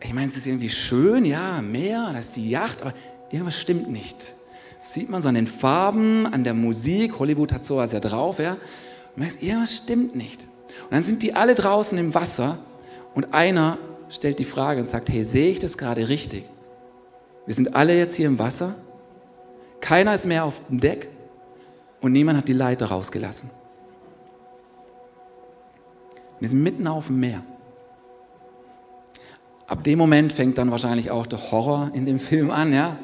ich 0.00 0.12
meine, 0.12 0.26
es 0.26 0.36
ist 0.36 0.46
irgendwie 0.46 0.68
schön, 0.68 1.24
ja, 1.24 1.62
Meer, 1.62 2.11
das 2.12 2.26
ist 2.26 2.36
die 2.36 2.50
Yacht, 2.50 2.82
aber 2.82 2.92
irgendwas 3.30 3.59
stimmt 3.59 3.90
nicht. 3.90 4.34
Das 4.78 4.94
sieht 4.94 5.09
man 5.09 5.22
so 5.22 5.28
an 5.28 5.34
den 5.34 5.46
Farben, 5.46 6.26
an 6.26 6.44
der 6.44 6.54
Musik, 6.54 7.18
Hollywood 7.18 7.52
hat 7.52 7.64
sowas 7.64 7.92
ja 7.92 8.00
drauf, 8.00 8.38
ja. 8.38 8.52
Und 8.52 9.18
merkst, 9.18 9.42
irgendwas 9.42 9.74
stimmt 9.74 10.14
nicht. 10.14 10.42
Und 10.84 10.92
dann 10.92 11.04
sind 11.04 11.22
die 11.22 11.34
alle 11.34 11.54
draußen 11.54 11.96
im 11.98 12.14
Wasser 12.14 12.59
und 13.14 13.32
einer 13.32 13.78
stellt 14.11 14.38
die 14.38 14.44
Frage 14.44 14.80
und 14.80 14.86
sagt, 14.86 15.09
hey, 15.09 15.24
sehe 15.24 15.50
ich 15.50 15.59
das 15.59 15.78
gerade 15.78 16.09
richtig? 16.09 16.44
Wir 17.46 17.54
sind 17.54 17.74
alle 17.74 17.96
jetzt 17.96 18.14
hier 18.14 18.26
im 18.26 18.38
Wasser, 18.38 18.74
keiner 19.80 20.14
ist 20.14 20.26
mehr 20.26 20.44
auf 20.44 20.61
dem 20.68 20.80
Deck 20.80 21.09
und 22.00 22.12
niemand 22.12 22.38
hat 22.38 22.48
die 22.48 22.52
Leiter 22.52 22.86
rausgelassen. 22.86 23.50
Wir 26.39 26.49
sind 26.49 26.62
mitten 26.62 26.87
auf 26.87 27.07
dem 27.07 27.20
Meer. 27.20 27.43
Ab 29.66 29.82
dem 29.84 29.99
Moment 29.99 30.32
fängt 30.32 30.59
dann 30.59 30.70
wahrscheinlich 30.70 31.11
auch 31.11 31.26
der 31.26 31.51
Horror 31.51 31.91
in 31.95 32.07
dem 32.07 32.18
Film 32.18 32.51
an, 32.51 32.72
ja? 32.72 32.99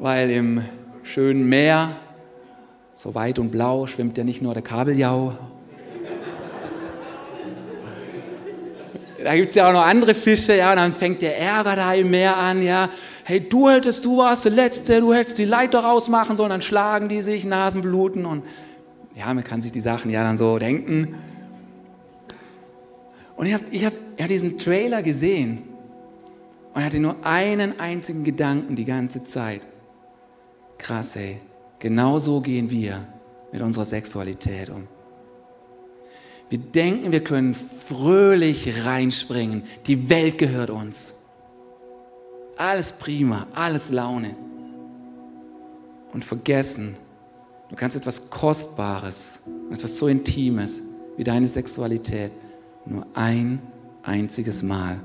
Weil 0.00 0.30
im 0.30 0.62
schönen 1.02 1.48
Meer, 1.48 1.96
so 2.92 3.14
weit 3.14 3.38
und 3.38 3.50
blau, 3.50 3.86
schwimmt 3.86 4.18
ja 4.18 4.24
nicht 4.24 4.42
nur 4.42 4.52
der 4.52 4.62
Kabeljau. 4.62 5.34
Da 9.22 9.34
gibt 9.36 9.50
es 9.50 9.54
ja 9.54 9.68
auch 9.68 9.72
noch 9.72 9.84
andere 9.84 10.14
Fische, 10.14 10.56
ja, 10.56 10.70
und 10.70 10.76
dann 10.76 10.92
fängt 10.92 11.22
der 11.22 11.38
Ärger 11.38 11.76
da 11.76 11.94
im 11.94 12.10
Meer 12.10 12.36
an, 12.36 12.62
ja. 12.62 12.88
Hey, 13.24 13.48
du 13.48 13.68
hättest, 13.68 14.04
du 14.04 14.18
warst 14.18 14.46
der 14.46 14.52
Letzte, 14.52 15.00
du 15.00 15.14
hättest 15.14 15.38
die 15.38 15.44
Leiter 15.44 15.80
rausmachen 15.80 16.36
sollen, 16.36 16.50
dann 16.50 16.62
schlagen 16.62 17.08
die 17.08 17.20
sich, 17.20 17.44
Nasenbluten 17.44 18.26
und 18.26 18.44
ja, 19.14 19.32
man 19.32 19.44
kann 19.44 19.60
sich 19.60 19.72
die 19.72 19.80
Sachen 19.80 20.10
ja 20.10 20.24
dann 20.24 20.38
so 20.38 20.58
denken. 20.58 21.14
Und 23.40 23.46
ich 23.46 23.54
habe 23.54 23.64
ich 23.70 23.86
hab, 23.86 23.94
ich 24.16 24.22
hab 24.22 24.28
diesen 24.28 24.58
Trailer 24.58 25.02
gesehen 25.02 25.62
und 26.74 26.84
hatte 26.84 27.00
nur 27.00 27.16
einen 27.24 27.80
einzigen 27.80 28.22
Gedanken 28.22 28.76
die 28.76 28.84
ganze 28.84 29.24
Zeit. 29.24 29.62
Krass, 30.76 31.16
ey. 31.16 31.40
Genau 31.78 32.18
so 32.18 32.42
gehen 32.42 32.70
wir 32.70 33.02
mit 33.50 33.62
unserer 33.62 33.86
Sexualität 33.86 34.68
um. 34.68 34.86
Wir 36.50 36.58
denken, 36.58 37.12
wir 37.12 37.24
können 37.24 37.54
fröhlich 37.54 38.84
reinspringen. 38.84 39.62
Die 39.86 40.10
Welt 40.10 40.36
gehört 40.36 40.68
uns. 40.68 41.14
Alles 42.58 42.92
prima, 42.92 43.46
alles 43.54 43.88
Laune. 43.88 44.36
Und 46.12 46.26
vergessen, 46.26 46.94
du 47.70 47.74
kannst 47.76 47.96
etwas 47.96 48.28
Kostbares, 48.28 49.38
etwas 49.72 49.96
so 49.96 50.08
Intimes 50.08 50.82
wie 51.16 51.24
deine 51.24 51.48
Sexualität 51.48 52.32
nur 52.86 53.06
ein 53.14 53.60
einziges 54.02 54.62
Mal 54.62 55.00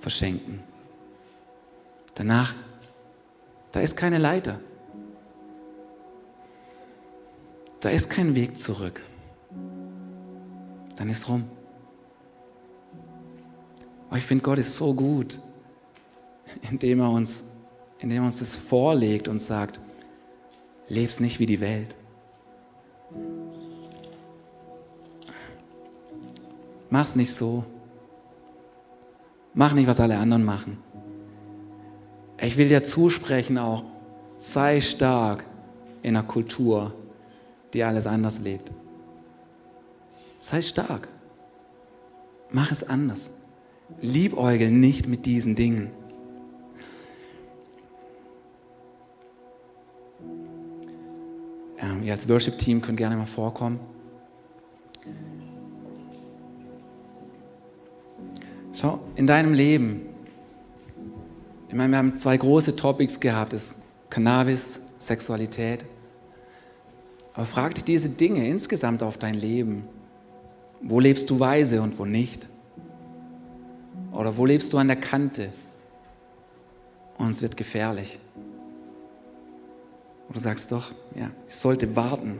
verschenken. 0.00 0.60
Danach, 2.14 2.54
da 3.72 3.80
ist 3.80 3.96
keine 3.96 4.18
Leiter. 4.18 4.60
Da 7.80 7.88
ist 7.88 8.10
kein 8.10 8.34
Weg 8.34 8.58
zurück. 8.58 9.00
Dann 10.96 11.08
ist 11.08 11.28
rum. 11.28 11.44
Aber 14.08 14.18
ich 14.18 14.24
finde, 14.24 14.42
Gott 14.42 14.58
ist 14.58 14.76
so 14.76 14.92
gut, 14.92 15.40
indem 16.70 17.00
er 17.00 17.10
uns, 17.10 17.44
indem 18.00 18.22
er 18.22 18.24
uns 18.24 18.40
das 18.40 18.54
vorlegt 18.54 19.28
und 19.28 19.40
sagt, 19.40 19.80
leb's 20.88 21.20
nicht 21.20 21.38
wie 21.38 21.46
die 21.46 21.60
Welt. 21.60 21.96
Mach's 26.90 27.14
nicht 27.14 27.32
so. 27.32 27.64
Mach 29.54 29.72
nicht, 29.72 29.86
was 29.86 30.00
alle 30.00 30.18
anderen 30.18 30.44
machen. 30.44 30.78
Ich 32.40 32.56
will 32.56 32.68
dir 32.68 32.82
zusprechen 32.82 33.58
auch, 33.58 33.84
sei 34.36 34.80
stark 34.80 35.44
in 36.02 36.16
einer 36.16 36.26
Kultur, 36.26 36.94
die 37.72 37.84
alles 37.84 38.06
anders 38.06 38.40
lebt. 38.40 38.70
Sei 40.40 40.62
stark. 40.62 41.08
Mach 42.50 42.72
es 42.72 42.82
anders. 42.82 43.30
Liebäugel 44.00 44.70
nicht 44.70 45.06
mit 45.06 45.26
diesen 45.26 45.54
Dingen. 45.54 45.90
Ähm, 51.78 52.02
ihr 52.02 52.12
als 52.12 52.28
Worship-Team 52.28 52.80
könnt 52.80 52.96
gerne 52.96 53.16
mal 53.16 53.26
vorkommen. 53.26 53.80
Schau, 58.80 58.98
in 59.14 59.26
deinem 59.26 59.52
Leben, 59.52 60.06
ich 61.68 61.74
meine, 61.74 61.92
wir 61.92 61.98
haben 61.98 62.16
zwei 62.16 62.38
große 62.38 62.76
Topics 62.76 63.20
gehabt, 63.20 63.52
das 63.52 63.74
Cannabis, 64.08 64.80
Sexualität. 64.98 65.84
Aber 67.34 67.44
frag 67.44 67.74
dich 67.74 67.84
diese 67.84 68.08
Dinge 68.08 68.48
insgesamt 68.48 69.02
auf 69.02 69.18
dein 69.18 69.34
Leben. 69.34 69.84
Wo 70.80 70.98
lebst 70.98 71.28
du 71.28 71.38
weise 71.38 71.82
und 71.82 71.98
wo 71.98 72.06
nicht? 72.06 72.48
Oder 74.12 74.38
wo 74.38 74.46
lebst 74.46 74.72
du 74.72 74.78
an 74.78 74.88
der 74.88 74.96
Kante 74.96 75.52
und 77.18 77.30
es 77.30 77.42
wird 77.42 77.58
gefährlich? 77.58 78.18
Und 80.26 80.36
du 80.36 80.40
sagst 80.40 80.72
doch, 80.72 80.90
ja, 81.14 81.30
ich 81.46 81.54
sollte 81.54 81.96
warten. 81.96 82.38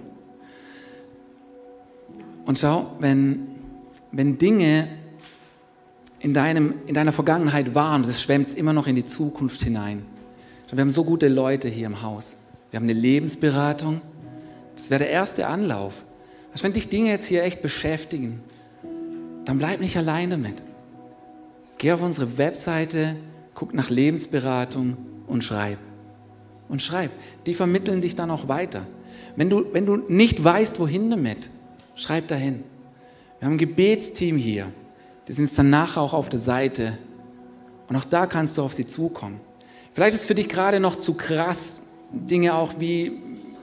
Und 2.46 2.58
schau, 2.58 2.92
wenn, 2.98 3.46
wenn 4.10 4.38
Dinge 4.38 4.99
in, 6.20 6.34
deinem, 6.34 6.74
in 6.86 6.94
deiner 6.94 7.12
Vergangenheit 7.12 7.74
waren, 7.74 8.02
das 8.02 8.22
schwemmt 8.22 8.54
immer 8.54 8.72
noch 8.72 8.86
in 8.86 8.94
die 8.94 9.04
Zukunft 9.04 9.62
hinein. 9.62 10.04
Wir 10.70 10.80
haben 10.80 10.90
so 10.90 11.04
gute 11.04 11.26
Leute 11.26 11.68
hier 11.68 11.86
im 11.86 12.02
Haus. 12.02 12.36
Wir 12.70 12.78
haben 12.78 12.84
eine 12.84 12.92
Lebensberatung. 12.92 14.00
Das 14.76 14.88
wäre 14.88 15.00
der 15.00 15.10
erste 15.10 15.48
Anlauf. 15.48 16.04
Also 16.52 16.62
wenn 16.62 16.72
dich 16.72 16.88
Dinge 16.88 17.10
jetzt 17.10 17.26
hier 17.26 17.42
echt 17.42 17.60
beschäftigen, 17.60 18.40
dann 19.44 19.58
bleib 19.58 19.80
nicht 19.80 19.96
allein 19.96 20.30
damit. 20.30 20.62
Geh 21.78 21.90
auf 21.90 22.02
unsere 22.02 22.38
Webseite, 22.38 23.16
guck 23.54 23.74
nach 23.74 23.90
Lebensberatung 23.90 24.96
und 25.26 25.42
schreib. 25.42 25.78
Und 26.68 26.82
schreib. 26.82 27.10
Die 27.46 27.54
vermitteln 27.54 28.00
dich 28.00 28.14
dann 28.14 28.30
auch 28.30 28.46
weiter. 28.46 28.86
Wenn 29.34 29.50
du, 29.50 29.64
wenn 29.72 29.86
du 29.86 29.96
nicht 29.96 30.44
weißt, 30.44 30.78
wohin 30.78 31.10
damit, 31.10 31.50
Schreib 32.00 32.28
dahin. 32.28 32.64
Wir 33.38 33.46
haben 33.46 33.54
ein 33.54 33.58
Gebetsteam 33.58 34.38
hier. 34.38 34.72
Die 35.28 35.32
sind 35.32 35.44
jetzt 35.44 35.58
danach 35.58 35.96
auch 35.96 36.12
auf 36.14 36.28
der 36.28 36.40
Seite. 36.40 36.98
Und 37.88 37.96
auch 37.96 38.04
da 38.04 38.26
kannst 38.26 38.58
du 38.58 38.62
auf 38.62 38.74
sie 38.74 38.86
zukommen. 38.86 39.40
Vielleicht 39.92 40.14
ist 40.14 40.22
es 40.22 40.26
für 40.26 40.34
dich 40.34 40.48
gerade 40.48 40.80
noch 40.80 40.96
zu 40.96 41.14
krass, 41.14 41.90
Dinge 42.12 42.54
auch 42.54 42.74
wie, 42.78 43.20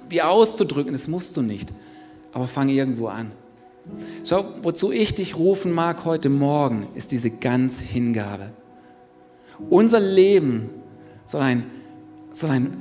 wie 0.09 0.21
auszudrücken. 0.21 0.93
Das 0.93 1.07
musst 1.07 1.37
du 1.37 1.41
nicht. 1.41 1.69
Aber 2.33 2.47
fang 2.47 2.69
irgendwo 2.69 3.07
an. 3.07 3.31
Schau, 4.25 4.45
wozu 4.61 4.91
ich 4.91 5.15
dich 5.15 5.37
rufen 5.37 5.71
mag 5.71 6.03
heute 6.05 6.29
Morgen, 6.29 6.87
ist 6.95 7.11
diese 7.11 7.29
ganz 7.29 7.79
Hingabe. 7.79 8.51
Unser 9.69 9.99
Leben 9.99 10.69
soll, 11.25 11.41
ein, 11.41 11.65
soll, 12.33 12.49
ein, 12.51 12.77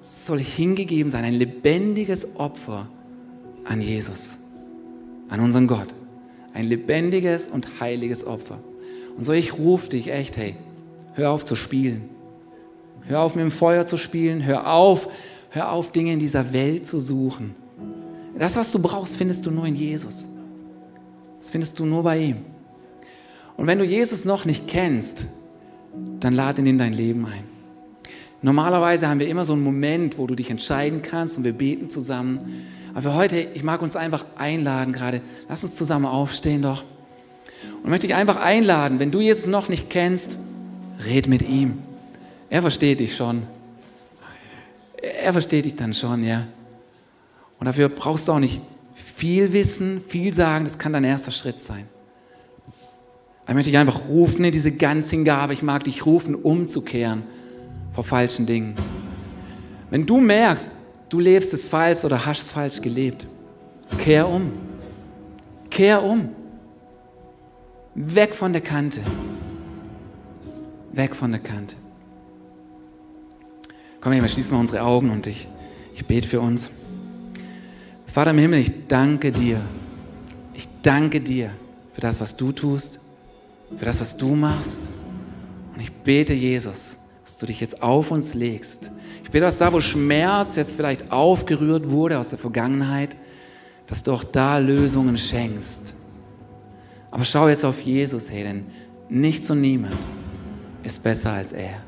soll 0.00 0.38
hingegeben 0.38 1.10
sein, 1.10 1.24
ein 1.24 1.34
lebendiges 1.34 2.36
Opfer 2.36 2.88
an 3.64 3.80
Jesus, 3.80 4.36
an 5.28 5.40
unseren 5.40 5.66
Gott. 5.66 5.94
Ein 6.54 6.64
lebendiges 6.64 7.48
und 7.48 7.80
heiliges 7.80 8.26
Opfer. 8.26 8.60
Und 9.16 9.24
so, 9.24 9.32
ich 9.32 9.58
rufe 9.58 9.90
dich 9.90 10.10
echt, 10.10 10.38
hey, 10.38 10.56
hör 11.12 11.32
auf 11.32 11.44
zu 11.44 11.56
spielen. 11.56 12.08
Hör 13.02 13.20
auf 13.20 13.34
mit 13.34 13.42
dem 13.42 13.50
Feuer 13.50 13.84
zu 13.84 13.98
spielen. 13.98 14.44
Hör 14.44 14.72
auf, 14.72 15.08
hör 15.50 15.72
auf, 15.72 15.92
Dinge 15.92 16.12
in 16.12 16.18
dieser 16.18 16.54
Welt 16.54 16.86
zu 16.86 16.98
suchen. 16.98 17.54
Das, 18.38 18.56
was 18.56 18.72
du 18.72 18.78
brauchst, 18.78 19.16
findest 19.16 19.44
du 19.46 19.50
nur 19.50 19.66
in 19.66 19.76
Jesus. 19.76 20.28
Das 21.40 21.50
findest 21.50 21.78
du 21.78 21.84
nur 21.84 22.02
bei 22.02 22.18
ihm. 22.18 22.36
Und 23.56 23.66
wenn 23.66 23.78
du 23.78 23.84
Jesus 23.84 24.24
noch 24.24 24.44
nicht 24.44 24.66
kennst, 24.66 25.26
dann 26.20 26.32
lade 26.32 26.62
ihn 26.62 26.66
in 26.66 26.78
dein 26.78 26.92
Leben 26.92 27.26
ein. 27.26 27.44
Normalerweise 28.42 29.08
haben 29.08 29.20
wir 29.20 29.28
immer 29.28 29.44
so 29.44 29.52
einen 29.52 29.62
Moment, 29.62 30.18
wo 30.18 30.26
du 30.26 30.34
dich 30.34 30.50
entscheiden 30.50 31.02
kannst 31.02 31.38
und 31.38 31.44
wir 31.44 31.52
beten 31.52 31.88
zusammen. 31.90 32.66
Aber 32.94 33.02
für 33.02 33.14
heute, 33.14 33.40
ich 33.40 33.64
mag 33.64 33.82
uns 33.82 33.96
einfach 33.96 34.24
einladen 34.36 34.92
gerade. 34.92 35.20
Lass 35.48 35.64
uns 35.64 35.74
zusammen 35.74 36.06
aufstehen 36.06 36.62
doch. 36.62 36.84
Und 37.82 37.90
möchte 37.90 38.06
dich 38.06 38.16
einfach 38.16 38.36
einladen, 38.36 39.00
wenn 39.00 39.10
du 39.10 39.20
Jesus 39.20 39.48
noch 39.48 39.68
nicht 39.68 39.90
kennst, 39.90 40.38
red 41.04 41.26
mit 41.26 41.42
ihm. 41.42 41.78
Er 42.48 42.62
versteht 42.62 43.00
dich 43.00 43.16
schon. 43.16 43.42
Er 45.02 45.32
versteht 45.32 45.64
dich 45.64 45.74
dann 45.74 45.92
schon, 45.92 46.22
ja. 46.22 46.46
Und 47.58 47.66
dafür 47.66 47.88
brauchst 47.88 48.28
du 48.28 48.32
auch 48.32 48.38
nicht 48.38 48.60
viel 48.94 49.52
wissen, 49.52 50.00
viel 50.06 50.32
sagen, 50.32 50.64
das 50.64 50.78
kann 50.78 50.92
dein 50.92 51.04
erster 51.04 51.30
Schritt 51.30 51.60
sein. 51.60 51.86
Ich 53.46 53.54
möchte 53.54 53.70
dich 53.70 53.78
einfach 53.78 54.08
rufen 54.08 54.44
in 54.44 54.52
diese 54.52 54.72
Ganzhingabe. 54.72 55.52
Ich 55.52 55.62
mag 55.62 55.84
dich 55.84 56.06
rufen, 56.06 56.34
umzukehren 56.34 57.24
vor 57.92 58.04
falschen 58.04 58.46
Dingen. 58.46 58.74
Wenn 59.90 60.06
du 60.06 60.18
merkst, 60.18 60.76
du 61.14 61.20
lebst 61.20 61.54
es 61.54 61.68
falsch 61.68 62.04
oder 62.04 62.26
hast 62.26 62.42
es 62.42 62.50
falsch 62.50 62.82
gelebt, 62.82 63.28
kehr 63.98 64.28
um. 64.28 64.50
Kehr 65.70 66.02
um. 66.02 66.30
Weg 67.94 68.34
von 68.34 68.52
der 68.52 68.62
Kante. 68.62 69.00
Weg 70.90 71.14
von 71.14 71.30
der 71.30 71.40
Kante. 71.40 71.76
Komm 74.00 74.12
wir 74.12 74.26
schließen 74.26 74.56
mal 74.56 74.60
unsere 74.60 74.82
Augen 74.82 75.10
und 75.10 75.28
ich, 75.28 75.46
ich 75.94 76.04
bete 76.04 76.26
für 76.26 76.40
uns. 76.40 76.68
Vater 78.08 78.32
im 78.32 78.38
Himmel, 78.38 78.58
ich 78.58 78.88
danke 78.88 79.30
dir. 79.30 79.60
Ich 80.52 80.66
danke 80.82 81.20
dir 81.20 81.52
für 81.92 82.00
das, 82.00 82.20
was 82.20 82.36
du 82.36 82.50
tust, 82.50 82.98
für 83.76 83.84
das, 83.84 84.00
was 84.00 84.16
du 84.16 84.34
machst. 84.34 84.90
Und 85.74 85.80
ich 85.80 85.92
bete, 85.92 86.34
Jesus, 86.34 86.96
dass 87.22 87.38
du 87.38 87.46
dich 87.46 87.60
jetzt 87.60 87.84
auf 87.84 88.10
uns 88.10 88.34
legst. 88.34 88.90
Dass 89.40 89.58
da, 89.58 89.72
wo 89.72 89.80
Schmerz 89.80 90.56
jetzt 90.56 90.76
vielleicht 90.76 91.10
aufgerührt 91.10 91.90
wurde 91.90 92.18
aus 92.18 92.30
der 92.30 92.38
Vergangenheit, 92.38 93.16
dass 93.86 94.02
du 94.02 94.12
auch 94.12 94.24
da 94.24 94.58
Lösungen 94.58 95.16
schenkst. 95.16 95.94
Aber 97.10 97.24
schau 97.24 97.48
jetzt 97.48 97.64
auf 97.64 97.80
Jesus, 97.80 98.30
hey, 98.30 98.44
denn 98.44 98.66
nichts 99.08 99.50
und 99.50 99.60
niemand 99.60 99.98
ist 100.82 101.02
besser 101.02 101.32
als 101.32 101.52
er. 101.52 101.82